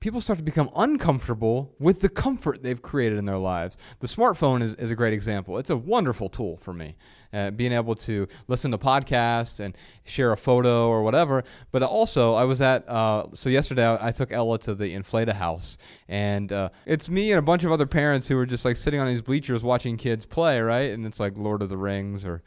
people 0.00 0.20
start 0.20 0.38
to 0.38 0.44
become 0.44 0.70
uncomfortable 0.76 1.74
with 1.78 2.00
the 2.00 2.08
comfort 2.08 2.62
they've 2.62 2.80
created 2.80 3.18
in 3.18 3.24
their 3.24 3.38
lives. 3.38 3.76
The 4.00 4.06
smartphone 4.06 4.62
is, 4.62 4.74
is 4.74 4.90
a 4.90 4.94
great 4.94 5.12
example. 5.12 5.58
It's 5.58 5.70
a 5.70 5.76
wonderful 5.76 6.28
tool 6.28 6.56
for 6.58 6.72
me, 6.72 6.96
uh, 7.32 7.50
being 7.50 7.72
able 7.72 7.94
to 7.96 8.28
listen 8.46 8.70
to 8.70 8.78
podcasts 8.78 9.60
and 9.60 9.76
share 10.04 10.32
a 10.32 10.36
photo 10.36 10.88
or 10.88 11.02
whatever. 11.02 11.42
But 11.72 11.82
also, 11.82 12.34
I 12.34 12.44
was 12.44 12.60
at, 12.60 12.88
uh, 12.88 13.26
so 13.34 13.48
yesterday 13.48 13.96
I, 14.00 14.12
took 14.12 14.32
Ella 14.32 14.58
to 14.60 14.74
the 14.74 14.94
Inflata 14.94 15.32
House, 15.32 15.78
and 16.08 16.52
uh, 16.52 16.70
it's 16.86 17.08
me 17.08 17.32
and 17.32 17.38
a 17.38 17.42
bunch 17.42 17.64
of 17.64 17.72
other 17.72 17.86
parents 17.86 18.28
who 18.28 18.36
were 18.36 18.46
just 18.46 18.64
like 18.64 18.76
sitting 18.76 19.00
on 19.00 19.06
these 19.06 19.22
bleachers 19.22 19.62
watching 19.62 19.96
kids 19.96 20.24
play, 20.24 20.60
right? 20.60 20.92
And 20.92 21.06
it's 21.06 21.20
like 21.20 21.36
Lord 21.36 21.62
of 21.62 21.68
the 21.68 21.76
Rings 21.76 22.24
or 22.24 22.42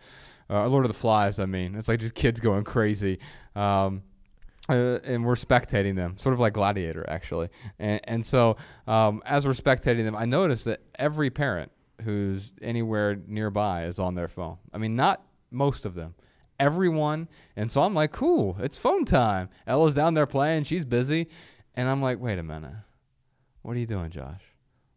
uh, 0.49 0.67
Lord 0.67 0.85
of 0.85 0.89
the 0.89 0.97
Flies, 0.97 1.39
I 1.39 1.45
mean. 1.45 1.75
It's 1.75 1.87
like 1.87 1.99
just 1.99 2.13
kids 2.13 2.39
going 2.39 2.63
crazy. 2.63 3.19
Um, 3.55 4.03
uh, 4.69 4.99
and 5.03 5.25
we're 5.25 5.35
spectating 5.35 5.95
them, 5.95 6.17
sort 6.17 6.33
of 6.33 6.39
like 6.39 6.53
Gladiator, 6.53 7.05
actually. 7.09 7.49
And, 7.79 7.99
and 8.03 8.25
so, 8.25 8.57
um, 8.87 9.21
as 9.25 9.45
we're 9.45 9.53
spectating 9.53 10.03
them, 10.03 10.15
I 10.15 10.25
noticed 10.25 10.65
that 10.65 10.81
every 10.95 11.29
parent 11.29 11.71
who's 12.03 12.51
anywhere 12.61 13.19
nearby 13.27 13.85
is 13.85 13.99
on 13.99 14.15
their 14.15 14.27
phone. 14.27 14.57
I 14.73 14.77
mean, 14.77 14.95
not 14.95 15.23
most 15.51 15.85
of 15.85 15.95
them, 15.95 16.15
everyone. 16.59 17.27
And 17.55 17.69
so 17.69 17.81
I'm 17.81 17.93
like, 17.93 18.11
cool, 18.11 18.57
it's 18.59 18.77
phone 18.77 19.05
time. 19.05 19.49
Ella's 19.67 19.93
down 19.93 20.13
there 20.13 20.27
playing, 20.27 20.63
she's 20.63 20.85
busy. 20.85 21.27
And 21.75 21.89
I'm 21.89 22.01
like, 22.01 22.19
wait 22.19 22.39
a 22.39 22.43
minute. 22.43 22.73
What 23.61 23.75
are 23.75 23.79
you 23.79 23.85
doing, 23.85 24.09
Josh? 24.09 24.41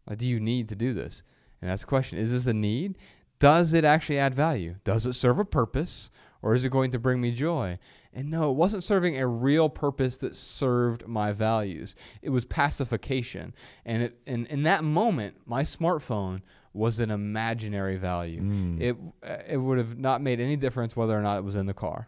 Like, 0.07 0.17
do 0.17 0.27
you 0.27 0.39
need 0.39 0.69
to 0.69 0.75
do 0.75 0.93
this? 0.93 1.23
And 1.61 1.69
that's 1.69 1.81
the 1.81 1.87
question. 1.87 2.17
Is 2.17 2.31
this 2.31 2.47
a 2.47 2.53
need? 2.53 2.97
Does 3.39 3.73
it 3.73 3.85
actually 3.85 4.19
add 4.19 4.33
value? 4.35 4.75
Does 4.83 5.05
it 5.05 5.13
serve 5.13 5.39
a 5.39 5.45
purpose? 5.45 6.09
Or 6.41 6.53
is 6.53 6.63
it 6.63 6.69
going 6.69 6.91
to 6.91 6.99
bring 6.99 7.21
me 7.21 7.31
joy? 7.31 7.79
And 8.15 8.31
no, 8.31 8.49
it 8.49 8.53
wasn't 8.53 8.83
serving 8.83 9.19
a 9.19 9.27
real 9.27 9.67
purpose 9.67 10.15
that 10.17 10.35
served 10.35 11.05
my 11.05 11.33
values. 11.33 11.95
It 12.21 12.29
was 12.29 12.45
pacification. 12.45 13.53
And 13.85 14.03
it, 14.03 14.17
and 14.25 14.47
in 14.47 14.63
that 14.63 14.85
moment, 14.85 15.35
my 15.45 15.63
smartphone 15.63 16.41
was 16.73 16.99
an 16.99 17.11
imaginary 17.11 17.97
value. 17.97 18.41
It 18.81 18.97
it 19.49 19.57
would 19.57 19.77
have 19.77 19.97
not 19.99 20.21
made 20.21 20.39
any 20.39 20.55
difference 20.55 20.95
whether 20.95 21.17
or 21.17 21.21
not 21.21 21.37
it 21.37 21.43
was 21.43 21.55
in 21.55 21.65
the 21.65 21.73
car. 21.73 22.07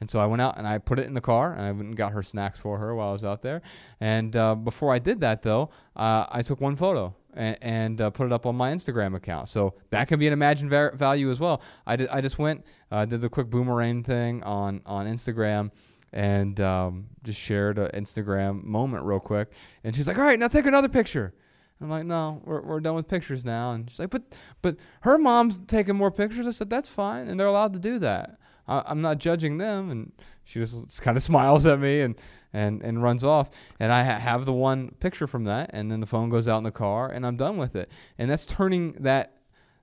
And 0.00 0.08
so 0.08 0.18
I 0.18 0.26
went 0.26 0.40
out 0.40 0.56
and 0.56 0.66
I 0.66 0.78
put 0.78 0.98
it 0.98 1.06
in 1.06 1.14
the 1.14 1.20
car 1.20 1.52
and 1.52 1.62
I 1.62 1.72
went 1.72 1.88
and 1.88 1.96
got 1.96 2.12
her 2.12 2.22
snacks 2.22 2.58
for 2.58 2.78
her 2.78 2.94
while 2.94 3.10
I 3.10 3.12
was 3.12 3.24
out 3.24 3.42
there. 3.42 3.60
And 4.00 4.34
uh, 4.34 4.54
before 4.54 4.94
I 4.94 4.98
did 4.98 5.20
that, 5.20 5.42
though, 5.42 5.70
uh, 5.94 6.26
I 6.30 6.42
took 6.42 6.60
one 6.60 6.74
photo 6.76 7.14
and, 7.34 7.58
and 7.60 8.00
uh, 8.00 8.10
put 8.10 8.26
it 8.26 8.32
up 8.32 8.46
on 8.46 8.56
my 8.56 8.72
Instagram 8.72 9.14
account. 9.14 9.48
So 9.48 9.74
that 9.90 10.08
can 10.08 10.18
be 10.18 10.26
an 10.26 10.32
imagined 10.32 10.70
va- 10.70 10.92
value 10.94 11.30
as 11.30 11.40
well. 11.40 11.62
I, 11.86 11.96
just 11.96 12.38
went, 12.38 12.64
uh, 12.90 13.04
did 13.04 13.20
the 13.20 13.28
quick 13.28 13.48
boomerang 13.48 14.02
thing 14.02 14.42
on, 14.42 14.82
on 14.86 15.06
Instagram 15.06 15.70
and 16.12 16.58
um, 16.60 17.06
just 17.22 17.40
shared 17.40 17.78
an 17.78 17.90
Instagram 17.90 18.64
moment 18.64 19.04
real 19.04 19.20
quick. 19.20 19.52
And 19.84 19.94
she's 19.94 20.08
like, 20.08 20.18
all 20.18 20.24
right, 20.24 20.38
now 20.38 20.48
take 20.48 20.66
another 20.66 20.88
picture. 20.88 21.34
I'm 21.80 21.88
like, 21.88 22.04
no, 22.04 22.42
we're, 22.44 22.60
we're 22.60 22.80
done 22.80 22.94
with 22.94 23.08
pictures 23.08 23.44
now. 23.44 23.72
And 23.72 23.88
she's 23.88 23.98
like, 23.98 24.10
but 24.10 24.22
but 24.60 24.76
her 25.02 25.16
mom's 25.16 25.58
taking 25.66 25.96
more 25.96 26.10
pictures. 26.10 26.46
I 26.46 26.50
said, 26.50 26.68
that's 26.68 26.88
fine, 26.88 27.28
and 27.28 27.40
they're 27.40 27.46
allowed 27.46 27.72
to 27.72 27.78
do 27.78 27.98
that. 28.00 28.38
I, 28.68 28.82
I'm 28.86 29.00
not 29.00 29.18
judging 29.18 29.56
them. 29.58 29.90
And 29.90 30.12
she 30.44 30.60
just 30.60 31.00
kind 31.00 31.16
of 31.16 31.22
smiles 31.22 31.64
at 31.66 31.80
me 31.80 32.00
and 32.00 32.16
and 32.52 32.82
and 32.82 33.02
runs 33.02 33.24
off. 33.24 33.50
And 33.78 33.92
I 33.92 34.04
ha- 34.04 34.18
have 34.18 34.44
the 34.44 34.52
one 34.52 34.90
picture 35.00 35.26
from 35.26 35.44
that, 35.44 35.70
and 35.72 35.90
then 35.90 36.00
the 36.00 36.06
phone 36.06 36.30
goes 36.30 36.48
out 36.48 36.58
in 36.58 36.64
the 36.64 36.70
car, 36.70 37.10
and 37.10 37.26
I'm 37.26 37.36
done 37.36 37.56
with 37.56 37.76
it. 37.76 37.90
And 38.18 38.30
that's 38.30 38.46
turning 38.46 38.92
that. 39.00 39.36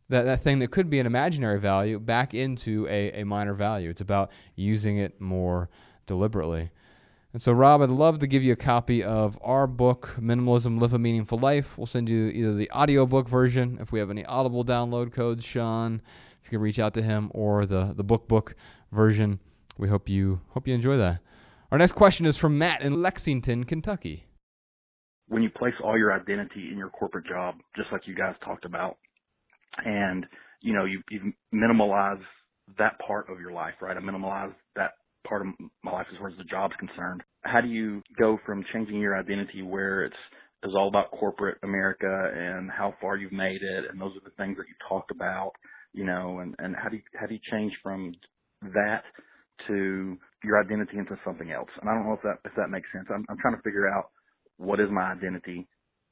That, 0.10 0.24
that 0.24 0.40
thing 0.40 0.60
that 0.60 0.72
could 0.72 0.90
be 0.90 1.02
an 1.02 1.06
imaginary 1.06 1.60
value 1.60 2.00
back 2.00 2.34
into 2.34 2.88
a, 2.88 3.12
a 3.12 3.26
minor 3.26 3.54
value. 3.54 3.90
It's 3.90 4.00
about 4.00 4.32
using 4.56 4.98
it 5.00 5.20
more 5.20 5.70
deliberately. 6.06 6.72
And 7.34 7.42
so, 7.42 7.52
Rob, 7.52 7.82
I'd 7.82 7.90
love 7.90 8.20
to 8.20 8.28
give 8.28 8.42
you 8.42 8.54
a 8.54 8.56
copy 8.56 9.04
of 9.04 9.38
our 9.42 9.68
book, 9.68 10.16
Minimalism 10.18 10.80
Live 10.80 10.94
a 10.94 10.98
Meaningful 10.98 11.38
Life. 11.38 11.78
We'll 11.78 11.88
send 11.88 12.10
you 12.10 12.28
either 12.28 12.54
the 12.54 12.72
audiobook 12.72 13.28
version, 13.28 13.80
if 13.82 13.92
we 13.92 14.00
have 14.00 14.10
any 14.10 14.24
Audible 14.24 14.64
download 14.64 15.12
codes, 15.12 15.44
Sean, 15.44 16.02
if 16.42 16.46
you 16.46 16.52
can 16.52 16.62
reach 16.62 16.80
out 16.80 16.94
to 16.94 17.02
him, 17.02 17.30
or 17.34 17.66
the, 17.66 17.94
the 17.94 18.04
book 18.06 18.30
book 18.30 18.56
version. 18.94 19.42
We 19.78 19.90
hope 19.90 20.08
you 20.08 20.40
hope 20.52 20.70
you 20.70 20.74
enjoy 20.74 20.96
that. 20.98 21.20
Our 21.72 21.78
next 21.78 21.94
question 21.94 22.26
is 22.26 22.38
from 22.38 22.58
Matt 22.58 22.82
in 22.82 23.02
Lexington, 23.02 23.66
Kentucky. 23.66 24.26
when 25.28 25.44
you 25.44 25.50
place 25.50 25.74
all 25.84 25.98
your 25.98 26.14
identity 26.14 26.70
in 26.72 26.78
your 26.78 26.90
corporate 26.90 27.26
job, 27.28 27.56
just 27.76 27.90
like 27.92 28.08
you 28.08 28.16
guys 28.16 28.34
talked 28.44 28.64
about, 28.66 28.98
and 29.84 30.26
you 30.62 30.74
know 30.74 30.86
you 30.86 31.02
you 31.10 31.34
minimalize 31.54 32.22
that 32.78 32.98
part 33.06 33.30
of 33.30 33.40
your 33.40 33.52
life, 33.52 33.74
right? 33.82 33.98
I 33.98 34.00
minimalize 34.00 34.54
that 34.76 34.92
part 35.28 35.42
of 35.46 35.48
my 35.84 35.92
life 35.92 36.08
as 36.12 36.18
far 36.18 36.30
as 36.30 36.38
the 36.38 36.46
job's 36.46 36.76
concerned. 36.80 37.22
How 37.44 37.60
do 37.62 37.68
you 37.68 38.02
go 38.18 38.40
from 38.46 38.64
changing 38.74 39.00
your 39.00 39.18
identity 39.20 39.62
where 39.62 40.06
it's 40.06 40.16
is 40.64 40.74
all 40.76 40.88
about 40.88 41.12
corporate 41.12 41.58
America 41.64 42.32
and 42.34 42.72
how 42.72 42.94
far 43.02 43.18
you've 43.18 43.32
made 43.34 43.62
it, 43.62 43.86
and 43.92 44.00
those 44.00 44.16
are 44.16 44.24
the 44.24 44.36
things 44.38 44.58
that 44.58 44.68
you 44.68 44.76
talked 44.88 45.12
about, 45.12 45.52
you 45.94 46.06
know, 46.06 46.40
and 46.40 46.56
and 46.60 46.76
how 46.82 46.88
do 46.90 46.96
you 46.96 47.04
how 47.20 47.26
do 47.28 47.34
you 47.34 47.42
change 47.52 47.74
from 47.84 48.14
that 48.62 49.04
to 49.68 50.18
your 50.44 50.60
identity 50.60 50.98
into 50.98 51.18
something 51.26 51.52
else? 51.52 51.70
And 51.82 51.90
I 51.90 51.94
don't 51.94 52.06
know 52.06 52.14
if 52.14 52.22
that 52.24 52.40
if 52.46 52.56
that 52.56 52.70
makes 52.70 52.88
sense. 52.94 53.08
I'm 53.10 53.26
I'm 53.30 53.38
trying 53.38 53.56
to 53.56 53.62
figure 53.62 53.88
out 53.88 54.10
what 54.58 54.80
is 54.80 54.90
my 54.92 55.12
identity 55.12 55.68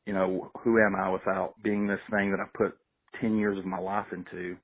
you 0.05 0.13
know, 0.13 0.51
who 0.61 0.79
am 0.79 0.95
I 0.95 1.09
without 1.09 1.55
being 1.63 1.88
this 1.88 1.99
thing 2.11 2.31
that 2.31 2.39
I 2.39 2.45
put 2.55 2.77
10 3.21 3.38
years 3.38 3.57
of 3.57 3.65
my 3.65 3.79
life 3.79 4.07
into? 4.11 4.55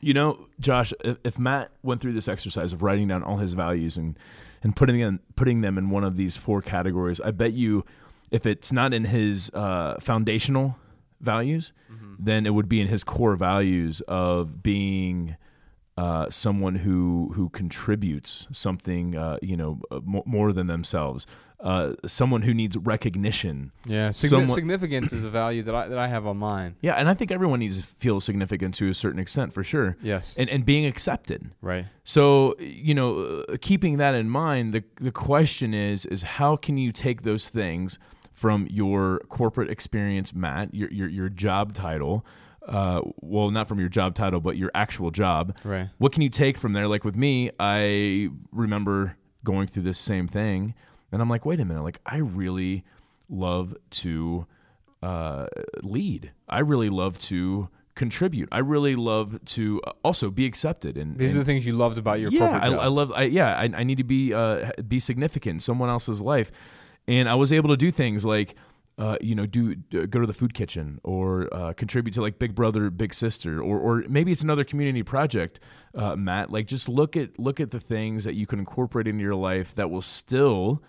You 0.00 0.14
know, 0.14 0.46
Josh, 0.58 0.92
if, 1.04 1.18
if 1.24 1.38
Matt 1.38 1.72
went 1.82 2.00
through 2.00 2.12
this 2.12 2.28
exercise 2.28 2.72
of 2.72 2.82
writing 2.82 3.08
down 3.08 3.22
all 3.22 3.36
his 3.36 3.54
values 3.54 3.96
and 3.96 4.18
and 4.62 4.76
putting 4.76 5.00
in, 5.00 5.20
putting 5.36 5.62
them 5.62 5.78
in 5.78 5.88
one 5.88 6.04
of 6.04 6.18
these 6.18 6.36
four 6.36 6.60
categories, 6.60 7.18
I 7.20 7.30
bet 7.30 7.54
you, 7.54 7.84
if 8.30 8.44
it's 8.44 8.72
not 8.72 8.92
in 8.92 9.06
his 9.06 9.50
uh, 9.54 9.98
foundational 10.00 10.76
values, 11.18 11.72
mm-hmm. 11.90 12.14
then 12.18 12.44
it 12.44 12.50
would 12.50 12.68
be 12.68 12.80
in 12.80 12.86
his 12.86 13.02
core 13.02 13.36
values 13.36 14.02
of 14.02 14.62
being 14.62 15.36
uh, 16.00 16.30
someone 16.30 16.76
who 16.76 17.30
who 17.36 17.50
contributes 17.50 18.48
something, 18.52 19.16
uh, 19.16 19.36
you 19.42 19.56
know, 19.56 19.80
uh, 19.90 20.00
more 20.04 20.50
than 20.52 20.66
themselves. 20.66 21.26
Uh, 21.60 21.92
someone 22.06 22.40
who 22.40 22.54
needs 22.54 22.74
recognition. 22.78 23.70
Yeah, 23.84 24.12
someone- 24.12 24.48
significance 24.48 25.12
is 25.12 25.24
a 25.24 25.30
value 25.30 25.62
that 25.64 25.74
I 25.74 25.88
that 25.88 25.98
I 25.98 26.08
have 26.08 26.24
on 26.26 26.38
mine. 26.38 26.76
Yeah, 26.80 26.94
and 26.94 27.06
I 27.06 27.12
think 27.12 27.30
everyone 27.30 27.58
needs 27.60 27.80
to 27.80 27.86
feel 27.86 28.18
significant 28.18 28.74
to 28.76 28.88
a 28.88 28.94
certain 28.94 29.20
extent, 29.20 29.52
for 29.52 29.62
sure. 29.62 29.98
Yes, 30.02 30.34
and 30.38 30.48
and 30.48 30.64
being 30.64 30.86
accepted. 30.86 31.50
Right. 31.60 31.84
So 32.04 32.56
you 32.58 32.94
know, 32.94 33.10
uh, 33.46 33.58
keeping 33.60 33.98
that 33.98 34.14
in 34.14 34.30
mind, 34.30 34.72
the 34.72 34.82
the 35.08 35.12
question 35.12 35.74
is 35.74 36.06
is 36.06 36.22
how 36.22 36.56
can 36.56 36.78
you 36.78 36.92
take 36.92 37.22
those 37.22 37.50
things 37.50 37.98
from 38.32 38.66
your 38.70 39.18
corporate 39.28 39.70
experience, 39.70 40.32
Matt, 40.34 40.74
your 40.74 40.90
your 40.90 41.08
your 41.08 41.28
job 41.28 41.74
title 41.74 42.24
uh, 42.70 43.02
well, 43.20 43.50
not 43.50 43.66
from 43.66 43.80
your 43.80 43.88
job 43.88 44.14
title, 44.14 44.40
but 44.40 44.56
your 44.56 44.70
actual 44.74 45.10
job. 45.10 45.56
Right. 45.64 45.90
What 45.98 46.12
can 46.12 46.22
you 46.22 46.30
take 46.30 46.56
from 46.56 46.72
there? 46.72 46.86
Like 46.86 47.04
with 47.04 47.16
me, 47.16 47.50
I 47.58 48.28
remember 48.52 49.16
going 49.44 49.66
through 49.66 49.82
this 49.82 49.98
same 49.98 50.28
thing, 50.28 50.74
and 51.10 51.20
I'm 51.20 51.28
like, 51.28 51.44
wait 51.44 51.60
a 51.60 51.64
minute, 51.64 51.82
like 51.82 52.00
I 52.06 52.18
really 52.18 52.84
love 53.28 53.74
to 53.90 54.46
uh, 55.02 55.46
lead. 55.82 56.30
I 56.48 56.60
really 56.60 56.90
love 56.90 57.18
to 57.18 57.68
contribute. 57.96 58.48
I 58.52 58.58
really 58.58 58.94
love 58.94 59.44
to 59.46 59.82
also 60.04 60.30
be 60.30 60.46
accepted. 60.46 60.96
And 60.96 61.18
these 61.18 61.32
and, 61.32 61.40
are 61.40 61.44
the 61.44 61.44
things 61.44 61.66
you 61.66 61.72
loved 61.72 61.98
about 61.98 62.20
your 62.20 62.30
yeah. 62.30 62.60
I, 62.62 62.68
I, 62.68 62.86
love. 62.86 63.12
I, 63.12 63.24
yeah, 63.24 63.58
I, 63.58 63.64
I 63.74 63.82
need 63.82 63.98
to 63.98 64.04
be 64.04 64.32
uh, 64.32 64.70
be 64.86 65.00
significant 65.00 65.54
in 65.54 65.60
someone 65.60 65.88
else's 65.88 66.22
life, 66.22 66.52
and 67.08 67.28
I 67.28 67.34
was 67.34 67.52
able 67.52 67.70
to 67.70 67.76
do 67.76 67.90
things 67.90 68.24
like 68.24 68.54
uh, 69.00 69.16
you 69.22 69.34
know, 69.34 69.46
do 69.46 69.76
uh, 69.94 70.04
go 70.04 70.20
to 70.20 70.26
the 70.26 70.34
food 70.34 70.52
kitchen 70.52 71.00
or 71.02 71.48
uh, 71.54 71.72
contribute 71.72 72.12
to 72.12 72.20
like 72.20 72.38
Big 72.38 72.54
Brother, 72.54 72.90
Big 72.90 73.14
Sister, 73.14 73.58
or 73.60 73.78
or 73.78 74.04
maybe 74.08 74.30
it's 74.30 74.42
another 74.42 74.62
community 74.62 75.02
project, 75.02 75.58
uh, 75.94 76.14
Matt. 76.16 76.50
Like 76.50 76.66
just 76.66 76.86
look 76.86 77.16
at 77.16 77.38
look 77.38 77.60
at 77.60 77.70
the 77.70 77.80
things 77.80 78.24
that 78.24 78.34
you 78.34 78.46
can 78.46 78.58
incorporate 78.58 79.08
into 79.08 79.22
your 79.22 79.34
life 79.34 79.74
that 79.76 79.90
will 79.90 80.02
still 80.02 80.82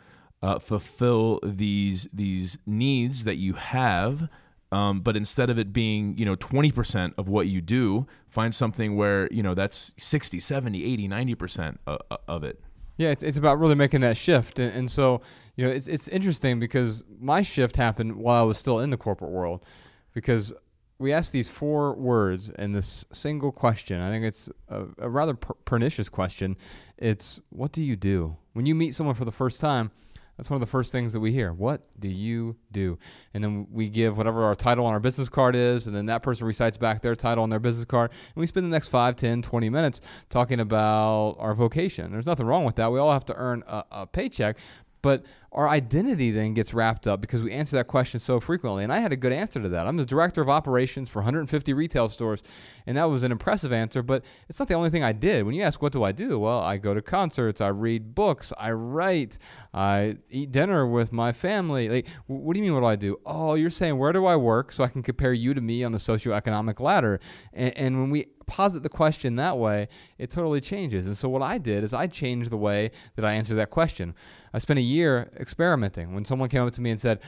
uh, 0.44 0.60
fulfill 0.60 1.40
these 1.42 2.10
these 2.12 2.58
needs 2.66 3.24
that 3.24 3.38
you 3.38 3.54
have. 3.54 4.28
Um, 4.74 5.02
but 5.02 5.18
instead 5.18 5.50
of 5.50 5.60
it 5.60 5.74
being, 5.74 6.18
you 6.18 6.24
know, 6.24 6.38
20% 6.38 7.14
of 7.18 7.28
what 7.28 7.48
you 7.48 7.60
do, 7.60 8.08
find 8.30 8.56
something 8.56 8.96
where, 8.96 9.28
you 9.30 9.44
know, 9.44 9.54
that's 9.54 9.92
60, 9.98 10.40
70, 10.40 10.86
80, 10.86 11.10
90% 11.10 11.78
of, 11.86 12.00
of 12.26 12.46
it. 12.46 12.58
Yeah, 12.96 13.10
it's, 13.10 13.22
it's 13.22 13.38
about 13.38 13.60
really 13.60 13.76
making 13.76 14.00
that 14.00 14.16
shift. 14.16 14.60
And, 14.60 14.74
and 14.74 14.90
so, 14.90 15.22
you 15.62 15.68
know, 15.68 15.74
it's, 15.74 15.88
it's 15.88 16.08
interesting 16.08 16.60
because 16.60 17.04
my 17.20 17.44
shift 17.44 17.76
happened 17.76 18.16
while 18.16 18.42
I 18.42 18.46
was 18.46 18.58
still 18.58 18.80
in 18.80 18.90
the 18.90 18.98
corporate 18.98 19.30
world 19.30 19.64
because 20.12 20.52
we 20.98 21.14
asked 21.14 21.34
these 21.34 21.50
four 21.50 21.94
words 21.94 22.50
in 22.50 22.72
this 22.72 23.06
single 23.14 23.52
question. 23.52 24.02
I 24.02 24.10
think 24.10 24.26
it's 24.26 24.50
a, 24.70 24.86
a 24.98 25.08
rather 25.08 25.36
per- 25.36 25.54
pernicious 25.64 26.10
question. 26.10 26.58
It's 26.98 27.40
what 27.50 27.74
do 27.74 27.84
you 27.84 27.96
do? 27.96 28.38
When 28.54 28.66
you 28.66 28.74
meet 28.74 28.96
someone 28.96 29.14
for 29.14 29.24
the 29.24 29.32
first 29.32 29.62
time, 29.62 29.92
that's 30.36 30.50
one 30.50 30.56
of 30.56 30.62
the 30.62 30.72
first 30.72 30.92
things 30.92 31.14
that 31.14 31.20
we 31.20 31.32
hear. 31.32 31.54
What 31.54 31.84
do 32.00 32.08
you 32.08 32.56
do? 32.72 32.98
And 33.36 33.44
then 33.44 33.68
we 33.72 33.88
give 33.88 34.18
whatever 34.18 34.44
our 34.44 34.56
title 34.56 34.88
on 34.88 34.94
our 34.94 35.00
business 35.00 35.30
card 35.30 35.56
is, 35.56 35.86
and 35.86 35.96
then 35.96 36.08
that 36.08 36.24
person 36.24 36.48
recites 36.48 36.78
back 36.78 37.04
their 37.04 37.14
title 37.14 37.44
on 37.44 37.52
their 37.52 37.60
business 37.60 37.86
card. 37.86 38.10
And 38.10 38.42
we 38.42 38.48
spend 38.48 38.66
the 38.66 38.72
next 38.72 38.88
5, 38.88 39.16
10, 39.16 39.44
20 39.44 39.70
minutes 39.70 40.02
talking 40.30 40.60
about 40.60 41.36
our 41.38 41.54
vocation. 41.54 42.12
There's 42.12 42.26
nothing 42.26 42.48
wrong 42.48 42.66
with 42.66 42.78
that. 42.78 42.92
We 42.92 42.98
all 42.98 43.12
have 43.12 43.26
to 43.26 43.36
earn 43.36 43.64
a, 43.68 43.84
a 43.92 44.08
paycheck, 44.08 44.58
but 45.02 45.24
our 45.54 45.68
identity 45.68 46.32
then 46.32 46.54
gets 46.54 46.74
wrapped 46.74 47.08
up 47.08 47.20
because 47.20 47.44
we 47.44 47.52
answer 47.52 47.76
that 47.76 47.88
question 47.88 48.22
so 48.22 48.40
frequently. 48.40 48.86
And 48.86 48.94
I 48.94 49.00
had 49.00 49.12
a 49.12 49.18
good 49.18 49.34
answer 49.34 49.62
to 49.62 49.68
that. 49.70 49.86
I'm 49.86 49.98
the 49.98 50.06
director 50.06 50.42
of 50.42 50.50
operations 50.50 51.10
for 51.10 51.20
150 51.20 51.74
retail 51.74 52.08
stores, 52.08 52.42
and 52.86 52.96
that 52.96 53.06
was 53.06 53.24
an 53.24 53.34
impressive 53.34 53.74
answer, 53.74 54.02
but 54.02 54.24
it's 54.48 54.60
not 54.60 54.70
the 54.70 54.76
only 54.76 54.90
thing 54.90 55.04
I 55.04 55.12
did. 55.12 55.46
When 55.46 55.54
you 55.54 55.64
ask, 55.64 55.82
what 55.82 55.92
do 55.92 56.04
I 56.04 56.14
do? 56.14 56.40
Well, 56.40 56.60
I 56.60 56.78
go 56.78 56.94
to 56.94 57.02
concerts, 57.02 57.60
I 57.60 57.68
read 57.68 58.16
books, 58.16 58.54
I 58.58 58.72
write, 58.72 59.38
I 59.74 60.18
eat 60.30 60.52
dinner 60.52 60.88
with 60.88 61.12
my 61.12 61.34
family. 61.34 61.90
Like, 61.90 62.08
what 62.28 62.54
do 62.54 62.60
you 62.60 62.64
mean, 62.64 62.74
what 62.74 62.82
do 62.82 62.86
I 62.86 62.96
do? 62.96 63.20
Oh, 63.26 63.56
you're 63.56 63.70
saying, 63.70 63.98
where 63.98 64.14
do 64.14 64.26
I 64.26 64.38
work 64.38 64.72
so 64.72 64.84
I 64.86 64.88
can 64.88 65.04
compare 65.04 65.34
you 65.34 65.54
to 65.54 65.62
me 65.62 65.84
on 65.84 65.92
the 65.92 65.98
socioeconomic 65.98 66.80
ladder? 66.80 67.20
And, 67.52 67.78
and 67.78 68.00
when 68.00 68.10
we 68.10 68.28
posit 68.52 68.84
the 68.84 68.90
question 68.90 69.38
that 69.38 69.58
way, 69.58 69.88
it 70.18 70.30
totally 70.30 70.60
changes. 70.60 71.08
And 71.08 71.18
so 71.18 71.30
what 71.30 71.42
I 71.42 71.58
did 71.58 71.86
is 71.86 71.94
I 71.94 72.06
changed 72.08 72.50
the 72.50 72.58
way 72.58 72.92
that 73.16 73.24
I 73.24 73.32
answered 73.32 73.56
that 73.56 73.70
question. 73.70 74.14
I 74.54 74.60
spent 74.60 74.78
a 74.78 74.84
year 74.84 75.32
experimenting. 75.40 76.14
When 76.14 76.26
someone 76.26 76.50
came 76.50 76.62
up 76.62 76.74
to 76.74 76.82
me 76.82 76.92
and 76.92 77.00
said, 77.00 77.22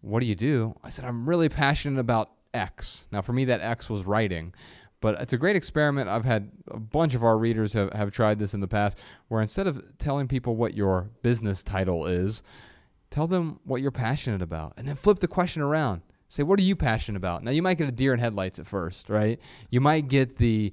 What 0.00 0.20
do 0.20 0.26
you 0.26 0.34
do? 0.34 0.74
I 0.82 0.88
said, 0.88 1.04
I'm 1.04 1.28
really 1.28 1.48
passionate 1.48 2.00
about 2.00 2.30
X. 2.52 3.06
Now, 3.12 3.22
for 3.22 3.32
me, 3.32 3.44
that 3.44 3.60
X 3.60 3.88
was 3.88 4.04
writing. 4.04 4.52
But 5.00 5.20
it's 5.20 5.32
a 5.32 5.38
great 5.38 5.54
experiment. 5.54 6.08
I've 6.08 6.24
had 6.24 6.50
a 6.68 6.80
bunch 6.80 7.14
of 7.14 7.22
our 7.22 7.38
readers 7.38 7.72
have, 7.74 7.92
have 7.92 8.10
tried 8.10 8.40
this 8.40 8.52
in 8.52 8.60
the 8.60 8.66
past, 8.66 8.98
where 9.28 9.40
instead 9.40 9.68
of 9.68 9.96
telling 9.98 10.26
people 10.26 10.56
what 10.56 10.74
your 10.74 11.10
business 11.22 11.62
title 11.62 12.06
is, 12.06 12.42
tell 13.10 13.28
them 13.28 13.60
what 13.62 13.82
you're 13.82 13.92
passionate 13.92 14.42
about. 14.42 14.72
And 14.76 14.88
then 14.88 14.96
flip 14.96 15.20
the 15.20 15.28
question 15.28 15.62
around. 15.62 16.02
Say, 16.28 16.42
what 16.42 16.58
are 16.58 16.62
you 16.62 16.76
passionate 16.76 17.16
about? 17.16 17.44
Now, 17.44 17.52
you 17.52 17.62
might 17.62 17.78
get 17.78 17.88
a 17.88 17.92
deer 17.92 18.12
in 18.12 18.18
headlights 18.18 18.58
at 18.58 18.66
first, 18.66 19.08
right? 19.08 19.38
You 19.70 19.80
might 19.80 20.08
get 20.08 20.38
the, 20.38 20.72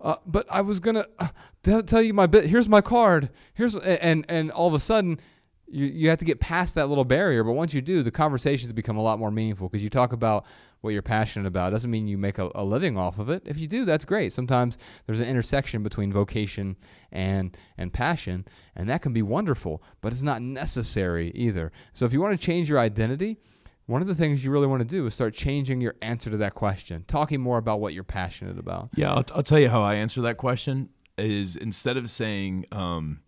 uh, 0.00 0.16
but 0.26 0.46
I 0.50 0.62
was 0.62 0.80
gonna 0.80 1.06
uh, 1.18 1.82
tell, 1.82 2.02
you 2.02 2.14
my 2.14 2.26
bit. 2.26 2.46
Here's 2.46 2.68
my 2.68 2.80
card. 2.80 3.30
Here's 3.54 3.76
and 3.76 4.24
and 4.28 4.50
all 4.50 4.68
of 4.68 4.74
a 4.74 4.78
sudden, 4.78 5.20
you 5.66 5.86
you 5.86 6.08
have 6.08 6.18
to 6.18 6.24
get 6.24 6.40
past 6.40 6.74
that 6.76 6.88
little 6.88 7.04
barrier. 7.04 7.44
But 7.44 7.52
once 7.52 7.74
you 7.74 7.82
do, 7.82 8.02
the 8.02 8.10
conversations 8.10 8.72
become 8.72 8.96
a 8.96 9.02
lot 9.02 9.18
more 9.18 9.30
meaningful 9.30 9.68
because 9.68 9.84
you 9.84 9.90
talk 9.90 10.12
about 10.12 10.46
what 10.80 10.92
you're 10.92 11.02
passionate 11.02 11.46
about. 11.46 11.70
Doesn't 11.70 11.90
mean 11.90 12.06
you 12.06 12.16
make 12.16 12.38
a, 12.38 12.50
a 12.54 12.64
living 12.64 12.96
off 12.96 13.18
of 13.18 13.28
it. 13.28 13.42
If 13.44 13.58
you 13.58 13.66
do, 13.66 13.84
that's 13.84 14.04
great. 14.04 14.32
Sometimes 14.32 14.78
there's 15.06 15.20
an 15.20 15.28
intersection 15.28 15.82
between 15.82 16.12
vocation 16.12 16.76
and 17.12 17.56
and 17.76 17.92
passion, 17.92 18.46
and 18.74 18.88
that 18.88 19.02
can 19.02 19.12
be 19.12 19.22
wonderful. 19.22 19.82
But 20.00 20.12
it's 20.12 20.22
not 20.22 20.40
necessary 20.40 21.32
either. 21.34 21.70
So 21.92 22.06
if 22.06 22.14
you 22.14 22.20
want 22.20 22.38
to 22.38 22.44
change 22.44 22.70
your 22.70 22.78
identity 22.78 23.38
one 23.86 24.02
of 24.02 24.08
the 24.08 24.14
things 24.14 24.44
you 24.44 24.50
really 24.50 24.66
want 24.66 24.80
to 24.80 24.86
do 24.86 25.06
is 25.06 25.14
start 25.14 25.32
changing 25.32 25.80
your 25.80 25.94
answer 26.02 26.28
to 26.30 26.36
that 26.36 26.54
question, 26.54 27.04
talking 27.06 27.40
more 27.40 27.56
about 27.58 27.80
what 27.80 27.94
you're 27.94 28.04
passionate 28.04 28.58
about. 28.58 28.90
Yeah, 28.96 29.12
I'll, 29.12 29.22
t- 29.22 29.32
I'll 29.34 29.42
tell 29.42 29.60
you 29.60 29.68
how 29.68 29.82
I 29.82 29.94
answer 29.94 30.20
that 30.22 30.36
question 30.36 30.88
is 31.16 31.56
instead 31.56 31.96
of 31.96 32.10
saying, 32.10 32.66
um, 32.72 33.20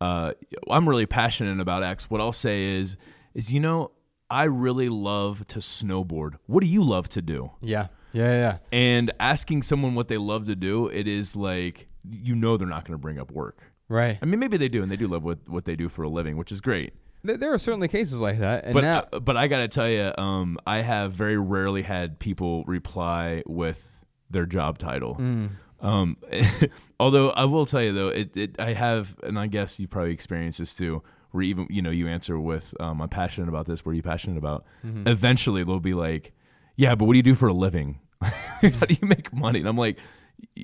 uh, 0.00 0.32
I'm 0.68 0.88
really 0.88 1.06
passionate 1.06 1.60
about 1.60 1.82
X, 1.82 2.10
what 2.10 2.20
I'll 2.20 2.32
say 2.32 2.64
is, 2.64 2.96
is, 3.34 3.52
you 3.52 3.60
know, 3.60 3.92
I 4.28 4.44
really 4.44 4.88
love 4.88 5.46
to 5.48 5.60
snowboard. 5.60 6.34
What 6.46 6.60
do 6.60 6.66
you 6.66 6.82
love 6.82 7.08
to 7.10 7.22
do? 7.22 7.52
Yeah. 7.60 7.86
Yeah. 8.12 8.32
Yeah. 8.32 8.58
And 8.72 9.12
asking 9.20 9.62
someone 9.62 9.94
what 9.94 10.08
they 10.08 10.18
love 10.18 10.46
to 10.46 10.56
do, 10.56 10.88
it 10.88 11.06
is 11.06 11.36
like, 11.36 11.88
you 12.10 12.34
know, 12.34 12.56
they're 12.56 12.66
not 12.66 12.84
going 12.84 12.94
to 12.94 13.02
bring 13.02 13.18
up 13.18 13.30
work. 13.30 13.62
Right. 13.88 14.18
I 14.20 14.24
mean, 14.24 14.40
maybe 14.40 14.56
they 14.56 14.68
do, 14.68 14.82
and 14.82 14.90
they 14.90 14.96
do 14.96 15.06
love 15.06 15.22
what, 15.22 15.38
what 15.48 15.66
they 15.66 15.76
do 15.76 15.88
for 15.88 16.02
a 16.02 16.08
living, 16.08 16.36
which 16.36 16.50
is 16.50 16.60
great 16.60 16.94
there 17.24 17.52
are 17.52 17.58
certainly 17.58 17.88
cases 17.88 18.20
like 18.20 18.38
that. 18.38 18.72
but 18.72 18.82
now, 18.82 19.06
uh, 19.12 19.18
but 19.18 19.36
I 19.36 19.48
gotta 19.48 19.68
tell 19.68 19.88
you, 19.88 20.12
um, 20.16 20.58
I 20.66 20.82
have 20.82 21.12
very 21.12 21.38
rarely 21.38 21.82
had 21.82 22.18
people 22.18 22.64
reply 22.64 23.42
with 23.46 24.04
their 24.30 24.46
job 24.46 24.78
title. 24.78 25.16
Mm. 25.16 25.50
Um, 25.80 26.16
although 27.00 27.30
I 27.30 27.44
will 27.46 27.66
tell 27.66 27.82
you 27.82 27.92
though, 27.92 28.08
it, 28.08 28.36
it 28.36 28.60
I 28.60 28.74
have, 28.74 29.16
and 29.22 29.38
I 29.38 29.46
guess 29.46 29.80
you 29.80 29.88
probably 29.88 30.12
experienced 30.12 30.58
this 30.58 30.74
too. 30.74 31.02
Where 31.30 31.42
even 31.42 31.66
you 31.68 31.82
know 31.82 31.90
you 31.90 32.06
answer 32.06 32.38
with, 32.38 32.74
um, 32.78 33.00
"I'm 33.00 33.08
passionate 33.08 33.48
about 33.48 33.66
this." 33.66 33.84
What 33.84 33.92
are 33.92 33.96
you 33.96 34.02
passionate 34.02 34.38
about? 34.38 34.64
Mm-hmm. 34.86 35.08
Eventually, 35.08 35.64
they'll 35.64 35.80
be 35.80 35.94
like, 35.94 36.32
"Yeah, 36.76 36.94
but 36.94 37.06
what 37.06 37.14
do 37.14 37.16
you 37.16 37.24
do 37.24 37.34
for 37.34 37.48
a 37.48 37.52
living? 37.52 37.98
how 38.22 38.86
do 38.86 38.94
you 38.94 39.08
make 39.08 39.32
money?" 39.32 39.58
And 39.58 39.68
I'm 39.68 39.76
like, 39.76 39.98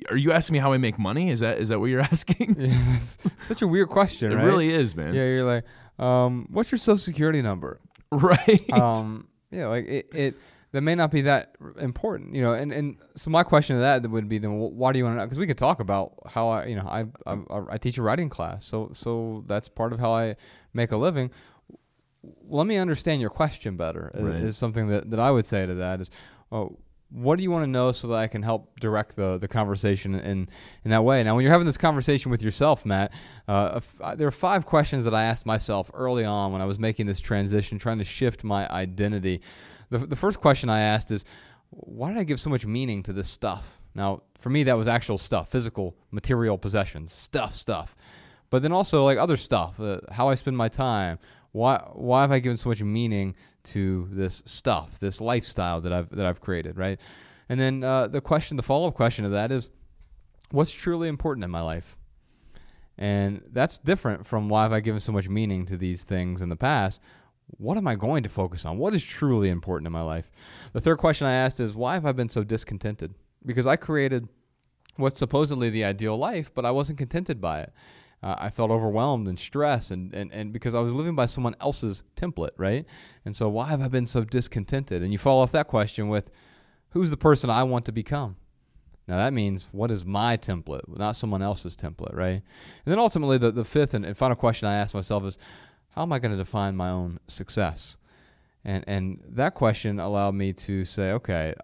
are 0.09 0.17
you 0.17 0.31
asking 0.31 0.53
me 0.53 0.59
how 0.59 0.73
I 0.73 0.77
make 0.77 0.97
money? 0.97 1.29
Is 1.29 1.41
that 1.41 1.59
is 1.59 1.69
that 1.69 1.79
what 1.79 1.87
you're 1.87 2.01
asking? 2.11 2.55
Yeah, 2.59 2.97
such 3.41 3.61
a 3.61 3.67
weird 3.67 3.89
question. 3.89 4.31
It 4.31 4.35
right? 4.35 4.45
really 4.45 4.73
is, 4.73 4.95
man. 4.95 5.13
Yeah, 5.13 5.25
you're 5.25 5.43
like, 5.43 5.65
um, 5.99 6.47
what's 6.49 6.71
your 6.71 6.79
social 6.79 6.97
security 6.97 7.41
number? 7.41 7.79
Right. 8.13 8.69
Um, 8.73 9.29
yeah, 9.51 9.67
like 9.67 9.87
it, 9.87 10.09
it 10.13 10.35
that 10.71 10.81
may 10.81 10.95
not 10.95 11.11
be 11.11 11.21
that 11.21 11.55
important, 11.79 12.33
you 12.33 12.41
know. 12.41 12.53
And, 12.53 12.71
and 12.71 12.97
so 13.15 13.29
my 13.29 13.43
question 13.43 13.75
to 13.75 13.81
that 13.81 14.09
would 14.09 14.29
be 14.29 14.37
then, 14.37 14.57
why 14.57 14.91
do 14.91 14.99
you 14.99 15.05
want 15.05 15.15
to 15.15 15.19
know? 15.19 15.25
Because 15.25 15.39
we 15.39 15.47
could 15.47 15.57
talk 15.57 15.79
about 15.79 16.13
how 16.25 16.49
I, 16.49 16.65
you 16.65 16.75
know, 16.75 16.87
I, 16.87 17.05
I, 17.25 17.37
I 17.71 17.77
teach 17.77 17.97
a 17.97 18.01
writing 18.01 18.29
class, 18.29 18.65
so 18.65 18.91
so 18.93 19.43
that's 19.47 19.67
part 19.67 19.91
of 19.91 19.99
how 19.99 20.11
I 20.11 20.35
make 20.73 20.91
a 20.91 20.97
living. 20.97 21.31
Let 22.47 22.67
me 22.67 22.77
understand 22.77 23.19
your 23.19 23.29
question 23.29 23.77
better. 23.77 24.11
Right. 24.13 24.35
Is, 24.35 24.41
is, 24.41 24.57
something 24.57 24.87
that, 24.87 25.09
that 25.09 25.19
I 25.19 25.31
would 25.31 25.45
say 25.45 25.65
to 25.65 25.73
that 25.75 26.01
is, 26.01 26.09
oh, 26.51 26.77
what 27.11 27.35
do 27.35 27.43
you 27.43 27.51
want 27.51 27.63
to 27.63 27.69
know 27.69 27.91
so 27.91 28.07
that 28.07 28.15
I 28.15 28.27
can 28.27 28.41
help 28.41 28.79
direct 28.79 29.15
the, 29.15 29.37
the 29.37 29.47
conversation 29.47 30.15
in, 30.15 30.47
in 30.85 30.91
that 30.91 31.03
way? 31.03 31.23
Now, 31.23 31.35
when 31.35 31.43
you're 31.43 31.51
having 31.51 31.67
this 31.67 31.77
conversation 31.77 32.31
with 32.31 32.41
yourself, 32.41 32.85
Matt, 32.85 33.11
uh, 33.47 33.81
uh, 33.99 34.15
there 34.15 34.27
are 34.27 34.31
five 34.31 34.65
questions 34.65 35.03
that 35.03 35.13
I 35.13 35.25
asked 35.25 35.45
myself 35.45 35.91
early 35.93 36.23
on 36.23 36.53
when 36.53 36.61
I 36.61 36.65
was 36.65 36.79
making 36.79 37.07
this 37.07 37.19
transition, 37.19 37.77
trying 37.77 37.97
to 37.97 38.05
shift 38.05 38.43
my 38.43 38.69
identity. 38.69 39.41
The, 39.89 39.99
the 39.99 40.15
first 40.15 40.39
question 40.39 40.69
I 40.69 40.79
asked 40.79 41.11
is, 41.11 41.25
why 41.69 42.09
did 42.09 42.17
I 42.17 42.23
give 42.23 42.39
so 42.39 42.49
much 42.49 42.65
meaning 42.65 43.03
to 43.03 43.13
this 43.13 43.27
stuff? 43.27 43.79
Now, 43.93 44.23
for 44.39 44.49
me, 44.49 44.63
that 44.63 44.77
was 44.77 44.87
actual 44.87 45.17
stuff, 45.17 45.49
physical, 45.49 45.95
material 46.11 46.57
possessions, 46.57 47.11
stuff, 47.11 47.53
stuff. 47.55 47.95
But 48.49 48.61
then 48.61 48.71
also 48.71 49.03
like 49.03 49.17
other 49.17 49.37
stuff, 49.37 49.79
uh, 49.79 49.99
how 50.11 50.29
I 50.29 50.35
spend 50.35 50.57
my 50.57 50.69
time. 50.69 51.19
Why, 51.51 51.77
why 51.91 52.21
have 52.21 52.31
I 52.31 52.39
given 52.39 52.57
so 52.57 52.69
much 52.69 52.81
meaning 52.81 53.35
to 53.63 54.07
this 54.11 54.41
stuff, 54.45 54.99
this 54.99 55.21
lifestyle 55.21 55.81
that 55.81 55.93
I've 55.93 56.09
that 56.09 56.25
I've 56.25 56.41
created, 56.41 56.77
right? 56.77 56.99
And 57.49 57.59
then 57.59 57.83
uh, 57.83 58.07
the 58.07 58.21
question, 58.21 58.57
the 58.57 58.63
follow 58.63 58.87
up 58.87 58.93
question 58.93 59.25
of 59.25 59.31
that 59.31 59.51
is, 59.51 59.69
what's 60.51 60.71
truly 60.71 61.07
important 61.07 61.43
in 61.43 61.51
my 61.51 61.61
life? 61.61 61.97
And 62.97 63.41
that's 63.51 63.77
different 63.77 64.25
from 64.25 64.47
why 64.47 64.63
have 64.63 64.73
I 64.73 64.79
given 64.79 64.99
so 64.99 65.11
much 65.11 65.27
meaning 65.27 65.65
to 65.65 65.77
these 65.77 66.03
things 66.03 66.41
in 66.41 66.49
the 66.49 66.55
past. 66.55 67.01
What 67.57 67.77
am 67.77 67.87
I 67.87 67.95
going 67.95 68.23
to 68.23 68.29
focus 68.29 68.63
on? 68.63 68.77
What 68.77 68.93
is 68.93 69.03
truly 69.03 69.49
important 69.49 69.87
in 69.87 69.91
my 69.91 70.01
life? 70.01 70.31
The 70.71 70.81
third 70.81 70.99
question 70.99 71.27
I 71.27 71.33
asked 71.33 71.59
is, 71.59 71.73
why 71.73 71.95
have 71.95 72.05
I 72.05 72.11
been 72.13 72.29
so 72.29 72.43
discontented? 72.43 73.15
Because 73.45 73.65
I 73.65 73.75
created 73.75 74.29
what's 74.95 75.19
supposedly 75.19 75.69
the 75.69 75.83
ideal 75.83 76.17
life, 76.17 76.53
but 76.53 76.65
I 76.65 76.71
wasn't 76.71 76.99
contented 76.99 77.41
by 77.41 77.61
it 77.61 77.73
uh, 78.23 78.35
I 78.37 78.49
felt 78.49 78.69
overwhelmed 78.69 79.27
and 79.27 79.37
stressed, 79.37 79.91
and, 79.91 80.13
and, 80.13 80.31
and 80.31 80.53
because 80.53 80.75
I 80.75 80.79
was 80.79 80.93
living 80.93 81.15
by 81.15 81.25
someone 81.25 81.55
else's 81.59 82.03
template, 82.15 82.51
right? 82.57 82.85
And 83.25 83.35
so, 83.35 83.49
why 83.49 83.69
have 83.69 83.81
I 83.81 83.87
been 83.87 84.05
so 84.05 84.23
discontented? 84.23 85.01
And 85.01 85.11
you 85.11 85.17
follow 85.17 85.41
off 85.41 85.51
that 85.53 85.67
question 85.67 86.07
with, 86.07 86.29
who's 86.89 87.09
the 87.09 87.17
person 87.17 87.49
I 87.49 87.63
want 87.63 87.85
to 87.85 87.91
become? 87.91 88.35
Now, 89.07 89.17
that 89.17 89.33
means, 89.33 89.67
what 89.71 89.89
is 89.89 90.05
my 90.05 90.37
template, 90.37 90.87
not 90.87 91.15
someone 91.15 91.41
else's 91.41 91.75
template, 91.75 92.13
right? 92.15 92.43
And 92.43 92.43
then 92.85 92.99
ultimately, 92.99 93.39
the, 93.39 93.51
the 93.51 93.65
fifth 93.65 93.93
and, 93.93 94.05
and 94.05 94.15
final 94.15 94.35
question 94.35 94.67
I 94.67 94.75
ask 94.75 94.93
myself 94.93 95.23
is, 95.25 95.39
how 95.89 96.03
am 96.03 96.13
I 96.13 96.19
going 96.19 96.31
to 96.31 96.37
define 96.37 96.75
my 96.75 96.89
own 96.89 97.19
success? 97.27 97.97
And, 98.63 98.83
and 98.87 99.19
that 99.27 99.55
question 99.55 99.99
allowed 99.99 100.35
me 100.35 100.53
to 100.53 100.85
say, 100.85 101.11
okay, 101.13 101.55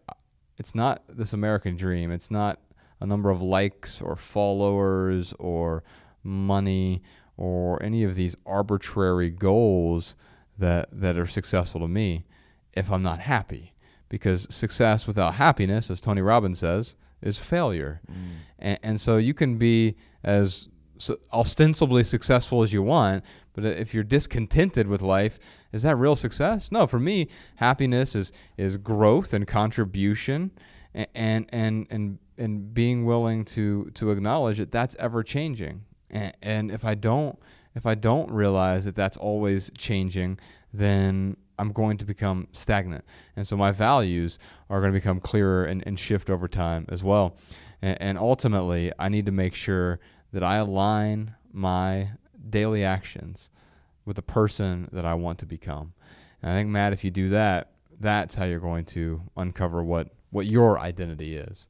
it's 0.57 0.73
not 0.73 1.03
this 1.07 1.33
American 1.33 1.75
dream. 1.75 2.11
It's 2.11 2.31
not 2.31 2.59
a 2.99 3.05
number 3.05 3.29
of 3.29 3.41
likes 3.41 4.01
or 4.01 4.15
followers 4.15 5.33
or 5.37 5.83
money, 6.27 7.01
or 7.37 7.81
any 7.81 8.03
of 8.03 8.15
these 8.15 8.35
arbitrary 8.45 9.29
goals 9.29 10.15
that 10.57 10.89
that 10.91 11.17
are 11.17 11.27
successful 11.27 11.81
to 11.81 11.87
me 11.87 12.25
if 12.73 12.91
I'm 12.91 13.03
not 13.03 13.19
happy. 13.19 13.73
Because 14.09 14.47
success 14.49 15.05
without 15.05 15.35
happiness, 15.35 15.91
as 15.91 15.99
Tony 15.99 16.21
Robbins 16.21 16.59
says, 16.59 16.95
is 17.21 17.37
failure. 17.37 17.99
Mm. 18.09 18.15
And, 18.59 18.79
and, 18.83 19.01
so 19.01 19.17
you 19.17 19.33
can 19.33 19.57
be 19.57 19.97
as 20.23 20.69
ostensibly 21.33 22.05
successful 22.05 22.63
as 22.63 22.71
you 22.71 22.81
want, 22.81 23.23
but 23.53 23.65
if 23.65 23.93
you're 23.93 24.05
discontented 24.05 24.87
with 24.87 25.01
life, 25.01 25.37
is 25.73 25.83
that 25.83 25.97
real 25.97 26.15
success? 26.15 26.71
No, 26.71 26.87
for 26.87 26.99
me, 26.99 27.27
happiness 27.55 28.15
is 28.15 28.31
is 28.55 28.77
growth 28.77 29.33
and 29.33 29.45
contribution 29.45 30.51
and 30.93 31.07
and 31.13 31.49
and 31.51 31.87
and, 31.89 32.19
and 32.37 32.73
being 32.73 33.05
willing 33.05 33.43
to 33.45 33.91
to 33.95 34.11
acknowledge 34.11 34.57
that 34.57 34.71
that's 34.71 34.95
ever 34.99 35.23
changing 35.23 35.83
and, 36.09 36.33
and 36.41 36.71
if 36.71 36.85
I 36.85 36.95
don't 36.95 37.37
if 37.75 37.85
I 37.85 37.93
don't 37.93 38.31
realize 38.31 38.85
that 38.85 38.95
that's 38.95 39.17
always 39.17 39.69
changing, 39.77 40.39
then 40.73 41.37
I'm 41.59 41.71
going 41.71 41.97
to 41.97 42.05
become 42.05 42.47
stagnant. 42.51 43.05
And 43.35 43.47
so 43.47 43.55
my 43.55 43.71
values 43.71 44.39
are 44.69 44.79
going 44.79 44.91
to 44.91 44.97
become 44.97 45.19
clearer 45.19 45.65
and, 45.65 45.83
and 45.85 45.99
shift 45.99 46.29
over 46.29 46.47
time 46.47 46.85
as 46.89 47.03
well. 47.03 47.37
And, 47.81 47.97
and, 48.01 48.17
ultimately, 48.17 48.91
I 48.97 49.09
need 49.09 49.27
to 49.27 49.31
make 49.31 49.53
sure 49.53 49.99
that 50.33 50.43
I 50.43 50.57
align 50.57 51.35
my 51.51 52.09
daily 52.49 52.83
actions 52.83 53.51
with 54.05 54.15
the 54.15 54.23
person 54.23 54.89
that 54.91 55.05
I 55.05 55.13
want 55.13 55.37
to 55.39 55.45
become. 55.45 55.93
And 56.41 56.51
I 56.51 56.55
think, 56.55 56.69
Matt, 56.69 56.93
if 56.93 57.03
you 57.03 57.11
do 57.11 57.29
that, 57.29 57.71
that's 57.99 58.33
how 58.35 58.45
you're 58.45 58.59
going 58.59 58.85
to 58.85 59.21
uncover 59.35 59.83
what, 59.83 60.09
what 60.31 60.47
your 60.47 60.79
identity 60.79 61.35
is. 61.35 61.67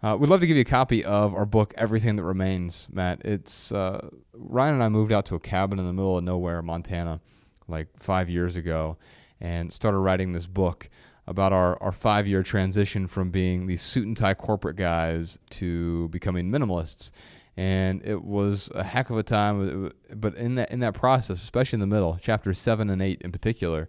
Uh, 0.00 0.16
we'd 0.18 0.30
love 0.30 0.40
to 0.40 0.46
give 0.46 0.56
you 0.56 0.60
a 0.60 0.64
copy 0.64 1.04
of 1.04 1.34
our 1.34 1.44
book, 1.44 1.74
Everything 1.76 2.14
That 2.16 2.22
Remains, 2.22 2.86
Matt. 2.90 3.24
It's 3.24 3.72
uh, 3.72 4.08
Ryan 4.32 4.74
and 4.74 4.82
I 4.84 4.88
moved 4.88 5.10
out 5.10 5.26
to 5.26 5.34
a 5.34 5.40
cabin 5.40 5.80
in 5.80 5.86
the 5.86 5.92
middle 5.92 6.16
of 6.16 6.22
nowhere, 6.22 6.62
Montana, 6.62 7.20
like 7.66 7.88
five 7.98 8.30
years 8.30 8.54
ago, 8.54 8.96
and 9.40 9.72
started 9.72 9.98
writing 9.98 10.32
this 10.32 10.46
book 10.46 10.88
about 11.26 11.52
our, 11.52 11.82
our 11.82 11.90
five 11.90 12.28
year 12.28 12.44
transition 12.44 13.08
from 13.08 13.30
being 13.30 13.66
these 13.66 13.82
suit 13.82 14.06
and 14.06 14.16
tie 14.16 14.34
corporate 14.34 14.76
guys 14.76 15.36
to 15.50 16.08
becoming 16.08 16.48
minimalists. 16.48 17.10
And 17.56 18.00
it 18.06 18.22
was 18.22 18.70
a 18.76 18.84
heck 18.84 19.10
of 19.10 19.18
a 19.18 19.24
time, 19.24 19.92
but 20.14 20.36
in 20.36 20.54
that 20.54 20.70
in 20.70 20.78
that 20.78 20.94
process, 20.94 21.42
especially 21.42 21.78
in 21.78 21.80
the 21.80 21.86
middle, 21.88 22.16
chapters 22.18 22.60
seven 22.60 22.88
and 22.88 23.02
eight 23.02 23.20
in 23.22 23.32
particular, 23.32 23.88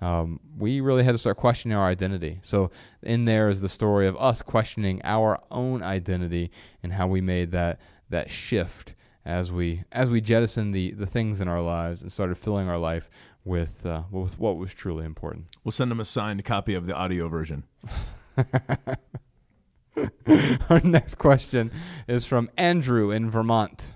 um, 0.00 0.40
we 0.58 0.80
really 0.80 1.04
had 1.04 1.12
to 1.12 1.18
start 1.18 1.36
questioning 1.36 1.76
our 1.76 1.86
identity. 1.86 2.38
So, 2.42 2.70
in 3.02 3.24
there 3.24 3.48
is 3.48 3.60
the 3.60 3.68
story 3.68 4.06
of 4.06 4.16
us 4.16 4.42
questioning 4.42 5.00
our 5.04 5.40
own 5.50 5.82
identity 5.82 6.50
and 6.82 6.92
how 6.92 7.06
we 7.06 7.20
made 7.20 7.52
that 7.52 7.80
that 8.10 8.30
shift 8.30 8.94
as 9.24 9.50
we 9.50 9.84
as 9.92 10.10
we 10.10 10.20
jettisoned 10.20 10.74
the 10.74 10.90
the 10.92 11.06
things 11.06 11.40
in 11.40 11.48
our 11.48 11.62
lives 11.62 12.02
and 12.02 12.12
started 12.12 12.36
filling 12.36 12.68
our 12.68 12.78
life 12.78 13.08
with 13.44 13.86
uh, 13.86 14.02
with 14.10 14.38
what 14.38 14.56
was 14.56 14.74
truly 14.74 15.04
important. 15.04 15.46
We'll 15.62 15.72
send 15.72 15.90
them 15.90 16.00
a 16.00 16.04
signed 16.04 16.44
copy 16.44 16.74
of 16.74 16.86
the 16.86 16.94
audio 16.94 17.28
version. 17.28 17.64
our 20.68 20.80
next 20.82 21.16
question 21.16 21.70
is 22.08 22.26
from 22.26 22.50
Andrew 22.56 23.10
in 23.10 23.30
Vermont. 23.30 23.92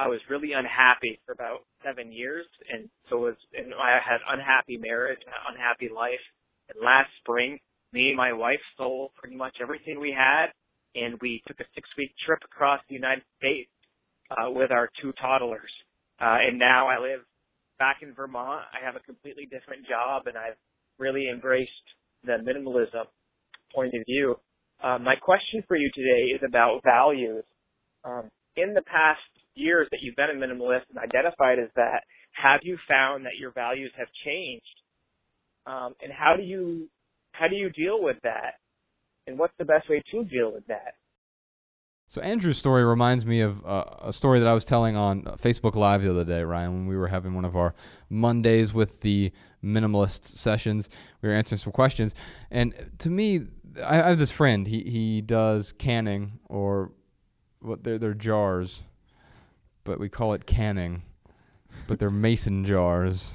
I 0.00 0.08
was 0.08 0.20
really 0.30 0.52
unhappy 0.56 1.20
for 1.26 1.32
about 1.32 1.60
seven 1.84 2.10
years, 2.10 2.46
and 2.72 2.88
so 3.08 3.18
was 3.18 3.36
and 3.52 3.74
I 3.74 4.00
had 4.00 4.24
unhappy 4.32 4.78
marriage, 4.78 5.20
unhappy 5.48 5.92
life. 5.94 6.24
And 6.72 6.82
last 6.82 7.10
spring, 7.20 7.58
me 7.92 8.08
and 8.08 8.16
my 8.16 8.32
wife 8.32 8.60
sold 8.78 9.10
pretty 9.20 9.36
much 9.36 9.56
everything 9.60 10.00
we 10.00 10.16
had, 10.16 10.46
and 10.94 11.20
we 11.20 11.42
took 11.46 11.60
a 11.60 11.68
six-week 11.74 12.12
trip 12.24 12.40
across 12.44 12.80
the 12.88 12.94
United 12.94 13.24
States 13.36 13.70
uh, 14.30 14.50
with 14.50 14.70
our 14.70 14.88
two 15.02 15.12
toddlers. 15.20 15.70
Uh, 16.20 16.38
and 16.48 16.58
now 16.58 16.88
I 16.88 16.98
live 16.98 17.20
back 17.78 17.98
in 18.00 18.14
Vermont. 18.14 18.62
I 18.72 18.84
have 18.84 18.96
a 18.96 19.00
completely 19.00 19.44
different 19.44 19.86
job, 19.86 20.28
and 20.28 20.36
I've 20.38 20.56
really 20.98 21.28
embraced 21.28 21.70
the 22.24 22.38
minimalism 22.40 23.04
point 23.74 23.92
of 23.94 24.02
view. 24.06 24.36
Uh, 24.82 24.98
my 24.98 25.16
question 25.16 25.62
for 25.68 25.76
you 25.76 25.90
today 25.94 26.32
is 26.34 26.40
about 26.46 26.80
values. 26.84 27.44
Um, 28.04 28.30
in 28.56 28.72
the 28.72 28.82
past 28.82 29.20
years 29.60 29.88
that 29.90 30.00
you've 30.02 30.16
been 30.16 30.30
a 30.30 30.34
minimalist 30.34 30.84
and 30.90 30.98
identified 30.98 31.58
as 31.58 31.68
that, 31.76 32.02
have 32.32 32.60
you 32.62 32.78
found 32.88 33.26
that 33.26 33.36
your 33.38 33.52
values 33.52 33.92
have 33.96 34.08
changed? 34.24 34.64
Um, 35.66 35.94
and 36.02 36.12
how 36.12 36.36
do 36.36 36.42
you 36.42 36.88
how 37.32 37.48
do 37.48 37.56
you 37.56 37.70
deal 37.70 38.02
with 38.02 38.16
that? 38.22 38.54
And 39.26 39.38
what's 39.38 39.54
the 39.58 39.64
best 39.64 39.88
way 39.88 40.02
to 40.10 40.24
deal 40.24 40.52
with 40.52 40.66
that? 40.66 40.94
So 42.08 42.20
Andrew's 42.22 42.58
story 42.58 42.84
reminds 42.84 43.24
me 43.24 43.40
of 43.40 43.64
uh, 43.64 43.84
a 44.00 44.12
story 44.12 44.40
that 44.40 44.48
I 44.48 44.52
was 44.52 44.64
telling 44.64 44.96
on 44.96 45.22
Facebook 45.22 45.76
Live 45.76 46.02
the 46.02 46.10
other 46.10 46.24
day, 46.24 46.42
Ryan, 46.42 46.72
when 46.72 46.86
we 46.86 46.96
were 46.96 47.06
having 47.06 47.34
one 47.34 47.44
of 47.44 47.54
our 47.54 47.72
Mondays 48.08 48.74
with 48.74 49.02
the 49.02 49.30
minimalist 49.62 50.24
sessions. 50.24 50.90
We 51.22 51.28
were 51.28 51.36
answering 51.36 51.60
some 51.60 51.72
questions, 51.72 52.16
and 52.50 52.74
to 52.98 53.10
me, 53.10 53.46
I 53.84 53.96
have 53.96 54.18
this 54.18 54.32
friend. 54.32 54.66
He 54.66 54.80
he 54.82 55.20
does 55.20 55.70
canning 55.70 56.40
or 56.48 56.90
what 57.60 57.84
they're 57.84 57.98
they're 57.98 58.14
jars 58.14 58.82
but 59.84 59.98
we 59.98 60.08
call 60.08 60.34
it 60.34 60.46
canning. 60.46 61.02
But 61.86 61.98
they're 61.98 62.10
mason 62.10 62.64
jars. 62.64 63.34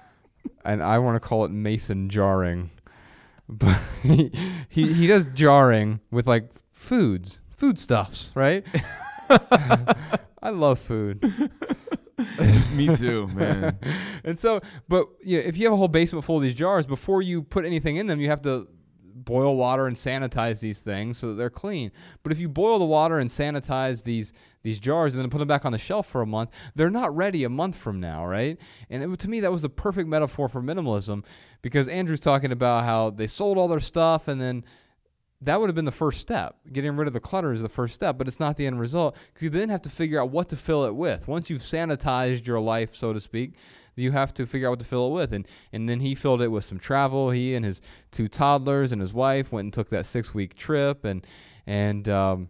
and 0.64 0.82
I 0.82 0.98
want 0.98 1.20
to 1.20 1.26
call 1.26 1.44
it 1.44 1.50
mason 1.50 2.08
jarring. 2.08 2.70
But 3.52 3.80
he, 4.04 4.30
he, 4.68 4.92
he 4.92 5.06
does 5.08 5.26
jarring 5.34 5.98
with 6.12 6.28
like 6.28 6.50
foods, 6.70 7.40
foodstuffs, 7.48 8.30
right? 8.36 8.64
I 10.40 10.50
love 10.50 10.78
food. 10.78 11.50
Me 12.72 12.94
too, 12.94 13.26
man. 13.26 13.76
and 14.22 14.38
so, 14.38 14.60
but 14.88 15.08
yeah, 15.24 15.40
if 15.40 15.56
you 15.56 15.64
have 15.64 15.72
a 15.72 15.76
whole 15.76 15.88
basement 15.88 16.24
full 16.24 16.36
of 16.36 16.42
these 16.44 16.54
jars, 16.54 16.86
before 16.86 17.22
you 17.22 17.42
put 17.42 17.64
anything 17.64 17.96
in 17.96 18.06
them, 18.06 18.20
you 18.20 18.28
have 18.28 18.42
to 18.42 18.68
boil 19.24 19.56
water 19.56 19.86
and 19.86 19.96
sanitize 19.96 20.60
these 20.60 20.78
things 20.78 21.18
so 21.18 21.28
that 21.28 21.34
they're 21.34 21.50
clean. 21.50 21.90
But 22.22 22.32
if 22.32 22.38
you 22.38 22.48
boil 22.48 22.78
the 22.78 22.84
water 22.84 23.18
and 23.18 23.28
sanitize 23.28 24.02
these 24.04 24.32
these 24.62 24.78
jars 24.78 25.14
and 25.14 25.22
then 25.22 25.30
put 25.30 25.38
them 25.38 25.48
back 25.48 25.64
on 25.64 25.72
the 25.72 25.78
shelf 25.78 26.06
for 26.06 26.20
a 26.20 26.26
month, 26.26 26.50
they're 26.74 26.90
not 26.90 27.16
ready 27.16 27.44
a 27.44 27.48
month 27.48 27.76
from 27.76 27.98
now, 27.98 28.26
right? 28.26 28.58
And 28.90 29.02
it, 29.02 29.18
to 29.20 29.28
me, 29.28 29.40
that 29.40 29.50
was 29.50 29.62
the 29.62 29.70
perfect 29.70 30.06
metaphor 30.06 30.50
for 30.50 30.60
minimalism 30.60 31.24
because 31.62 31.88
Andrew's 31.88 32.20
talking 32.20 32.52
about 32.52 32.84
how 32.84 33.08
they 33.08 33.26
sold 33.26 33.56
all 33.56 33.68
their 33.68 33.80
stuff 33.80 34.28
and 34.28 34.38
then 34.38 34.64
that 35.42 35.58
would 35.58 35.68
have 35.68 35.74
been 35.74 35.86
the 35.86 35.92
first 35.92 36.20
step. 36.20 36.56
Getting 36.70 36.96
rid 36.96 37.08
of 37.08 37.14
the 37.14 37.20
clutter 37.20 37.52
is 37.52 37.62
the 37.62 37.68
first 37.68 37.94
step, 37.94 38.18
but 38.18 38.28
it's 38.28 38.40
not 38.40 38.56
the 38.56 38.66
end 38.66 38.78
result 38.78 39.16
because 39.32 39.44
you 39.44 39.50
then 39.50 39.70
have 39.70 39.82
to 39.82 39.88
figure 39.88 40.20
out 40.20 40.30
what 40.30 40.50
to 40.50 40.56
fill 40.56 40.84
it 40.84 40.94
with. 40.94 41.26
Once 41.28 41.48
you've 41.48 41.62
sanitized 41.62 42.46
your 42.46 42.60
life, 42.60 42.94
so 42.94 43.12
to 43.12 43.20
speak, 43.20 43.54
you 44.00 44.12
have 44.12 44.32
to 44.34 44.46
figure 44.46 44.68
out 44.68 44.70
what 44.70 44.78
to 44.80 44.84
fill 44.84 45.08
it 45.08 45.12
with. 45.12 45.32
And 45.32 45.46
and 45.72 45.88
then 45.88 46.00
he 46.00 46.14
filled 46.14 46.42
it 46.42 46.48
with 46.48 46.64
some 46.64 46.78
travel. 46.78 47.30
He 47.30 47.54
and 47.54 47.64
his 47.64 47.80
two 48.10 48.28
toddlers 48.28 48.92
and 48.92 49.00
his 49.00 49.12
wife 49.12 49.52
went 49.52 49.66
and 49.66 49.72
took 49.72 49.90
that 49.90 50.06
six 50.06 50.34
week 50.34 50.54
trip, 50.54 51.04
and 51.04 51.26
and 51.66 52.08
um, 52.08 52.48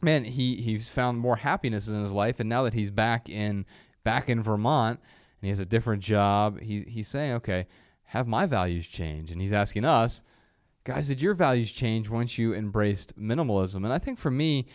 man, 0.00 0.24
he 0.24 0.56
he's 0.56 0.88
found 0.88 1.18
more 1.18 1.36
happiness 1.36 1.88
in 1.88 2.02
his 2.02 2.12
life. 2.12 2.40
And 2.40 2.48
now 2.48 2.62
that 2.62 2.74
he's 2.74 2.90
back 2.90 3.28
in 3.28 3.66
back 4.04 4.28
in 4.28 4.42
Vermont 4.42 5.00
and 5.00 5.46
he 5.46 5.48
has 5.50 5.58
a 5.58 5.66
different 5.66 6.02
job, 6.02 6.60
he 6.60 6.82
he's 6.82 7.08
saying, 7.08 7.34
okay, 7.34 7.66
have 8.04 8.26
my 8.26 8.46
values 8.46 8.86
change? 8.88 9.30
And 9.30 9.40
he's 9.40 9.52
asking 9.52 9.84
us, 9.84 10.22
guys, 10.84 11.08
did 11.08 11.20
your 11.20 11.34
values 11.34 11.72
change 11.72 12.08
once 12.08 12.38
you 12.38 12.54
embraced 12.54 13.18
minimalism? 13.18 13.76
And 13.76 13.92
I 13.92 13.98
think 13.98 14.18
for 14.18 14.30
me. 14.30 14.66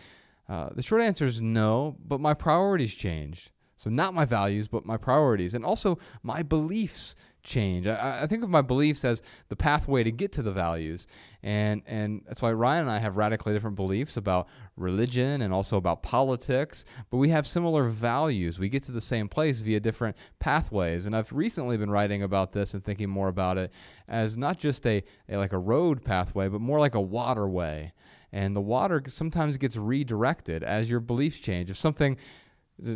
Uh, 0.46 0.68
the 0.74 0.82
short 0.82 1.00
answer 1.00 1.24
is 1.24 1.40
no, 1.40 1.96
but 2.06 2.20
my 2.20 2.34
priorities 2.34 2.92
changed. 2.92 3.50
So, 3.84 3.90
not 3.90 4.14
my 4.14 4.24
values, 4.24 4.66
but 4.66 4.86
my 4.86 4.96
priorities. 4.96 5.52
And 5.52 5.62
also, 5.62 5.98
my 6.22 6.42
beliefs 6.42 7.14
change. 7.42 7.86
I, 7.86 8.22
I, 8.22 8.26
think 8.26 8.42
of 8.42 8.48
my 8.48 8.62
beliefs 8.62 9.04
as 9.04 9.20
the 9.50 9.56
pathway 9.56 10.02
to 10.02 10.10
get 10.10 10.32
to 10.32 10.42
the 10.42 10.50
values. 10.50 11.06
And, 11.42 11.82
and 11.86 12.22
that's 12.26 12.40
why 12.40 12.52
Ryan 12.52 12.84
and 12.84 12.90
I 12.90 12.98
have 12.98 13.18
radically 13.18 13.52
different 13.52 13.76
beliefs 13.76 14.16
about 14.16 14.48
religion 14.78 15.42
and 15.42 15.52
also 15.52 15.76
about 15.76 16.02
politics, 16.02 16.86
but 17.10 17.18
we 17.18 17.28
have 17.28 17.46
similar 17.46 17.84
values. 17.84 18.58
We 18.58 18.70
get 18.70 18.82
to 18.84 18.92
the 18.92 19.02
same 19.02 19.28
place 19.28 19.60
via 19.60 19.80
different 19.80 20.16
pathways. 20.38 21.04
And 21.04 21.14
I've 21.14 21.30
recently 21.30 21.76
been 21.76 21.90
writing 21.90 22.22
about 22.22 22.52
this 22.52 22.72
and 22.72 22.82
thinking 22.82 23.10
more 23.10 23.28
about 23.28 23.58
it 23.58 23.70
as 24.08 24.38
not 24.38 24.58
just 24.58 24.86
a, 24.86 25.04
a 25.28 25.36
like 25.36 25.52
a 25.52 25.58
road 25.58 26.02
pathway, 26.02 26.48
but 26.48 26.62
more 26.62 26.80
like 26.80 26.94
a 26.94 27.00
waterway. 27.02 27.92
And 28.32 28.56
the 28.56 28.62
water 28.62 29.02
sometimes 29.06 29.58
gets 29.58 29.76
redirected 29.76 30.64
as 30.64 30.90
your 30.90 31.00
beliefs 31.00 31.38
change. 31.38 31.70
If 31.70 31.76
something 31.76 32.16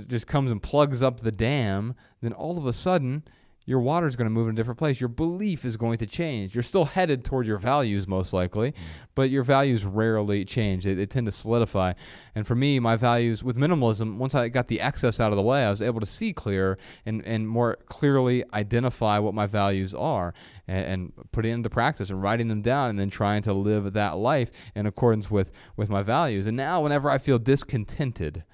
just 0.06 0.26
comes 0.26 0.50
and 0.50 0.62
plugs 0.62 1.02
up 1.02 1.20
the 1.20 1.32
dam, 1.32 1.94
then 2.20 2.32
all 2.32 2.58
of 2.58 2.66
a 2.66 2.72
sudden 2.72 3.22
your 3.68 3.80
water 3.80 4.06
is 4.06 4.16
going 4.16 4.24
to 4.24 4.30
move 4.30 4.48
in 4.48 4.54
a 4.54 4.56
different 4.56 4.78
place. 4.78 4.98
Your 4.98 5.08
belief 5.08 5.66
is 5.66 5.76
going 5.76 5.98
to 5.98 6.06
change. 6.06 6.54
You're 6.54 6.62
still 6.62 6.86
headed 6.86 7.22
toward 7.22 7.46
your 7.46 7.58
values, 7.58 8.08
most 8.08 8.32
likely, 8.32 8.72
mm. 8.72 8.76
but 9.14 9.28
your 9.28 9.42
values 9.42 9.84
rarely 9.84 10.46
change. 10.46 10.84
They, 10.84 10.94
they, 10.94 11.04
tend 11.04 11.26
to 11.26 11.32
solidify. 11.32 11.92
And 12.34 12.46
for 12.46 12.54
me, 12.54 12.80
my 12.80 12.96
values 12.96 13.44
with 13.44 13.58
minimalism, 13.58 14.16
once 14.16 14.34
I 14.34 14.48
got 14.48 14.68
the 14.68 14.80
excess 14.80 15.20
out 15.20 15.32
of 15.32 15.36
the 15.36 15.42
way, 15.42 15.66
I 15.66 15.70
was 15.70 15.82
able 15.82 16.00
to 16.00 16.06
see 16.06 16.32
clearer 16.32 16.78
and, 17.04 17.22
and 17.26 17.46
more 17.46 17.76
clearly 17.84 18.42
identify 18.54 19.18
what 19.18 19.34
my 19.34 19.46
values 19.46 19.92
are 19.92 20.32
and, 20.66 20.86
and 20.86 21.30
put 21.32 21.44
it 21.44 21.50
into 21.50 21.68
practice 21.68 22.08
and 22.08 22.22
writing 22.22 22.48
them 22.48 22.62
down 22.62 22.88
and 22.88 22.98
then 22.98 23.10
trying 23.10 23.42
to 23.42 23.52
live 23.52 23.92
that 23.92 24.16
life 24.16 24.50
in 24.74 24.86
accordance 24.86 25.30
with, 25.30 25.50
with 25.76 25.90
my 25.90 26.02
values. 26.02 26.46
And 26.46 26.56
now, 26.56 26.80
whenever 26.80 27.10
I 27.10 27.18
feel 27.18 27.38
discontented, 27.38 28.44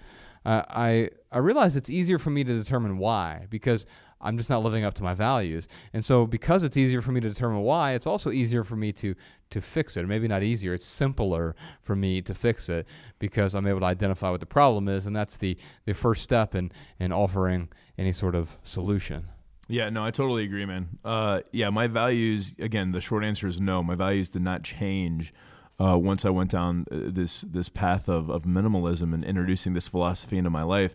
uh, 0.45 0.63
I 0.69 1.11
I 1.33 1.39
realize 1.39 1.77
it's 1.77 1.91
easier 1.91 2.19
for 2.19 2.31
me 2.31 2.45
to 2.45 2.53
determine 2.57 2.99
why 2.99 3.47
because 3.51 3.87
I'm 4.21 4.39
just 4.39 4.49
not 4.49 4.63
living 4.63 4.85
up 4.85 4.95
to 4.95 5.03
my 5.03 5.13
values. 5.13 5.69
And 5.93 6.03
so 6.05 6.27
because 6.27 6.63
it's 6.65 6.77
easier 6.77 7.03
for 7.03 7.13
me 7.13 7.21
to 7.21 7.29
determine 7.29 7.61
why, 7.61 7.93
it's 7.93 8.07
also 8.07 8.31
easier 8.31 8.65
for 8.65 8.77
me 8.77 8.93
to 8.93 9.15
to 9.51 9.61
fix 9.61 9.97
it. 9.97 10.05
Or 10.05 10.07
maybe 10.07 10.27
not 10.27 10.43
easier, 10.43 10.75
it's 10.75 10.87
simpler 10.87 11.55
for 11.83 11.95
me 11.95 12.23
to 12.23 12.35
fix 12.35 12.69
it 12.69 12.87
because 13.19 13.55
I'm 13.55 13.67
able 13.67 13.81
to 13.81 13.87
identify 13.87 14.31
what 14.31 14.41
the 14.41 14.47
problem 14.47 14.89
is 14.89 15.07
and 15.07 15.15
that's 15.15 15.37
the 15.37 15.57
the 15.85 15.95
first 15.95 16.23
step 16.23 16.55
in 16.55 16.73
in 16.99 17.13
offering 17.13 17.69
any 17.99 18.13
sort 18.13 18.35
of 18.35 18.57
solution. 18.63 19.29
Yeah, 19.67 19.89
no, 19.89 20.05
I 20.05 20.11
totally 20.11 20.45
agree, 20.45 20.67
man. 20.67 20.99
Uh, 21.05 21.41
yeah, 21.51 21.71
my 21.71 21.87
values 21.87 22.55
again, 22.59 22.93
the 22.93 23.01
short 23.01 23.25
answer 23.25 23.47
is 23.47 23.61
no. 23.61 23.83
My 23.83 23.95
values 23.95 24.31
did 24.31 24.43
not 24.43 24.63
change 24.63 25.33
uh, 25.81 25.99
once 25.99 26.25
I 26.25 26.31
went 26.31 26.51
down 26.51 26.87
uh, 26.91 26.97
this 27.07 27.43
this 27.43 27.69
path 27.69 28.09
of, 28.09 28.31
of 28.31 28.43
minimalism 28.43 29.13
and 29.13 29.25
introducing 29.25 29.75
this 29.75 29.89
philosophy 29.89 30.39
into 30.39 30.51
my 30.51 30.63
life, 30.63 30.95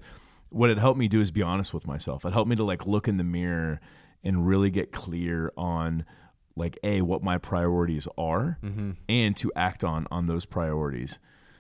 what 0.50 0.70
it 0.70 0.78
helped 0.78 1.00
me 1.00 1.08
do 1.08 1.22
is 1.22 1.32
be 1.32 1.42
honest 1.42 1.74
with 1.74 1.86
myself. 1.86 2.26
It 2.26 2.34
helped 2.34 2.50
me 2.50 2.56
to 2.56 2.64
like 2.64 2.86
look 2.86 3.08
in 3.08 3.18
the 3.18 3.24
mirror 3.24 3.80
and 4.24 4.48
really 4.48 4.70
get 4.70 4.92
clear 4.92 5.52
on 5.58 6.06
like 6.56 6.78
a 6.84 7.02
what 7.02 7.24
my 7.24 7.38
priorities 7.38 8.08
are 8.18 8.58
mm-hmm. 8.64 8.92
and 9.08 9.36
to 9.38 9.52
act 9.56 9.84
on 9.84 10.08
on 10.12 10.28
those 10.28 10.46
priorities. 10.46 11.20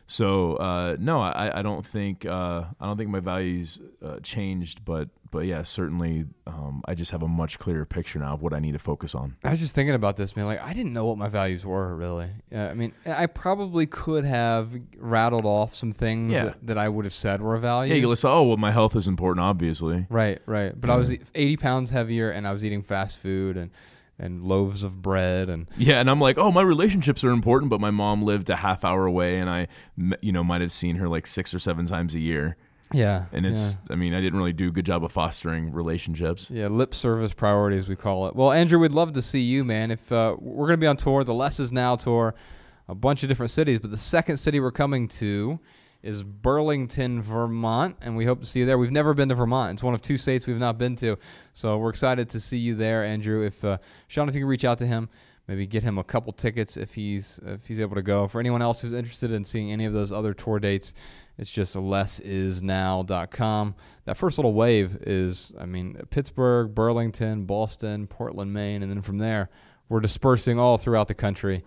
So 0.09 0.55
uh, 0.55 0.97
no, 0.99 1.21
I, 1.21 1.59
I 1.59 1.61
don't 1.61 1.85
think 1.85 2.25
uh, 2.25 2.63
I 2.79 2.85
don't 2.87 2.97
think 2.97 3.11
my 3.11 3.19
values 3.19 3.79
uh, 4.03 4.19
changed, 4.21 4.83
but 4.83 5.09
but 5.29 5.45
yeah, 5.45 5.61
certainly 5.61 6.25
um, 6.47 6.81
I 6.85 6.95
just 6.95 7.11
have 7.11 7.21
a 7.21 7.27
much 7.27 7.59
clearer 7.59 7.85
picture 7.85 8.17
now 8.17 8.33
of 8.33 8.41
what 8.41 8.51
I 8.51 8.59
need 8.59 8.71
to 8.71 8.79
focus 8.79 9.13
on. 9.13 9.37
I 9.43 9.51
was 9.51 9.59
just 9.59 9.75
thinking 9.75 9.93
about 9.93 10.17
this, 10.17 10.35
man. 10.35 10.47
Like 10.47 10.63
I 10.63 10.73
didn't 10.73 10.93
know 10.93 11.05
what 11.05 11.19
my 11.19 11.29
values 11.29 11.63
were 11.63 11.95
really. 11.95 12.27
I 12.51 12.73
mean, 12.73 12.91
I 13.05 13.27
probably 13.27 13.85
could 13.85 14.25
have 14.25 14.73
rattled 14.97 15.45
off 15.45 15.75
some 15.75 15.91
things 15.91 16.33
yeah. 16.33 16.45
that, 16.45 16.65
that, 16.65 16.77
I 16.79 16.89
would 16.89 17.05
have 17.05 17.13
said 17.13 17.39
were 17.39 17.53
a 17.53 17.59
value. 17.59 17.93
Yeah, 17.93 18.01
you 18.01 18.09
listen. 18.09 18.31
Oh, 18.31 18.45
well, 18.45 18.57
my 18.57 18.71
health 18.71 18.95
is 18.95 19.07
important, 19.07 19.45
obviously. 19.45 20.07
Right, 20.09 20.41
right. 20.47 20.73
But 20.75 20.87
yeah. 20.87 20.95
I 20.95 20.97
was 20.97 21.15
80 21.35 21.57
pounds 21.57 21.91
heavier, 21.91 22.31
and 22.31 22.47
I 22.47 22.51
was 22.51 22.65
eating 22.65 22.81
fast 22.81 23.17
food 23.17 23.57
and 23.57 23.69
and 24.19 24.43
loaves 24.43 24.83
of 24.83 25.01
bread 25.01 25.49
and 25.49 25.67
yeah 25.77 25.99
and 25.99 26.09
i'm 26.09 26.19
like 26.19 26.37
oh 26.37 26.51
my 26.51 26.61
relationships 26.61 27.23
are 27.23 27.29
important 27.29 27.69
but 27.69 27.79
my 27.79 27.89
mom 27.89 28.21
lived 28.21 28.49
a 28.49 28.55
half 28.57 28.83
hour 28.83 29.05
away 29.05 29.39
and 29.39 29.49
i 29.49 29.67
you 30.21 30.31
know 30.31 30.43
might 30.43 30.61
have 30.61 30.71
seen 30.71 30.97
her 30.97 31.07
like 31.07 31.25
six 31.25 31.53
or 31.53 31.59
seven 31.59 31.85
times 31.85 32.15
a 32.15 32.19
year. 32.19 32.57
Yeah 32.91 33.25
and 33.31 33.45
it's 33.45 33.77
yeah. 33.87 33.93
i 33.93 33.95
mean 33.95 34.15
i 34.15 34.21
didn't 34.21 34.39
really 34.39 34.53
do 34.53 34.69
a 34.69 34.71
good 34.71 34.85
job 34.85 35.03
of 35.03 35.11
fostering 35.11 35.71
relationships. 35.71 36.49
Yeah 36.49 36.67
lip 36.67 36.95
service 36.95 37.33
priorities 37.33 37.87
we 37.87 37.95
call 37.95 38.27
it. 38.27 38.35
Well 38.35 38.51
andrew 38.51 38.79
we'd 38.79 38.91
love 38.91 39.13
to 39.13 39.21
see 39.21 39.41
you 39.41 39.63
man. 39.63 39.91
If 39.91 40.11
uh, 40.11 40.35
we're 40.39 40.67
going 40.67 40.79
to 40.79 40.83
be 40.83 40.87
on 40.87 40.97
tour 40.97 41.23
the 41.23 41.33
less 41.33 41.59
is 41.59 41.71
now 41.71 41.95
tour 41.95 42.33
a 42.87 42.95
bunch 42.95 43.21
of 43.21 43.29
different 43.29 43.51
cities 43.51 43.79
but 43.79 43.91
the 43.91 43.97
second 43.97 44.37
city 44.37 44.59
we're 44.59 44.71
coming 44.71 45.07
to 45.07 45.59
is 46.01 46.23
Burlington, 46.23 47.21
Vermont, 47.21 47.97
and 48.01 48.15
we 48.15 48.23
hope 48.25 48.39
to 48.39 48.45
see 48.45 48.61
you 48.61 48.65
there. 48.65 48.77
We've 48.77 48.91
never 48.91 49.13
been 49.13 49.27
to 49.29 49.35
Vermont. 49.35 49.73
It's 49.73 49.83
one 49.83 49.93
of 49.93 50.01
two 50.01 50.17
states 50.17 50.47
we've 50.47 50.57
not 50.57 50.77
been 50.77 50.95
to, 50.97 51.17
so 51.53 51.77
we're 51.77 51.89
excited 51.89 52.29
to 52.29 52.39
see 52.39 52.57
you 52.57 52.75
there, 52.75 53.03
Andrew. 53.03 53.45
If 53.45 53.63
uh, 53.65 53.79
Sean, 54.07 54.29
if 54.29 54.35
you 54.35 54.41
can 54.41 54.47
reach 54.47 54.63
out 54.63 54.77
to 54.77 54.85
him, 54.85 55.09
maybe 55.47 55.67
get 55.67 55.83
him 55.83 55.97
a 55.97 56.03
couple 56.03 56.31
tickets 56.31 56.77
if 56.77 56.93
he's 56.93 57.39
if 57.45 57.67
he's 57.67 57.81
able 57.81 57.95
to 57.95 58.01
go. 58.01 58.27
For 58.27 58.39
anyone 58.39 58.61
else 58.61 58.79
who's 58.79 58.93
interested 58.93 59.31
in 59.31 59.43
seeing 59.43 59.71
any 59.71 59.85
of 59.85 59.93
those 59.93 60.11
other 60.11 60.33
tour 60.33 60.59
dates, 60.59 60.93
it's 61.37 61.51
just 61.51 61.75
lessisnow.com. 61.75 63.75
That 64.05 64.17
first 64.17 64.37
little 64.37 64.53
wave 64.53 64.97
is, 65.01 65.53
I 65.59 65.65
mean, 65.65 66.01
Pittsburgh, 66.09 66.73
Burlington, 66.73 67.45
Boston, 67.45 68.07
Portland, 68.07 68.53
Maine, 68.53 68.83
and 68.83 68.91
then 68.91 69.01
from 69.01 69.17
there, 69.17 69.49
we're 69.89 69.99
dispersing 69.99 70.59
all 70.59 70.77
throughout 70.77 71.07
the 71.07 71.13
country 71.13 71.63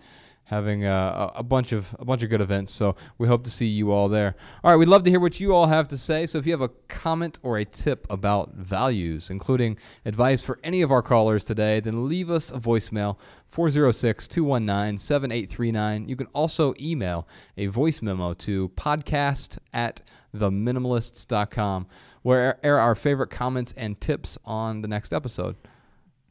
having 0.53 0.85
a, 0.85 1.31
a, 1.35 1.43
bunch 1.43 1.71
of 1.71 1.95
a 1.99 2.05
bunch 2.05 2.23
of 2.23 2.29
good 2.29 2.41
events. 2.41 2.71
So 2.71 2.95
we 3.17 3.27
hope 3.27 3.43
to 3.43 3.49
see 3.49 3.65
you 3.65 3.91
all 3.91 4.07
there. 4.07 4.35
All 4.63 4.71
right, 4.71 4.77
we'd 4.77 4.87
love 4.87 5.03
to 5.03 5.09
hear 5.09 5.19
what 5.19 5.39
you 5.39 5.55
all 5.55 5.67
have 5.67 5.87
to 5.89 5.97
say. 5.97 6.25
So 6.27 6.37
if 6.37 6.45
you 6.45 6.53
have 6.53 6.61
a 6.61 6.69
comment 6.87 7.39
or 7.43 7.57
a 7.57 7.65
tip 7.65 8.07
about 8.09 8.53
values, 8.53 9.29
including 9.29 9.77
advice 10.05 10.41
for 10.41 10.59
any 10.63 10.81
of 10.81 10.91
our 10.91 11.01
callers 11.01 11.43
today, 11.43 11.79
then 11.79 12.07
leave 12.07 12.29
us 12.29 12.51
a 12.51 12.59
voicemail 12.59 13.17
406-219-7839. 13.53 16.07
You 16.07 16.15
can 16.15 16.27
also 16.27 16.73
email 16.79 17.27
a 17.57 17.65
voice 17.67 18.01
memo 18.01 18.33
to 18.35 18.69
podcast 18.69 19.57
at 19.73 20.01
theminimalists.com 20.35 21.87
where 22.23 22.57
air 22.63 22.79
our 22.79 22.95
favorite 22.95 23.29
comments 23.29 23.73
and 23.77 24.01
tips 24.01 24.39
on 24.45 24.81
the 24.81 24.87
next 24.87 25.13
episode. 25.13 25.55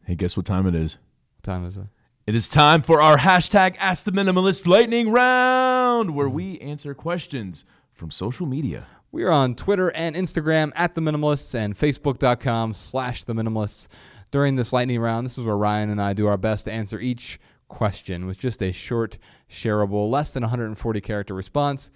Hey, 0.05 0.17
guess 0.17 0.37
what 0.37 0.47
time 0.47 0.67
it 0.67 0.75
is? 0.75 0.99
What 1.37 1.45
time 1.45 1.65
is 1.65 1.77
it? 1.77 1.87
It 2.25 2.37
is 2.37 2.47
time 2.47 2.83
for 2.83 3.03
our 3.03 3.19
hashtag 3.19 3.75
Ask 3.81 4.05
the 4.05 4.13
Minimalist 4.13 4.65
Lightning 4.65 5.11
Round, 5.11 6.15
where 6.15 6.29
we 6.29 6.57
answer 6.61 6.95
questions 6.95 7.65
from 7.93 8.13
social 8.13 8.47
media. 8.47 8.87
We 9.11 9.25
are 9.25 9.33
on 9.33 9.57
Twitter 9.57 9.89
and 9.89 10.15
Instagram 10.15 10.71
at 10.77 10.95
the 10.95 11.01
Minimalists 11.01 11.53
and 11.53 11.77
Facebook.com 11.77 12.75
slash 12.75 13.25
the 13.25 13.35
Minimalists. 13.35 13.89
During 14.31 14.55
this 14.55 14.73
lightning 14.73 15.01
round, 15.01 15.27
this 15.27 15.37
is 15.37 15.43
where 15.43 15.57
Ryan 15.57 15.91
and 15.91 16.01
I 16.01 16.13
do 16.13 16.29
our 16.29 16.37
best 16.37 16.67
to 16.67 16.73
answer 16.73 17.01
each 17.01 17.41
question 17.67 18.25
with 18.27 18.39
just 18.39 18.63
a 18.63 18.71
short, 18.71 19.19
shareable, 19.51 20.09
less 20.09 20.31
than 20.31 20.45
140 20.45 21.01
character 21.01 21.35
response. 21.35 21.91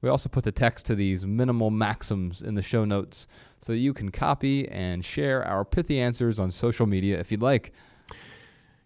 We 0.00 0.08
also 0.08 0.28
put 0.28 0.44
the 0.44 0.52
text 0.52 0.86
to 0.86 0.94
these 0.94 1.26
minimal 1.26 1.70
maxims 1.70 2.40
in 2.40 2.54
the 2.54 2.62
show 2.62 2.84
notes 2.84 3.26
so 3.60 3.72
that 3.72 3.78
you 3.78 3.92
can 3.92 4.12
copy 4.12 4.68
and 4.68 5.04
share 5.04 5.42
our 5.42 5.64
pithy 5.64 6.00
answers 6.00 6.38
on 6.38 6.52
social 6.52 6.86
media 6.86 7.18
if 7.18 7.32
you'd 7.32 7.42
like. 7.42 7.72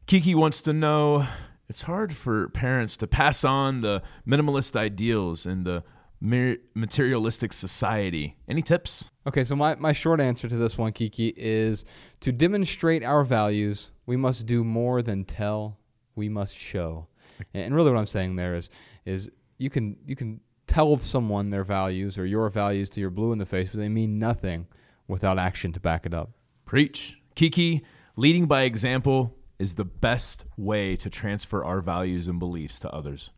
Kiki 0.06 0.36
wants 0.36 0.62
to 0.62 0.72
know 0.72 1.26
it's 1.68 1.82
hard 1.82 2.14
for 2.14 2.48
parents 2.50 2.96
to 2.98 3.08
pass 3.08 3.42
on 3.42 3.80
the 3.80 4.02
minimalist 4.26 4.76
ideals 4.76 5.46
in 5.46 5.64
the 5.64 5.82
materialistic 6.20 7.52
society. 7.52 8.36
Any 8.48 8.62
tips? 8.62 9.10
Okay, 9.26 9.42
so 9.42 9.56
my, 9.56 9.74
my 9.74 9.92
short 9.92 10.20
answer 10.20 10.48
to 10.48 10.56
this 10.56 10.78
one, 10.78 10.92
Kiki, 10.92 11.34
is 11.36 11.84
to 12.20 12.30
demonstrate 12.30 13.02
our 13.02 13.24
values, 13.24 13.90
we 14.06 14.16
must 14.16 14.46
do 14.46 14.62
more 14.62 15.02
than 15.02 15.24
tell, 15.24 15.78
we 16.14 16.28
must 16.28 16.56
show. 16.56 17.08
And 17.52 17.74
really 17.74 17.90
what 17.90 17.98
I'm 17.98 18.06
saying 18.06 18.36
there 18.36 18.54
is 18.54 18.70
is 19.04 19.30
you 19.58 19.68
can 19.68 19.96
you 20.06 20.16
can 20.16 20.40
tell 20.66 20.96
someone 20.98 21.50
their 21.50 21.64
values 21.64 22.16
or 22.16 22.24
your 22.24 22.48
values 22.48 22.88
to 22.90 23.00
your 23.00 23.10
blue 23.10 23.32
in 23.32 23.38
the 23.38 23.44
face, 23.44 23.70
but 23.70 23.78
they 23.78 23.90
mean 23.90 24.18
nothing 24.18 24.68
without 25.06 25.38
action 25.38 25.72
to 25.72 25.80
back 25.80 26.06
it 26.06 26.14
up. 26.14 26.30
Preach. 26.64 27.18
Kiki, 27.34 27.84
leading 28.16 28.46
by 28.46 28.62
example 28.62 29.35
is 29.58 29.74
the 29.74 29.84
best 29.84 30.44
way 30.56 30.96
to 30.96 31.10
transfer 31.10 31.64
our 31.64 31.80
values 31.80 32.28
and 32.28 32.38
beliefs 32.38 32.78
to 32.80 32.90
others. 32.90 33.30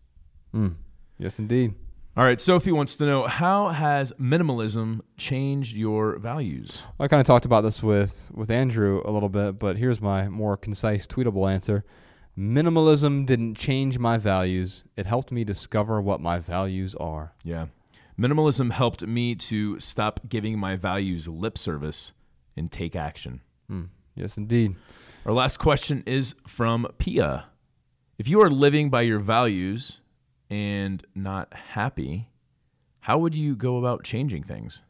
Mm. 0.55 0.75
Yes, 1.19 1.39
indeed. 1.39 1.75
All 2.17 2.25
right, 2.25 2.41
Sophie 2.41 2.73
wants 2.73 2.97
to 2.97 3.07
know 3.07 3.27
how 3.29 3.69
has 3.69 4.13
minimalism 4.15 5.03
changed 5.17 5.77
your 5.77 6.19
values? 6.19 6.83
I 6.99 7.07
kind 7.07 7.21
of 7.21 7.27
talked 7.27 7.45
about 7.45 7.61
this 7.61 7.81
with 7.81 8.31
with 8.35 8.51
Andrew 8.51 9.03
a 9.05 9.13
little 9.13 9.29
bit, 9.29 9.59
but 9.61 9.77
here's 9.77 10.01
my 10.01 10.29
more 10.29 10.57
concise, 10.57 11.07
tweetable 11.07 11.49
answer. 11.49 11.85
Minimalism 12.37 13.25
didn't 13.25 13.57
change 13.57 13.99
my 13.99 14.17
values. 14.17 14.83
It 14.97 15.07
helped 15.07 15.31
me 15.31 15.45
discover 15.45 16.01
what 16.01 16.21
my 16.21 16.41
values 16.41 16.95
are. 16.97 17.35
Yeah. 17.45 17.67
Minimalism 18.19 18.73
helped 18.73 19.07
me 19.07 19.37
to 19.37 19.79
stop 19.79 20.21
giving 20.29 20.59
my 20.59 20.75
values 20.75 21.29
lip 21.29 21.57
service 21.57 22.13
and 22.57 22.71
take 22.71 22.97
action. 22.97 23.43
Mm. 23.71 23.89
Yes, 24.17 24.37
indeed. 24.37 24.75
Our 25.29 25.35
last 25.35 25.59
question 25.59 26.03
is 26.07 26.35
from 26.47 26.87
Pia. 26.97 27.49
If 28.17 28.29
you 28.29 28.41
are 28.41 28.49
living 28.49 28.89
by 28.89 29.03
your 29.03 29.19
values 29.19 30.01
and 30.49 31.05
not 31.15 31.53
happy, 31.53 32.31
how 33.01 33.19
would 33.19 33.35
you 33.35 33.55
go 33.55 33.77
about 33.77 34.05
changing 34.05 34.45
things? 34.45 34.81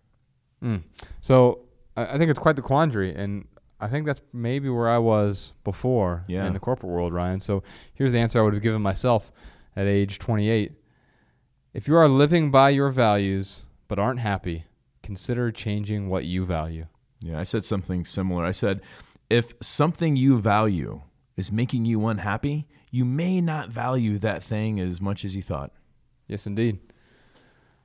Mm. 0.62 0.84
So 1.20 1.62
I, 1.96 2.16
think 2.18 2.30
it's 2.30 2.38
quite 2.38 2.54
the 2.54 2.62
quandary, 2.62 3.12
and 3.12 3.48
I 3.80 3.88
think 3.88 4.06
that's 4.06 4.20
maybe 4.32 4.68
where 4.68 4.88
I 4.88 4.98
was 4.98 5.54
before 5.64 6.22
Yeah. 6.28 6.46
in 6.46 6.52
the 6.52 6.60
corporate 6.60 6.92
world, 6.92 7.12
Ryan. 7.12 7.40
So 7.40 7.64
here's 7.92 8.12
the 8.12 8.20
answer 8.20 8.38
I 8.38 8.42
would 8.42 8.54
have 8.54 8.62
given 8.62 8.80
myself 8.80 9.32
at 9.74 9.88
age 9.88 10.20
28. 10.20 10.70
If 11.74 11.88
you 11.88 11.96
are 11.96 12.06
living 12.06 12.52
by 12.52 12.68
your 12.68 12.90
values 12.90 13.64
but 13.88 13.98
aren't 13.98 14.20
happy, 14.20 14.66
consider 15.02 15.50
changing 15.50 16.08
what 16.08 16.26
you 16.26 16.46
value. 16.46 16.86
Yeah, 17.20 17.40
I 17.40 17.42
said 17.42 17.64
something 17.64 18.04
similar. 18.04 18.44
I 18.44 18.52
said, 18.52 18.80
if 19.30 19.52
something 19.60 20.16
you 20.16 20.38
value 20.38 21.02
is 21.36 21.52
making 21.52 21.84
you 21.84 22.06
unhappy, 22.06 22.66
you 22.90 23.04
may 23.04 23.40
not 23.40 23.68
value 23.68 24.18
that 24.18 24.42
thing 24.42 24.80
as 24.80 25.00
much 25.00 25.24
as 25.24 25.36
you 25.36 25.42
thought. 25.42 25.72
Yes, 26.26 26.46
indeed. 26.46 26.78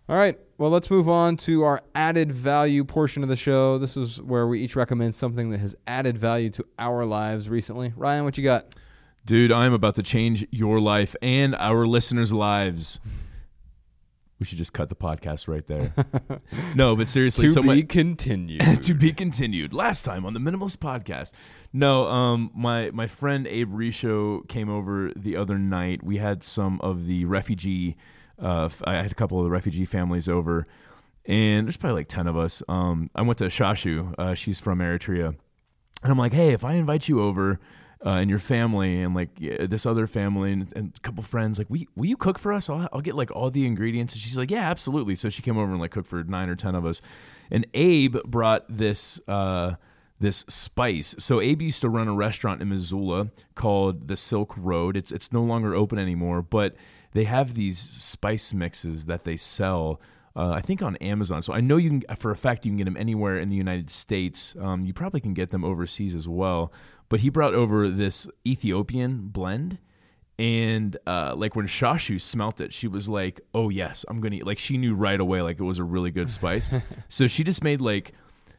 All 0.09 0.17
right. 0.17 0.37
Well, 0.57 0.69
let's 0.69 0.91
move 0.91 1.07
on 1.07 1.37
to 1.37 1.63
our 1.63 1.81
added 1.95 2.31
value 2.31 2.83
portion 2.83 3.23
of 3.23 3.29
the 3.29 3.35
show. 3.35 3.77
This 3.77 3.95
is 3.95 4.21
where 4.21 4.47
we 4.47 4.59
each 4.59 4.75
recommend 4.75 5.15
something 5.15 5.49
that 5.51 5.59
has 5.59 5.75
added 5.87 6.17
value 6.17 6.49
to 6.51 6.65
our 6.77 7.05
lives 7.05 7.49
recently. 7.49 7.93
Ryan, 7.95 8.25
what 8.25 8.37
you 8.37 8.43
got? 8.43 8.75
Dude, 9.25 9.51
I'm 9.51 9.71
about 9.71 9.95
to 9.95 10.03
change 10.03 10.45
your 10.51 10.81
life 10.81 11.15
and 11.21 11.55
our 11.55 11.87
listeners' 11.87 12.33
lives. 12.33 12.99
We 14.43 14.47
should 14.47 14.57
just 14.57 14.73
cut 14.73 14.89
the 14.89 14.95
podcast 14.95 15.47
right 15.47 15.65
there. 15.67 15.93
no, 16.75 16.97
but 16.97 17.07
seriously, 17.07 17.47
to 17.47 17.53
so 17.53 17.61
be 17.61 17.67
my- 17.69 17.81
continued. 17.83 18.61
to 18.83 18.93
be 18.93 19.13
continued. 19.13 19.73
Last 19.73 20.03
time 20.03 20.25
on 20.25 20.33
the 20.33 20.39
Minimalist 20.41 20.79
Podcast. 20.79 21.31
No, 21.71 22.07
um, 22.07 22.51
my 22.53 22.91
my 22.91 23.07
friend 23.07 23.47
Abe 23.47 23.71
Risho 23.71 24.45
came 24.49 24.69
over 24.69 25.13
the 25.15 25.37
other 25.37 25.57
night. 25.57 26.03
We 26.03 26.17
had 26.17 26.43
some 26.43 26.81
of 26.81 27.05
the 27.05 27.23
refugee. 27.23 27.95
Uh, 28.37 28.67
I 28.83 28.95
had 28.95 29.13
a 29.13 29.15
couple 29.15 29.37
of 29.37 29.45
the 29.45 29.49
refugee 29.49 29.85
families 29.85 30.27
over, 30.27 30.67
and 31.25 31.65
there's 31.65 31.77
probably 31.77 32.01
like 32.01 32.09
ten 32.09 32.27
of 32.27 32.35
us. 32.35 32.61
Um, 32.67 33.11
I 33.15 33.21
went 33.21 33.37
to 33.37 33.45
Shashu. 33.45 34.13
Uh, 34.17 34.33
she's 34.33 34.59
from 34.59 34.79
Eritrea, 34.79 35.27
and 35.27 36.11
I'm 36.11 36.17
like, 36.17 36.33
hey, 36.33 36.51
if 36.51 36.65
I 36.65 36.73
invite 36.73 37.07
you 37.07 37.21
over. 37.21 37.61
Uh, 38.05 38.15
and 38.15 38.29
your 38.29 38.39
family 38.39 39.01
and 39.01 39.15
like 39.15 39.29
yeah, 39.37 39.65
this 39.65 39.85
other 39.85 40.07
family 40.07 40.51
and, 40.51 40.73
and 40.75 40.91
a 40.97 40.99
couple 40.99 41.23
friends 41.23 41.57
like 41.57 41.69
will 41.69 41.77
you, 41.77 41.87
will 41.95 42.05
you 42.05 42.17
cook 42.17 42.37
for 42.37 42.51
us 42.51 42.69
I'll, 42.69 42.89
I'll 42.91 42.99
get 42.99 43.15
like 43.15 43.31
all 43.31 43.49
the 43.49 43.65
ingredients 43.65 44.13
and 44.13 44.21
she's 44.21 44.37
like 44.37 44.51
yeah 44.51 44.69
absolutely 44.69 45.15
so 45.15 45.29
she 45.29 45.41
came 45.41 45.57
over 45.57 45.71
and 45.71 45.79
like 45.79 45.91
cooked 45.91 46.09
for 46.09 46.21
nine 46.21 46.49
or 46.49 46.55
ten 46.57 46.75
of 46.75 46.85
us 46.85 47.01
and 47.49 47.65
abe 47.73 48.17
brought 48.25 48.65
this 48.67 49.21
uh, 49.29 49.75
this 50.23 50.45
spice. 50.47 51.13
So 51.19 51.41
Abe 51.41 51.61
used 51.61 51.81
to 51.81 51.89
run 51.89 52.07
a 52.07 52.13
restaurant 52.13 52.61
in 52.61 52.69
Missoula 52.69 53.27
called 53.55 54.07
the 54.07 54.17
Silk 54.17 54.53
Road. 54.57 54.95
It's 54.97 55.11
it's 55.11 55.31
no 55.31 55.43
longer 55.43 55.75
open 55.75 55.99
anymore, 55.99 56.41
but 56.41 56.75
they 57.11 57.25
have 57.25 57.53
these 57.53 57.77
spice 57.77 58.53
mixes 58.53 59.05
that 59.05 59.25
they 59.25 59.37
sell. 59.37 59.99
Uh, 60.35 60.49
I 60.49 60.61
think 60.61 60.81
on 60.81 60.95
Amazon. 60.95 61.43
So 61.43 61.53
I 61.53 61.61
know 61.61 61.77
you 61.77 61.89
can 61.89 62.15
for 62.15 62.31
a 62.31 62.35
fact 62.35 62.65
you 62.65 62.71
can 62.71 62.77
get 62.77 62.85
them 62.85 62.97
anywhere 62.97 63.37
in 63.37 63.49
the 63.49 63.55
United 63.55 63.89
States. 63.89 64.55
Um, 64.59 64.83
you 64.83 64.93
probably 64.93 65.19
can 65.19 65.33
get 65.33 65.51
them 65.51 65.63
overseas 65.63 66.15
as 66.15 66.27
well. 66.27 66.71
But 67.09 67.19
he 67.21 67.29
brought 67.29 67.53
over 67.53 67.89
this 67.89 68.27
Ethiopian 68.45 69.27
blend. 69.27 69.77
And 70.39 70.97
uh, 71.05 71.35
like 71.35 71.55
when 71.55 71.67
Shashu 71.67 72.19
smelt 72.19 72.59
it, 72.59 72.73
she 72.73 72.87
was 72.87 73.07
like, 73.07 73.41
"Oh 73.53 73.69
yes, 73.69 74.03
I'm 74.09 74.19
gonna." 74.19 74.37
eat." 74.37 74.47
Like 74.47 74.57
she 74.57 74.77
knew 74.77 74.95
right 74.95 75.19
away, 75.19 75.43
like 75.43 75.59
it 75.59 75.63
was 75.63 75.77
a 75.77 75.83
really 75.83 76.09
good 76.09 76.27
spice. 76.27 76.69
so 77.09 77.27
she 77.27 77.43
just 77.43 77.63
made 77.63 77.81
like 77.81 78.13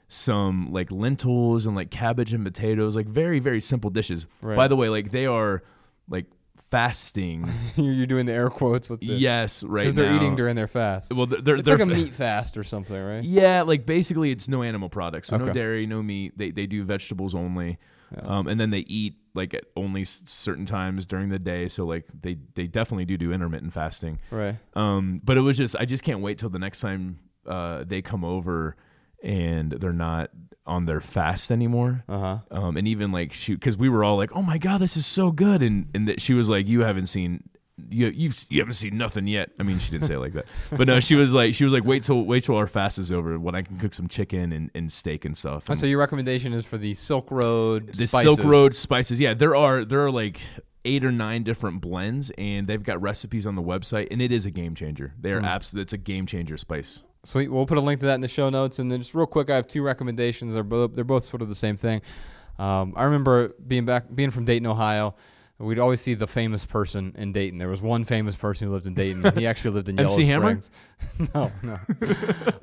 some 0.07 0.72
like 0.72 0.92
lentils 0.92 1.66
and 1.66 1.74
like 1.74 1.90
cabbage 1.90 2.32
and 2.32 2.45
potatoes, 2.45 2.95
like 2.95 3.09
very 3.09 3.40
very 3.40 3.61
simple 3.61 3.90
dishes. 3.90 4.28
Right. 4.40 4.57
By 4.57 4.68
the 4.68 4.76
way, 4.76 4.88
like 4.88 5.11
they 5.11 5.26
are 5.26 5.64
like 6.09 6.26
fasting. 6.71 7.49
You're 7.77 8.07
doing 8.07 8.27
the 8.27 8.33
air 8.33 8.51
quotes 8.51 8.89
with 8.89 9.01
the 9.01 9.07
yes, 9.07 9.62
right. 9.62 9.83
because 9.83 9.95
they're 9.95 10.11
now. 10.11 10.17
eating 10.17 10.37
during 10.37 10.57
their 10.57 10.67
fast. 10.67 11.12
Well, 11.12 11.27
they're, 11.27 11.41
they're, 11.41 11.57
It's 11.57 11.65
they're 11.67 11.77
like 11.79 11.87
a 11.87 11.91
fa- 11.91 11.97
meat 11.97 12.12
fast 12.15 12.57
or 12.57 12.65
something, 12.65 12.97
right? 13.01 13.23
Yeah, 13.25 13.62
like 13.62 13.87
basically 13.87 14.31
it's 14.31 14.49
no 14.49 14.62
animal 14.62 14.89
products, 14.89 15.29
so 15.29 15.37
no 15.37 15.45
Okay. 15.45 15.53
dairy, 15.55 15.87
no 15.87 16.03
meat. 16.03 16.37
They 16.37 16.51
they 16.51 16.67
do 16.67 16.85
vegetables 16.85 17.35
only, 17.35 17.79
um, 18.23 18.47
and 18.49 18.61
then 18.61 18.71
they 18.71 18.81
eat 18.81 19.15
like 19.35 19.55
at 19.55 19.65
only 19.77 20.03
s- 20.03 20.23
certain 20.27 20.67
times 20.67 21.07
during 21.07 21.29
the 21.29 21.39
day. 21.39 21.69
So 21.69 21.85
like 21.85 22.07
they 22.23 22.39
they 22.55 22.67
definitely 22.67 23.05
do 23.05 23.17
do 23.17 23.33
intermittent 23.33 23.73
fasting. 23.73 24.19
Right. 24.31 24.57
Um, 24.75 25.21
but 25.25 25.37
it 25.37 25.41
was 25.43 25.57
just 25.57 25.77
I 25.79 25.85
just 25.85 26.03
can't 26.03 26.21
wait 26.21 26.39
till 26.39 26.51
the 26.51 26.59
next 26.59 26.81
time 26.81 27.19
uh, 27.47 27.85
they 27.87 28.03
come 28.03 28.25
over 28.25 28.77
and 29.25 29.72
they're 29.72 29.93
not 29.93 30.31
on 30.66 30.87
their 30.87 31.01
fast 31.01 31.51
anymore. 31.51 32.05
Uh 32.09 32.18
huh. 32.18 32.39
Um, 32.53 32.77
and 32.77 32.87
even 32.87 33.11
like 33.11 33.33
she, 33.33 33.55
because 33.55 33.77
we 33.77 33.89
were 33.89 34.05
all 34.05 34.16
like, 34.16 34.31
"Oh 34.37 34.43
my 34.43 34.59
god, 34.59 34.79
this 34.81 34.97
is 34.97 35.05
so 35.07 35.33
good," 35.33 35.62
and 35.62 35.89
and 35.95 36.07
that 36.09 36.20
she 36.22 36.35
was 36.35 36.49
like, 36.49 36.68
"You 36.68 36.83
haven't 36.83 37.07
seen." 37.07 37.43
You 37.91 38.07
you've 38.07 38.47
you 38.51 38.61
haven't 38.61 38.75
seen 38.75 38.97
nothing 38.97 39.27
yet. 39.27 39.51
I 39.59 39.64
mean, 39.64 39.81
she 39.81 39.91
didn't 39.91 40.05
say 40.07 40.14
it 40.14 40.20
like 40.20 40.35
that, 40.35 40.47
but 40.77 40.87
no, 40.87 41.01
she 41.01 41.16
was 41.16 41.35
like 41.35 41.55
she 41.55 41.64
was 41.64 41.72
like 41.72 41.85
wait 41.85 42.05
till 42.05 42.22
wait 42.25 42.45
till 42.45 42.55
our 42.57 42.68
fast 42.68 42.99
is 42.99 43.11
over 43.11 43.37
when 43.37 43.57
I 43.57 43.62
can 43.62 43.79
cook 43.79 43.93
some 43.95 44.07
chicken 44.07 44.53
and, 44.53 44.70
and 44.77 44.93
steak 44.93 45.25
and 45.25 45.37
stuff. 45.37 45.64
Oh, 45.68 45.75
so 45.75 45.85
your 45.85 45.99
recommendation 45.99 46.53
is 46.53 46.64
for 46.64 46.79
the 46.79 46.95
Silk 46.95 47.33
Road. 47.33 47.89
the 47.93 48.07
spices. 48.07 48.37
Silk 48.37 48.45
Road 48.49 48.77
spices, 48.77 49.20
yeah, 49.20 49.35
there 49.35 49.57
are 49.57 49.85
there 49.85 50.05
are 50.05 50.11
like 50.12 50.41
eight 50.85 51.05
or 51.05 51.11
nine 51.11 51.43
different 51.43 51.81
blends, 51.81 52.31
and 52.39 52.68
they've 52.68 52.83
got 52.83 53.03
recipes 53.03 53.45
on 53.45 53.57
the 53.57 53.62
website, 53.62 54.07
and 54.12 54.22
it 54.22 54.31
is 54.31 54.47
a 54.47 54.53
game 54.53 54.77
changer. 54.77 55.12
They 55.20 55.33
are 55.33 55.41
Hmm. 55.41 55.45
absolutely 55.47 55.83
it's 55.83 55.93
a 55.95 55.99
game 55.99 56.27
changer 56.27 56.57
spice. 56.57 57.03
Sweet. 57.25 57.51
We'll 57.51 57.66
put 57.66 57.79
a 57.79 57.81
link 57.81 58.01
to 58.01 58.07
that 58.07 58.14
in 58.14 58.20
the 58.20 58.29
show 58.29 58.51
notes. 58.51 58.79
And 58.79 58.91
then 58.91 59.01
just 59.01 59.14
real 59.14 59.27
quick, 59.27 59.51
I 59.51 59.57
have 59.57 59.66
two 59.66 59.83
recommendations. 59.83 60.55
They're 60.55 60.62
both 60.62 60.95
they're 60.95 61.05
both 61.05 61.25
sort 61.25 61.43
of 61.43 61.49
the 61.49 61.55
same 61.55 61.77
thing. 61.77 62.03
Um, 62.59 62.95
I 62.97 63.05
remember 63.05 63.55
being 63.66 63.85
back 63.85 64.05
being 64.14 64.31
from 64.31 64.45
Dayton, 64.45 64.66
Ohio. 64.66 65.14
We'd 65.57 65.79
always 65.79 66.01
see 66.01 66.14
the 66.14 66.27
famous 66.27 66.66
person 66.66 67.14
in 67.16 67.33
Dayton. 67.33 67.61
There 67.61 67.68
was 67.68 67.81
one 67.81 68.05
famous 68.05 68.35
person 68.35 68.66
who 68.66 68.72
lived 68.72 68.89
in 68.89 68.95
Dayton. 68.95 69.37
He 69.37 69.47
actually 69.47 69.70
lived 69.70 69.89
in 69.89 69.97
Yellow 69.97 70.12
MC? 70.12 70.25
Springs. 70.25 70.70
no, 71.35 71.53
no. 71.62 71.79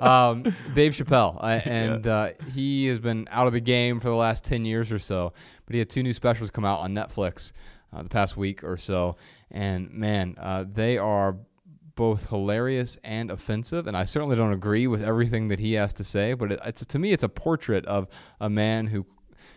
um, 0.06 0.42
Dave 0.74 0.92
Chappelle, 0.92 1.42
I, 1.42 1.54
and 1.54 2.06
uh, 2.06 2.30
he 2.54 2.86
has 2.88 2.98
been 2.98 3.26
out 3.30 3.46
of 3.46 3.54
the 3.54 3.60
game 3.60 3.98
for 3.98 4.08
the 4.08 4.14
last 4.14 4.44
ten 4.44 4.66
years 4.66 4.92
or 4.92 4.98
so. 4.98 5.32
But 5.64 5.72
he 5.72 5.78
had 5.78 5.88
two 5.88 6.02
new 6.02 6.12
specials 6.12 6.50
come 6.50 6.66
out 6.66 6.80
on 6.80 6.92
Netflix 6.92 7.52
uh, 7.94 8.02
the 8.02 8.10
past 8.10 8.36
week 8.36 8.62
or 8.62 8.76
so, 8.76 9.16
and 9.50 9.90
man, 9.90 10.36
uh, 10.38 10.66
they 10.70 10.98
are 10.98 11.38
both 11.94 12.28
hilarious 12.28 12.98
and 13.04 13.30
offensive. 13.30 13.86
And 13.86 13.96
I 13.96 14.04
certainly 14.04 14.36
don't 14.36 14.52
agree 14.52 14.86
with 14.86 15.02
everything 15.02 15.48
that 15.48 15.58
he 15.58 15.74
has 15.74 15.92
to 15.94 16.04
say. 16.04 16.34
But 16.34 16.52
it, 16.52 16.60
it's 16.64 16.84
to 16.84 16.98
me, 16.98 17.12
it's 17.12 17.22
a 17.22 17.28
portrait 17.28 17.84
of 17.86 18.08
a 18.40 18.50
man 18.50 18.86
who 18.86 19.06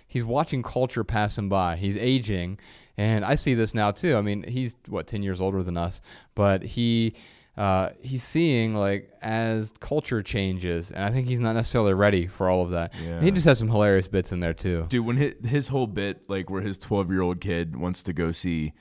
he's 0.07 0.23
watching 0.23 0.63
culture 0.63 1.03
pass 1.03 1.37
him 1.37 1.49
by. 1.49 1.75
He's 1.75 1.97
aging, 1.97 2.59
and 2.97 3.25
I 3.25 3.35
see 3.35 3.53
this 3.53 3.73
now 3.73 3.91
too. 3.91 4.15
I 4.15 4.21
mean, 4.21 4.43
he's 4.47 4.75
what 4.87 5.07
ten 5.07 5.23
years 5.23 5.41
older 5.41 5.63
than 5.63 5.77
us, 5.77 6.01
but 6.35 6.63
he. 6.63 7.13
Uh, 7.57 7.91
he's 8.01 8.21
seeing 8.21 8.75
like 8.75 9.09
as 9.21 9.71
culture 9.79 10.21
changes, 10.21 10.91
and 10.91 11.05
I 11.05 11.09
think 11.11 11.25
he's 11.25 11.39
not 11.39 11.53
necessarily 11.53 11.93
ready 11.93 12.27
for 12.27 12.49
all 12.49 12.63
of 12.63 12.71
that. 12.71 12.93
And 12.99 13.23
he 13.23 13.31
just 13.31 13.45
has 13.47 13.57
some 13.59 13.69
hilarious 13.69 14.09
bits 14.09 14.33
in 14.33 14.41
there 14.41 14.53
too. 14.53 14.87
Dude, 14.89 15.05
when 15.05 15.15
his, 15.15 15.35
his 15.41 15.67
whole 15.69 15.87
bit, 15.87 16.29
like 16.29 16.49
where 16.49 16.61
his 16.61 16.77
12 16.77 17.09
year 17.11 17.21
old 17.21 17.39
kid 17.39 17.77
wants 17.77 18.03
to 18.03 18.11
go 18.11 18.33
see 18.33 18.73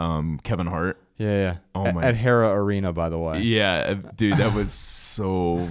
um, 0.00 0.40
Kevin 0.42 0.66
Hart. 0.66 1.00
Yeah, 1.18 1.28
yeah. 1.32 1.56
Oh 1.74 1.92
my- 1.92 2.02
at 2.02 2.14
Hera 2.16 2.50
Arena, 2.52 2.92
by 2.92 3.08
the 3.08 3.18
way. 3.18 3.40
Yeah, 3.40 3.96
uh, 4.04 4.10
dude, 4.16 4.36
that 4.38 4.52
was 4.54 4.72
so. 5.16 5.68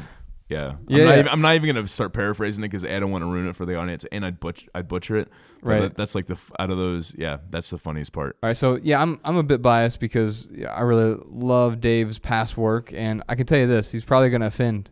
Yeah, 0.48 0.74
I'm, 0.74 0.78
Yeah, 0.88 1.06
not 1.06 1.10
yeah. 1.12 1.20
Even, 1.20 1.28
I'm 1.30 1.42
not 1.42 1.56
even 1.56 1.74
gonna 1.76 1.88
start 1.88 2.14
paraphrasing 2.14 2.64
it 2.64 2.68
because 2.68 2.86
I 2.86 3.00
don't 3.00 3.10
want 3.10 3.24
to 3.24 3.26
ruin 3.26 3.48
it 3.48 3.56
for 3.56 3.66
the 3.66 3.76
audience, 3.80 4.06
and 4.12 4.24
I'd 4.24 4.40
butch, 4.40 4.68
I'd 4.76 4.88
butcher 4.88 5.16
it. 5.18 5.30
But 5.64 5.68
Right. 5.68 5.82
that- 5.82 5.96
that's 5.98 6.14
like 6.14 6.28
the 6.28 6.38
out 6.60 6.70
of 6.70 6.78
those. 6.78 7.16
Yeah, 7.18 7.38
that's 7.50 7.72
the 7.72 7.80
funniest 7.80 8.14
part. 8.14 8.38
All 8.44 8.50
right, 8.50 8.56
so 8.58 8.80
yeah, 8.84 9.02
I'm 9.02 9.20
I'm 9.24 9.38
a 9.38 9.44
bit 9.44 9.64
biased 9.64 10.00
because 10.00 10.48
I 10.72 10.82
really 10.82 11.18
love 11.28 11.82
Dave's 11.82 12.20
past 12.20 12.58
work, 12.58 12.94
and 12.94 13.24
I 13.28 13.34
can 13.34 13.48
tell 13.48 13.58
you 13.58 13.66
this: 13.66 13.92
he's 13.92 14.04
probably 14.06 14.30
going 14.30 14.42
to 14.42 14.48
offend 14.48 14.92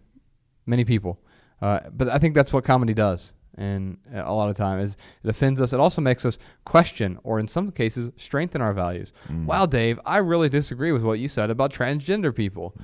many 0.65 0.85
people, 0.85 1.19
uh, 1.61 1.81
but 1.91 2.09
I 2.09 2.17
think 2.17 2.33
that's 2.33 2.51
what 2.51 2.63
comedy 2.63 2.95
does, 2.95 3.33
and 3.57 3.97
uh, 4.13 4.23
a 4.25 4.33
lot 4.33 4.49
of 4.49 4.55
time 4.55 4.79
is 4.79 4.97
it 5.23 5.29
offends 5.29 5.61
us. 5.61 5.73
It 5.73 5.79
also 5.79 6.01
makes 6.01 6.25
us 6.25 6.37
question, 6.65 7.19
or 7.23 7.39
in 7.39 7.47
some 7.47 7.71
cases, 7.71 8.11
strengthen 8.17 8.61
our 8.61 8.73
values. 8.73 9.13
Wow, 9.45 9.65
Dave, 9.65 9.99
I 10.05 10.17
really 10.17 10.49
disagree 10.49 10.91
with 10.91 11.03
what 11.03 11.19
you 11.19 11.27
said 11.27 11.49
about 11.49 11.71
transgender 11.71 12.35
people. 12.35 12.75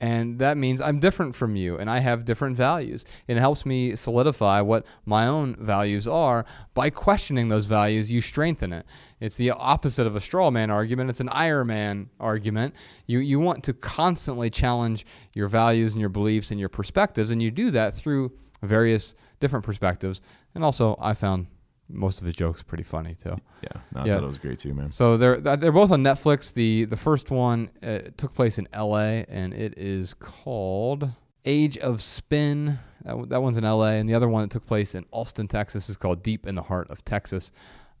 And 0.00 0.38
that 0.38 0.56
means 0.56 0.80
I'm 0.80 1.00
different 1.00 1.34
from 1.34 1.56
you 1.56 1.76
and 1.76 1.90
I 1.90 1.98
have 1.98 2.24
different 2.24 2.56
values. 2.56 3.04
It 3.26 3.36
helps 3.36 3.66
me 3.66 3.96
solidify 3.96 4.60
what 4.60 4.86
my 5.04 5.26
own 5.26 5.56
values 5.58 6.06
are. 6.06 6.44
By 6.72 6.90
questioning 6.90 7.48
those 7.48 7.64
values, 7.64 8.10
you 8.10 8.20
strengthen 8.20 8.72
it. 8.72 8.86
It's 9.18 9.34
the 9.34 9.50
opposite 9.50 10.06
of 10.06 10.14
a 10.14 10.20
straw 10.20 10.52
man 10.52 10.70
argument. 10.70 11.10
It's 11.10 11.18
an 11.18 11.28
Iron 11.30 11.66
Man 11.66 12.10
argument. 12.20 12.76
You, 13.06 13.18
you 13.18 13.40
want 13.40 13.64
to 13.64 13.72
constantly 13.72 14.50
challenge 14.50 15.04
your 15.34 15.48
values 15.48 15.94
and 15.94 16.00
your 16.00 16.10
beliefs 16.10 16.52
and 16.52 16.60
your 16.60 16.68
perspectives. 16.68 17.32
And 17.32 17.42
you 17.42 17.50
do 17.50 17.72
that 17.72 17.96
through 17.96 18.30
various 18.62 19.16
different 19.40 19.64
perspectives. 19.64 20.20
And 20.54 20.64
also, 20.64 20.96
I 21.00 21.14
found 21.14 21.46
most 21.90 22.20
of 22.20 22.26
his 22.26 22.34
jokes 22.34 22.62
pretty 22.62 22.82
funny 22.84 23.14
too. 23.14 23.36
Yeah, 23.62 23.80
no, 23.94 24.00
I 24.00 24.04
Yeah. 24.06 24.14
thought 24.16 24.24
it 24.24 24.26
was 24.26 24.38
great 24.38 24.58
too, 24.58 24.74
man. 24.74 24.90
So 24.90 25.16
they're 25.16 25.40
they're 25.40 25.72
both 25.72 25.90
on 25.90 26.02
Netflix. 26.04 26.52
The 26.52 26.84
the 26.84 26.96
first 26.96 27.30
one 27.30 27.70
uh, 27.82 28.00
took 28.16 28.34
place 28.34 28.58
in 28.58 28.68
L.A. 28.72 29.24
and 29.28 29.54
it 29.54 29.74
is 29.78 30.14
called 30.14 31.10
Age 31.44 31.78
of 31.78 32.02
Spin. 32.02 32.78
That, 33.04 33.28
that 33.30 33.40
one's 33.42 33.56
in 33.56 33.64
L.A. 33.64 33.92
and 33.94 34.08
the 34.08 34.14
other 34.14 34.28
one 34.28 34.42
that 34.42 34.50
took 34.50 34.66
place 34.66 34.94
in 34.94 35.06
Austin, 35.12 35.48
Texas, 35.48 35.88
is 35.88 35.96
called 35.96 36.22
Deep 36.22 36.46
in 36.46 36.56
the 36.56 36.62
Heart 36.62 36.90
of 36.90 37.04
Texas. 37.04 37.52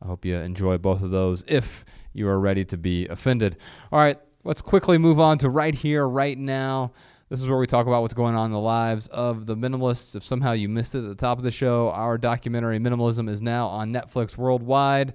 I 0.02 0.06
hope 0.06 0.24
you 0.24 0.36
enjoy 0.36 0.76
both 0.78 1.02
of 1.02 1.10
those 1.10 1.44
if 1.48 1.84
you 2.12 2.28
are 2.28 2.38
ready 2.38 2.64
to 2.66 2.76
be 2.76 3.06
offended. 3.08 3.56
All 3.90 3.98
right, 3.98 4.18
let's 4.44 4.60
quickly 4.60 4.98
move 4.98 5.18
on 5.18 5.38
to 5.38 5.48
right 5.50 5.74
here, 5.74 6.06
right 6.06 6.36
now. 6.36 6.92
This 7.28 7.42
is 7.42 7.46
where 7.46 7.58
we 7.58 7.66
talk 7.66 7.86
about 7.86 8.00
what's 8.00 8.14
going 8.14 8.34
on 8.34 8.46
in 8.46 8.52
the 8.52 8.58
lives 8.58 9.06
of 9.08 9.44
the 9.44 9.54
minimalists. 9.54 10.16
If 10.16 10.24
somehow 10.24 10.52
you 10.52 10.66
missed 10.66 10.94
it 10.94 11.00
at 11.04 11.08
the 11.08 11.14
top 11.14 11.36
of 11.36 11.44
the 11.44 11.50
show, 11.50 11.90
our 11.90 12.16
documentary 12.16 12.78
Minimalism 12.78 13.28
is 13.28 13.42
now 13.42 13.66
on 13.66 13.92
Netflix 13.92 14.38
worldwide. 14.38 15.12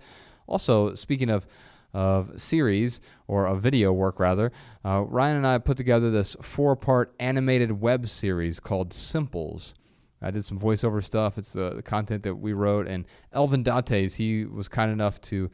Also, 0.47 0.93
speaking 0.95 1.30
of 1.30 1.47
of 1.91 2.41
series 2.41 3.01
or 3.28 3.45
of 3.45 3.61
video 3.61 3.91
work 3.91 4.20
rather, 4.20 4.51
uh, 4.84 5.03
Ryan 5.07 5.38
and 5.38 5.47
I 5.47 5.57
put 5.59 5.78
together 5.78 6.09
this 6.09 6.36
four-part 6.41 7.14
animated 7.20 7.82
web 7.82 8.07
series 8.07 8.59
called 8.59 8.93
Simples. 8.93 9.76
I 10.20 10.32
did 10.32 10.43
some 10.43 10.59
voiceover 10.59 11.03
stuff. 11.03 11.38
It's 11.38 11.53
the, 11.53 11.72
the 11.72 11.84
content 11.84 12.24
that 12.24 12.36
we 12.36 12.53
wrote, 12.53 12.88
and 12.88 13.05
Elvin 13.32 13.64
Dantes 13.64 14.16
he 14.16 14.45
was 14.45 14.68
kind 14.68 14.91
enough 14.91 15.20
to 15.22 15.49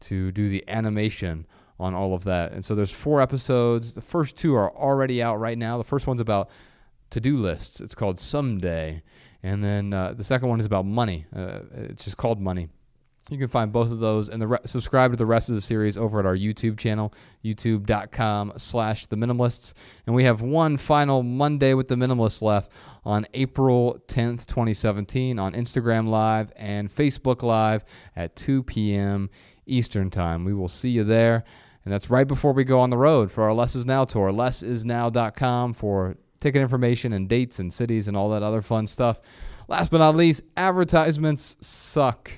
to 0.00 0.32
do 0.32 0.48
the 0.48 0.64
animation 0.66 1.46
on 1.80 1.94
all 1.94 2.14
of 2.14 2.24
that. 2.24 2.52
And 2.52 2.64
so 2.64 2.74
there's 2.74 2.90
four 2.90 3.20
episodes. 3.20 3.94
The 3.94 4.02
first 4.02 4.36
two 4.36 4.54
are 4.54 4.70
already 4.76 5.22
out 5.22 5.36
right 5.36 5.56
now. 5.56 5.78
The 5.78 5.84
first 5.84 6.06
one's 6.06 6.20
about 6.20 6.50
to-do 7.08 7.38
lists. 7.38 7.80
It's 7.80 7.94
called 7.94 8.20
Someday, 8.20 9.02
and 9.42 9.64
then 9.64 9.92
uh, 9.92 10.12
the 10.12 10.22
second 10.22 10.48
one 10.48 10.60
is 10.60 10.66
about 10.66 10.84
money. 10.84 11.26
Uh, 11.34 11.60
it's 11.72 12.04
just 12.04 12.18
called 12.18 12.40
Money. 12.40 12.68
You 13.30 13.38
can 13.38 13.48
find 13.48 13.72
both 13.72 13.90
of 13.90 14.00
those 14.00 14.28
and 14.28 14.42
the 14.42 14.48
re- 14.48 14.58
subscribe 14.66 15.12
to 15.12 15.16
the 15.16 15.26
rest 15.26 15.48
of 15.48 15.54
the 15.54 15.60
series 15.60 15.96
over 15.96 16.18
at 16.18 16.26
our 16.26 16.36
YouTube 16.36 16.78
channel, 16.78 17.14
youtube.com 17.44 18.54
slash 18.56 19.06
the 19.06 19.16
minimalists. 19.16 19.72
And 20.06 20.14
we 20.16 20.24
have 20.24 20.40
one 20.40 20.76
final 20.76 21.22
Monday 21.22 21.74
with 21.74 21.88
the 21.88 21.94
minimalists 21.94 22.42
left 22.42 22.72
on 23.04 23.26
April 23.32 24.02
10th, 24.08 24.46
2017 24.46 25.38
on 25.38 25.52
Instagram 25.52 26.08
Live 26.08 26.52
and 26.56 26.92
Facebook 26.92 27.42
Live 27.42 27.84
at 28.16 28.34
2 28.36 28.64
p.m. 28.64 29.30
Eastern 29.64 30.10
Time. 30.10 30.44
We 30.44 30.52
will 30.52 30.68
see 30.68 30.90
you 30.90 31.04
there. 31.04 31.44
And 31.90 31.94
that's 31.96 32.08
right 32.08 32.28
before 32.28 32.52
we 32.52 32.62
go 32.62 32.78
on 32.78 32.90
the 32.90 32.96
road 32.96 33.32
for 33.32 33.42
our 33.42 33.52
Less 33.52 33.74
Is 33.74 33.84
Now 33.84 34.04
tour, 34.04 34.30
lessisnow.com 34.30 35.72
for 35.72 36.16
ticket 36.38 36.62
information 36.62 37.12
and 37.12 37.28
dates 37.28 37.58
and 37.58 37.72
cities 37.72 38.06
and 38.06 38.16
all 38.16 38.30
that 38.30 38.44
other 38.44 38.62
fun 38.62 38.86
stuff. 38.86 39.18
Last 39.66 39.90
but 39.90 39.98
not 39.98 40.14
least, 40.14 40.44
advertisements 40.56 41.56
suck. 41.60 42.30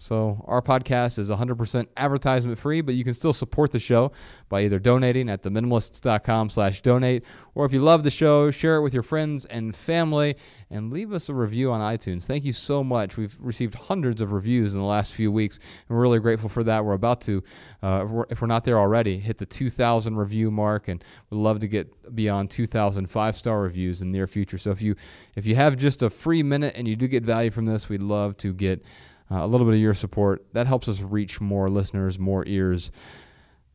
So 0.00 0.42
our 0.48 0.62
podcast 0.62 1.18
is 1.18 1.28
100% 1.28 1.86
advertisement 1.98 2.58
free, 2.58 2.80
but 2.80 2.94
you 2.94 3.04
can 3.04 3.12
still 3.12 3.34
support 3.34 3.70
the 3.70 3.78
show 3.78 4.12
by 4.48 4.62
either 4.64 4.78
donating 4.78 5.28
at 5.28 5.42
theminimalists.com 5.42 6.48
slash 6.48 6.80
donate, 6.80 7.22
or 7.54 7.66
if 7.66 7.72
you 7.74 7.80
love 7.80 8.02
the 8.02 8.10
show, 8.10 8.50
share 8.50 8.76
it 8.76 8.80
with 8.80 8.94
your 8.94 9.02
friends 9.02 9.44
and 9.44 9.76
family, 9.76 10.36
and 10.70 10.90
leave 10.90 11.12
us 11.12 11.28
a 11.28 11.34
review 11.34 11.70
on 11.70 11.82
iTunes. 11.82 12.22
Thank 12.22 12.46
you 12.46 12.54
so 12.54 12.82
much. 12.82 13.18
We've 13.18 13.36
received 13.38 13.74
hundreds 13.74 14.22
of 14.22 14.32
reviews 14.32 14.72
in 14.72 14.78
the 14.78 14.86
last 14.86 15.12
few 15.12 15.30
weeks, 15.30 15.58
and 15.86 15.94
we're 15.94 16.02
really 16.02 16.18
grateful 16.18 16.48
for 16.48 16.64
that. 16.64 16.82
We're 16.82 16.94
about 16.94 17.20
to, 17.22 17.44
uh, 17.82 18.00
if 18.06 18.10
we're- 18.10 18.26
if 18.30 18.40
we're 18.40 18.46
not 18.46 18.64
there 18.64 18.78
already, 18.78 19.18
hit 19.18 19.36
the 19.36 19.44
2,000 19.44 20.16
review 20.16 20.50
mark, 20.50 20.88
and 20.88 21.04
we'd 21.28 21.36
love 21.36 21.60
to 21.60 21.68
get 21.68 22.16
beyond 22.16 22.48
2,000 22.48 23.10
five-star 23.10 23.60
reviews 23.60 24.00
in 24.00 24.12
the 24.12 24.16
near 24.16 24.26
future. 24.26 24.56
So 24.56 24.70
if 24.70 24.80
you 24.80 24.96
if 25.36 25.44
you 25.46 25.56
have 25.56 25.76
just 25.76 26.02
a 26.02 26.08
free 26.08 26.42
minute 26.42 26.72
and 26.74 26.88
you 26.88 26.96
do 26.96 27.06
get 27.06 27.22
value 27.22 27.50
from 27.50 27.66
this, 27.66 27.90
we'd 27.90 28.00
love 28.02 28.38
to 28.38 28.54
get 28.54 28.82
uh, 29.30 29.44
a 29.44 29.46
little 29.46 29.66
bit 29.66 29.74
of 29.74 29.80
your 29.80 29.94
support. 29.94 30.44
That 30.52 30.66
helps 30.66 30.88
us 30.88 31.00
reach 31.00 31.40
more 31.40 31.68
listeners, 31.68 32.18
more 32.18 32.44
ears. 32.46 32.90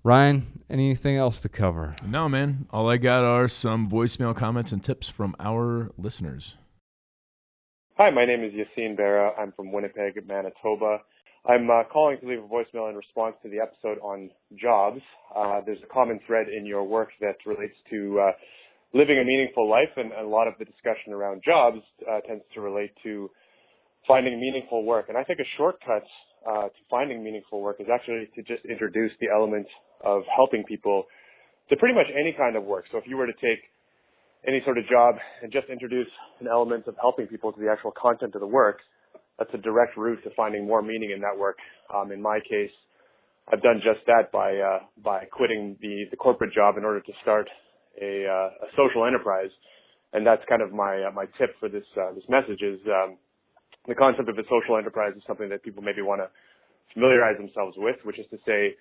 Ryan, 0.04 0.64
anything 0.70 1.18
else 1.18 1.40
to 1.42 1.50
cover? 1.50 1.92
No, 2.06 2.30
man. 2.30 2.68
All 2.70 2.90
I 2.90 2.98
got 2.98 3.24
are 3.24 3.48
some 3.48 3.90
voicemail 3.90 4.36
comments 4.36 4.72
and 4.72 4.84
tips 4.84 5.10
from 5.10 5.36
our 5.40 5.92
listeners. 5.98 6.56
Hi, 7.98 8.10
my 8.12 8.26
name 8.26 8.44
is 8.44 8.54
Yassine 8.54 9.00
Berra. 9.00 9.32
I'm 9.40 9.54
from 9.54 9.72
Winnipeg, 9.72 10.28
Manitoba. 10.28 11.00
I'm 11.48 11.70
uh, 11.70 11.84
calling 11.92 12.18
to 12.20 12.28
leave 12.28 12.40
a 12.40 12.48
voicemail 12.48 12.90
in 12.90 12.96
response 12.96 13.36
to 13.44 13.50
the 13.50 13.60
episode 13.60 14.00
on 14.04 14.32
jobs. 14.60 15.00
Uh, 15.36 15.62
there's 15.66 15.82
a 15.84 15.94
common 15.94 16.20
thread 16.28 16.48
in 16.50 16.66
your 16.66 16.84
work 16.84 17.10
that 17.22 17.38
relates 17.46 17.76
to 17.92 18.20
uh, 18.20 18.32
living 18.94 19.18
a 19.18 19.24
meaningful 19.24 19.70
life, 19.70 19.90
and 19.96 20.12
a 20.12 20.28
lot 20.28 20.48
of 20.48 20.56
the 20.60 20.66
discussion 20.66 21.14
around 21.14 21.42
jobs 21.46 21.78
uh, 22.10 22.20
tends 22.28 22.44
to 22.54 22.62
relate 22.62 22.92
to 23.04 23.30
finding 24.08 24.40
meaningful 24.40 24.84
work. 24.84 25.10
And 25.10 25.18
I 25.18 25.24
think 25.24 25.40
a 25.40 25.50
shortcut 25.58 26.04
uh, 26.48 26.70
to 26.70 26.82
finding 26.90 27.24
meaningful 27.24 27.62
work 27.62 27.78
is 27.80 27.88
actually 27.94 28.30
to 28.36 28.42
just 28.44 28.66
introduce 28.66 29.12
the 29.20 29.28
element 29.34 29.68
of 30.04 30.24
helping 30.36 30.64
people 30.64 31.06
to 31.70 31.76
pretty 31.76 31.96
much 31.96 32.08
any 32.14 32.34
kind 32.38 32.56
of 32.56 32.64
work. 32.64 32.86
So 32.92 32.98
if 32.98 33.06
you 33.08 33.18
were 33.18 33.26
to 33.26 33.34
take 33.34 33.60
any 34.48 34.62
sort 34.64 34.78
of 34.78 34.88
job 34.88 35.16
and 35.42 35.52
just 35.52 35.68
introduce 35.70 36.08
an 36.40 36.48
element 36.48 36.88
of 36.88 36.96
helping 37.02 37.28
people 37.28 37.52
to 37.52 37.60
the 37.60 37.70
actual 37.72 37.92
content 37.92 38.36
of 38.36 38.42
the 38.42 38.48
work, 38.48 38.80
that's 39.40 39.50
a 39.54 39.58
direct 39.58 39.98
route 39.98 40.24
to 40.24 40.30
finding 40.36 40.68
more 40.68 40.82
meaning 40.82 41.12
in 41.12 41.22
that 41.22 41.38
work. 41.38 41.58
Um, 41.94 42.12
in 42.12 42.22
my 42.22 42.40
case, 42.40 42.72
I've 43.52 43.62
done 43.62 43.82
just 43.84 44.06
that 44.08 44.32
by 44.32 44.58
uh, 44.58 44.80
by 45.04 45.26
quitting 45.26 45.78
the, 45.82 46.06
the 46.10 46.18
corporate 46.18 46.54
job 46.54 46.78
in 46.78 46.86
order 46.86 47.00
to 47.02 47.12
start 47.22 47.48
a, 48.02 48.26
uh, 48.26 48.66
a 48.66 48.70
social 48.76 49.06
enterprise, 49.06 49.52
and 50.14 50.26
that's 50.26 50.42
kind 50.50 50.62
of 50.62 50.72
my 50.72 51.04
uh, 51.08 51.12
my 51.12 51.26
tip 51.38 51.52
for 51.60 51.70
this 51.70 51.84
uh, 51.98 52.14
this 52.16 52.24
message 52.30 52.62
is 52.62 52.80
um, 52.88 53.18
the 53.88 53.96
concept 53.96 54.30
of 54.30 54.38
a 54.38 54.44
social 54.50 54.78
enterprise 54.78 55.14
is 55.16 55.24
something 55.28 55.50
that 55.50 55.64
people 55.64 55.84
maybe 55.84 56.02
want 56.02 56.22
to 56.22 56.30
familiarize 56.94 57.38
themselves 57.38 57.76
with, 57.78 57.98
which 58.04 58.20
is 58.20 58.26
to 58.32 58.38
say, 58.46 58.76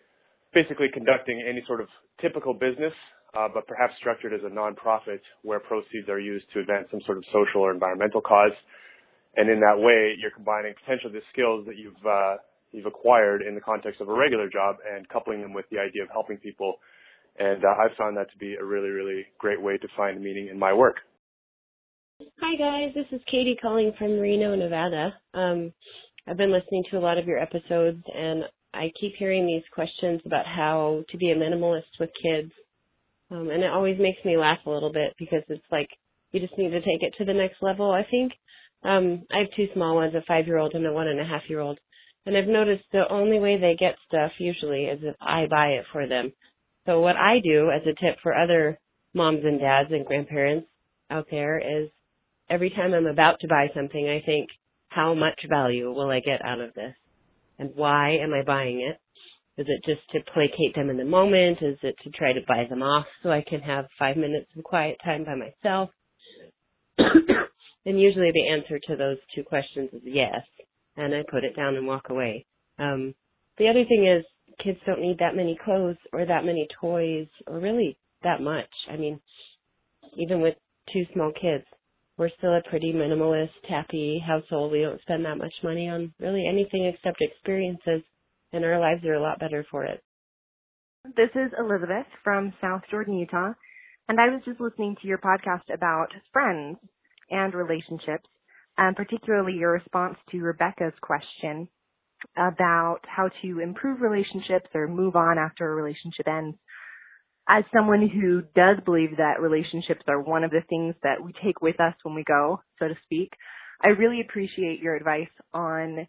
basically 0.53 0.89
conducting 0.93 1.43
any 1.43 1.63
sort 1.67 1.81
of 1.81 1.89
typical 2.21 2.55
business, 2.55 2.93
uh, 3.37 3.49
but 3.53 3.67
perhaps 3.67 3.93
structured 3.99 4.33
as 4.33 4.41
a 4.47 4.53
nonprofit 4.53 5.21
where 5.43 5.59
proceeds 5.59 6.09
are 6.09 6.21
used 6.21 6.47
to 6.55 6.61
advance 6.61 6.87
some 6.91 7.01
sort 7.05 7.19
of 7.19 7.25
social 7.33 7.61
or 7.61 7.73
environmental 7.73 8.21
cause. 8.21 8.55
And 9.37 9.51
in 9.51 9.59
that 9.61 9.77
way, 9.77 10.15
you're 10.17 10.31
combining 10.31 10.75
potentially 10.79 11.13
the 11.13 11.27
skills 11.33 11.67
that 11.67 11.77
you've 11.77 11.99
uh, 12.07 12.37
you've 12.71 12.87
acquired 12.87 13.43
in 13.43 13.55
the 13.55 13.61
context 13.61 14.01
of 14.01 14.09
a 14.09 14.15
regular 14.15 14.49
job 14.49 14.77
and 14.83 15.09
coupling 15.09 15.43
them 15.43 15.53
with 15.53 15.65
the 15.71 15.79
idea 15.79 16.03
of 16.03 16.09
helping 16.11 16.37
people. 16.39 16.77
And 17.39 17.65
uh, 17.65 17.69
I've 17.69 17.97
found 17.97 18.17
that 18.17 18.31
to 18.31 18.39
be 18.39 18.55
a 18.55 18.65
really, 18.65 18.91
really 18.91 19.27
great 19.39 19.61
way 19.61 19.77
to 19.79 19.89
find 19.97 20.23
meaning 20.23 20.49
in 20.49 20.59
my 20.59 20.73
work. 20.73 20.97
Hi 22.21 22.55
guys, 22.57 22.95
this 22.95 23.07
is 23.11 23.21
Katie 23.29 23.59
calling 23.61 23.93
from 23.99 24.21
Reno, 24.21 24.55
Nevada. 24.55 25.15
Um, 25.35 25.73
I've 26.29 26.37
been 26.37 26.53
listening 26.53 26.85
to 26.91 26.97
a 26.97 27.01
lot 27.01 27.19
of 27.19 27.27
your 27.27 27.41
episodes 27.41 28.05
and 28.15 28.45
I 28.73 28.93
keep 29.01 29.15
hearing 29.19 29.49
these 29.49 29.65
questions 29.73 30.21
about 30.25 30.47
how 30.47 31.03
to 31.09 31.17
be 31.17 31.33
a 31.33 31.35
minimalist 31.35 31.91
with 31.99 32.11
kids. 32.23 32.53
Um, 33.33 33.51
and 33.51 33.65
it 33.65 33.71
always 33.73 33.99
makes 33.99 34.25
me 34.25 34.37
laugh 34.37 34.61
a 34.65 34.71
little 34.71 34.93
bit 34.93 35.13
because 35.19 35.43
it's 35.49 35.65
like 35.73 35.89
you 36.31 36.39
just 36.39 36.57
need 36.57 36.71
to 36.71 36.81
take 36.83 37.03
it 37.03 37.15
to 37.19 37.25
the 37.25 37.35
next 37.35 37.57
level, 37.61 37.91
I 37.91 38.07
think. 38.09 38.33
Um, 38.85 39.25
I 39.33 39.39
have 39.39 39.49
two 39.57 39.67
small 39.75 39.97
ones, 39.97 40.15
a 40.15 40.23
five 40.29 40.47
year 40.47 40.59
old 40.59 40.75
and 40.75 40.87
a 40.87 40.93
one 40.93 41.09
and 41.09 41.19
a 41.21 41.25
half 41.25 41.43
year 41.49 41.59
old. 41.59 41.81
And 42.27 42.37
I've 42.37 42.47
noticed 42.47 42.85
the 42.93 43.09
only 43.11 43.41
way 43.41 43.59
they 43.59 43.75
get 43.77 43.97
stuff 44.07 44.31
usually 44.39 44.85
is 44.85 45.01
if 45.03 45.17
I 45.21 45.47
buy 45.51 45.71
it 45.71 45.85
for 45.93 46.07
them. 46.07 46.33
So 46.87 47.01
what 47.01 47.17
I 47.17 47.41
do 47.43 47.73
as 47.73 47.83
a 47.83 48.01
tip 48.01 48.19
for 48.23 48.37
other 48.37 48.79
moms 49.15 49.45
and 49.45 49.59
dads 49.59 49.91
and 49.91 50.07
grandparents 50.07 50.69
out 51.11 51.27
there 51.29 51.59
is 51.59 51.91
every 52.51 52.71
time 52.71 52.93
I'm 52.93 53.07
about 53.07 53.41
to 53.41 53.49
buy 53.49 53.69
something, 53.75 54.09
I 54.09 54.25
think, 54.25 54.49
how 54.89 55.15
much 55.15 55.41
value 55.49 55.93
will 55.93 56.11
I 56.11 56.21
get 56.21 56.45
out 56.45 56.61
of 56.61 56.75
this? 56.75 56.95
And 57.59 57.71
why 57.75 58.17
am 58.17 58.33
I 58.33 58.43
buying 58.43 58.81
it? 58.81 58.99
Is 59.61 59.67
it 59.69 59.85
just 59.85 60.09
to 60.11 60.33
placate 60.33 60.75
them 60.75 60.91
in 60.91 60.97
the 60.97 61.05
moment? 61.05 61.59
Is 61.63 61.79
it 61.83 61.95
to 62.03 62.11
try 62.11 62.33
to 62.33 62.41
buy 62.47 62.67
them 62.69 62.83
off 62.83 63.07
so 63.23 63.31
I 63.31 63.45
can 63.49 63.61
have 63.61 63.87
five 63.99 64.17
minutes 64.17 64.47
of 64.57 64.65
quiet 64.65 64.99
time 65.05 65.25
by 65.25 65.37
myself? 65.37 65.91
and 66.99 68.01
usually 68.01 68.33
the 68.33 68.49
answer 68.49 68.81
to 68.89 68.97
those 68.97 69.19
two 69.35 69.45
questions 69.45 69.91
is 69.93 70.03
yes. 70.05 70.41
And 70.97 71.15
I 71.15 71.23
put 71.31 71.45
it 71.45 71.57
down 71.57 71.77
and 71.77 71.87
walk 71.87 72.09
away. 72.11 72.47
Um, 72.79 73.15
the 73.59 73.69
other 73.69 73.85
thing 73.85 74.07
is 74.07 74.25
kids 74.63 74.79
don't 74.87 75.01
need 75.01 75.19
that 75.19 75.37
many 75.37 75.57
clothes 75.65 75.97
or 76.13 76.25
that 76.25 76.45
many 76.45 76.67
toys 76.81 77.29
or 77.47 77.59
really 77.59 77.97
that 78.23 78.41
much. 78.41 78.71
I 78.91 78.97
mean, 78.97 79.21
even 80.19 80.41
with 80.41 80.55
two 80.93 81.05
small 81.13 81.33
kids, 81.33 81.65
we're 82.17 82.31
still 82.39 82.55
a 82.55 82.63
pretty 82.69 82.93
minimalist, 82.93 83.51
happy 83.69 84.23
household. 84.25 84.73
We 84.73 84.83
don't 84.83 85.01
spend 85.03 85.25
that 85.25 85.39
much 85.39 85.53
money 85.63 85.89
on 85.89 86.13
really 86.21 86.47
anything 86.47 86.87
except 86.87 87.21
experiences, 87.21 88.03
and 88.53 88.65
our 88.65 88.79
lives 88.79 89.05
are 89.05 89.15
a 89.15 89.23
lot 89.23 89.41
better 89.41 89.67
for 89.71 89.85
it. 89.85 90.03
This 91.17 91.31
is 91.35 91.53
Elizabeth 91.59 92.07
from 92.23 92.53
South 92.61 92.83
Jordan, 92.91 93.19
Utah. 93.19 93.53
And 94.09 94.21
I 94.21 94.29
was 94.29 94.43
just 94.45 94.61
listening 94.61 94.97
to 95.01 95.09
your 95.09 95.19
podcast 95.19 95.73
about 95.73 96.09
friends 96.33 96.79
and 97.31 97.55
relationships, 97.55 98.29
and 98.77 98.95
particularly 98.95 99.55
your 99.55 99.73
response 99.73 100.17
to 100.31 100.39
Rebecca's 100.39 100.93
question 101.03 101.69
about 102.37 103.01
how 103.07 103.29
to 103.43 103.61
improve 103.61 104.01
relationships 104.01 104.69
or 104.75 104.89
move 104.89 105.17
on 105.17 105.39
after 105.39 105.71
a 105.71 105.75
relationship 105.75 106.27
ends. 106.29 106.57
As 107.49 107.65
someone 107.75 108.09
who 108.09 108.43
does 108.55 108.79
believe 108.85 109.19
that 109.19 109.41
relationships 109.41 110.03
are 110.09 110.21
one 110.21 110.45
of 110.45 110.51
the 110.51 110.63
things 110.69 110.95
that 111.03 111.23
we 111.23 111.33
take 111.45 111.61
with 111.61 111.79
us 111.79 111.95
when 112.03 112.15
we 112.15 112.25
go, 112.25 112.63
so 112.79 112.89
to 112.89 112.95
speak, 113.05 113.33
I 113.83 113.89
really 113.89 114.21
appreciate 114.23 114.81
your 114.81 114.97
advice 114.97 115.29
on 115.53 116.07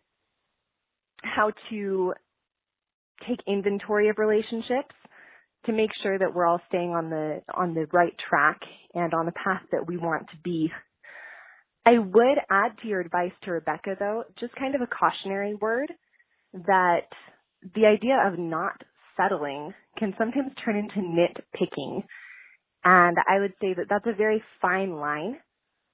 how 1.23 1.51
to 1.69 2.13
take 3.27 3.39
inventory 3.47 4.09
of 4.09 4.17
relationships 4.17 4.95
to 5.65 5.73
make 5.73 5.89
sure 6.03 6.17
that 6.17 6.33
we're 6.33 6.45
all 6.45 6.61
staying 6.67 6.91
on 6.91 7.09
the 7.09 7.41
on 7.53 7.73
the 7.73 7.87
right 7.91 8.13
track 8.29 8.59
and 8.93 9.13
on 9.13 9.25
the 9.25 9.31
path 9.31 9.63
that 9.71 9.87
we 9.87 9.97
want 9.97 10.27
to 10.29 10.37
be. 10.43 10.71
I 11.85 11.97
would 11.97 12.37
add 12.49 12.77
to 12.81 12.87
your 12.87 13.01
advice 13.01 13.31
to 13.43 13.51
Rebecca 13.51 13.95
though, 13.99 14.23
just 14.39 14.55
kind 14.55 14.75
of 14.75 14.81
a 14.81 14.87
cautionary 14.87 15.55
word 15.55 15.91
that 16.53 17.07
the 17.75 17.85
idea 17.85 18.17
of 18.25 18.39
not 18.39 18.81
settling 19.17 19.73
can 19.97 20.13
sometimes 20.17 20.51
turn 20.63 20.75
into 20.77 20.99
nitpicking. 20.99 22.03
And 22.83 23.17
I 23.27 23.39
would 23.39 23.53
say 23.61 23.73
that 23.73 23.85
that's 23.89 24.05
a 24.05 24.15
very 24.15 24.43
fine 24.61 24.93
line, 24.93 25.37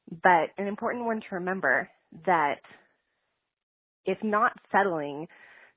but 0.10 0.50
an 0.58 0.68
important 0.68 1.06
one 1.06 1.22
to 1.22 1.36
remember 1.36 1.90
that 2.26 2.60
if 4.06 4.18
not 4.24 4.52
settling 4.72 5.28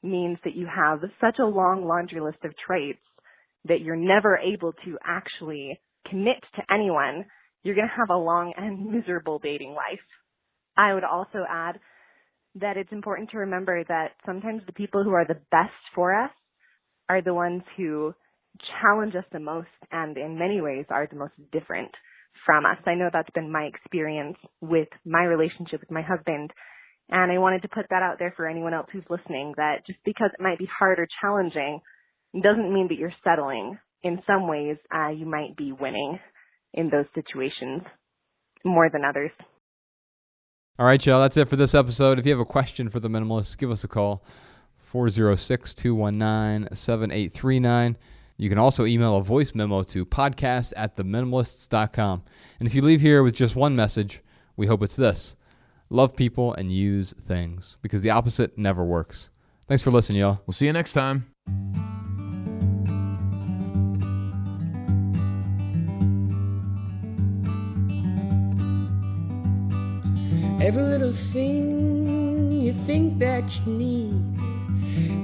means 0.03 0.39
that 0.45 0.57
you 0.57 0.67
have 0.67 1.01
such 1.21 1.39
a 1.39 1.47
long 1.47 1.87
laundry 1.87 2.21
list 2.21 2.39
of 2.45 2.53
traits 2.67 3.01
that 3.67 3.81
you're 3.81 3.97
never 3.97 4.37
able 4.39 4.73
to 4.85 4.99
actually 5.05 5.79
commit 6.09 6.37
to 6.57 6.63
anyone, 6.73 7.25
you're 7.63 7.75
going 7.75 7.89
to 7.89 7.97
have 7.97 8.11
a 8.11 8.19
long 8.19 8.53
and 8.57 8.87
miserable 8.93 9.39
dating 9.39 9.71
life. 9.71 10.01
I 10.77 10.93
would 10.93 11.05
also 11.05 11.45
add 11.49 11.79
that 12.57 12.77
it's 12.77 12.93
important 12.93 13.31
to 13.31 13.39
remember 13.39 13.83
that 13.85 14.13
sometimes 14.27 14.63
the 14.67 14.73
people 14.73 15.03
who 15.03 15.13
are 15.13 15.27
the 15.27 15.41
best 15.51 15.73
for 15.95 16.15
us 16.15 16.31
are 17.09 17.23
the 17.23 17.35
ones 17.35 17.63
who 17.77 18.15
challenge 18.81 19.15
us 19.15 19.25
the 19.33 19.41
most 19.41 19.69
and 19.91 20.17
in 20.17 20.39
many 20.39 20.61
ways 20.61 20.87
are 20.91 21.09
the 21.11 21.17
most 21.17 21.35
different 21.53 21.91
from 22.45 22.67
us. 22.67 22.79
I 22.87 22.95
know 22.95 23.11
that's 23.13 23.31
been 23.35 23.51
my 23.51 23.65
experience 23.65 24.37
with 24.61 24.89
my 25.05 25.25
relationship 25.25 25.81
with 25.81 25.91
my 25.91 26.03
husband. 26.03 26.51
And 27.11 27.31
I 27.31 27.39
wanted 27.39 27.63
to 27.63 27.69
put 27.69 27.87
that 27.91 28.03
out 28.03 28.19
there 28.19 28.33
for 28.37 28.47
anyone 28.47 28.75
else 28.75 28.87
who's 28.93 29.05
listening 29.11 29.55
that 29.57 29.87
just 29.87 29.99
because 30.05 30.31
it 30.33 30.43
might 30.43 30.59
be 30.59 30.69
hard 30.79 30.99
or 30.99 31.09
challenging 31.21 31.81
doesn't 32.43 32.73
mean 32.73 32.89
that 32.89 32.99
you're 32.99 33.15
settling. 33.23 33.79
In 34.03 34.21
some 34.27 34.49
ways, 34.49 34.77
uh, 34.95 35.09
you 35.09 35.25
might 35.25 35.57
be 35.57 35.73
winning 35.73 36.19
in 36.75 36.91
those 36.91 37.07
situations 37.15 37.83
more 38.65 38.91
than 38.91 39.05
others. 39.05 39.31
All 40.79 40.85
right, 40.87 41.05
y'all. 41.07 41.21
That's 41.21 41.37
it 41.37 41.49
for 41.49 41.57
this 41.57 41.75
episode. 41.75 42.19
If 42.19 42.27
you 42.27 42.33
have 42.33 42.41
a 42.41 42.45
question 42.45 42.91
for 42.91 43.01
the 43.01 43.09
minimalists, 43.09 43.57
give 43.57 43.71
us 43.71 43.85
a 43.85 43.89
call 43.89 44.23
406 44.95 45.75
219 45.75 46.73
7839. 46.73 47.97
You 48.37 48.49
can 48.49 48.59
also 48.59 48.85
email 48.85 49.17
a 49.17 49.23
voice 49.25 49.53
memo 49.53 49.83
to 49.83 50.07
podcast 50.07 50.73
at 50.77 50.97
theminimalists.com. 50.97 52.23
And 52.61 52.69
if 52.69 52.77
you 52.77 52.83
leave 52.83 53.01
here 53.01 53.25
with 53.25 53.35
just 53.35 53.57
one 53.57 53.75
message, 53.75 54.23
we 54.57 54.69
hope 54.69 54.85
it's 54.85 54.95
this 54.95 55.35
love 55.91 56.15
people 56.15 56.55
and 56.55 56.71
use 56.71 57.13
things 57.21 57.77
because 57.83 58.03
the 58.03 58.11
opposite 58.11 58.57
never 58.57 58.85
works. 58.85 59.31
Thanks 59.67 59.83
for 59.83 59.91
listening, 59.91 60.21
y'all. 60.21 60.41
We'll 60.47 60.53
see 60.53 60.67
you 60.67 60.73
next 60.73 60.93
time. 60.93 61.27
Every 70.63 70.83
little 70.83 71.11
thing 71.11 72.61
you 72.63 72.73
think 72.73 73.19
that 73.19 73.59
you 73.67 73.73
need. 73.73 74.44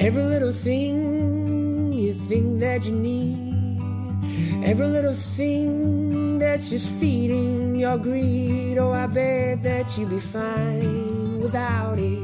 Every 0.00 0.22
little 0.22 0.52
thing 0.52 1.92
you 1.92 2.14
think 2.14 2.60
that 2.60 2.86
you 2.86 2.92
need. 2.92 4.64
Every 4.64 4.86
little 4.86 5.12
thing 5.12 6.38
that's 6.38 6.70
just 6.70 6.90
feeding 6.92 7.78
your 7.78 7.98
greed. 7.98 8.78
Oh, 8.78 8.92
I 8.92 9.06
bet 9.06 9.62
that 9.62 9.98
you'd 9.98 10.08
be 10.08 10.18
fine 10.18 11.40
without 11.40 11.98
it. 11.98 12.22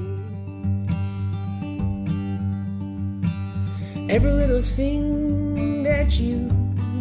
Every 4.09 4.33
little 4.33 4.63
thing 4.63 5.83
that 5.83 6.19
you 6.19 6.49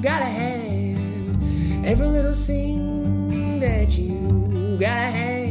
gotta 0.01 0.25
have. 0.25 1.85
Every 1.85 2.07
little 2.07 2.33
thing 2.33 3.61
that 3.61 3.97
you 3.97 4.77
gotta 4.77 5.09
have 5.09 5.45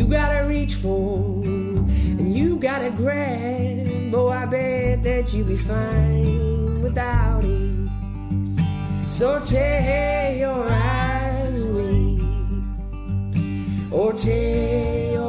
you 0.00 0.06
gotta 0.06 0.46
reach 0.46 0.74
for 0.74 1.42
and 1.44 2.32
you 2.32 2.56
gotta 2.56 2.90
grab. 2.90 3.89
Oh, 4.12 4.28
I 4.28 4.44
bet 4.46 5.04
that 5.04 5.32
you'll 5.32 5.46
be 5.46 5.56
fine 5.56 6.82
without 6.82 7.44
it. 7.44 7.88
So 9.06 9.38
tear 9.40 10.36
your 10.36 10.68
eyes 10.68 11.60
away 11.60 12.18
or 13.92 14.12
tear 14.12 15.19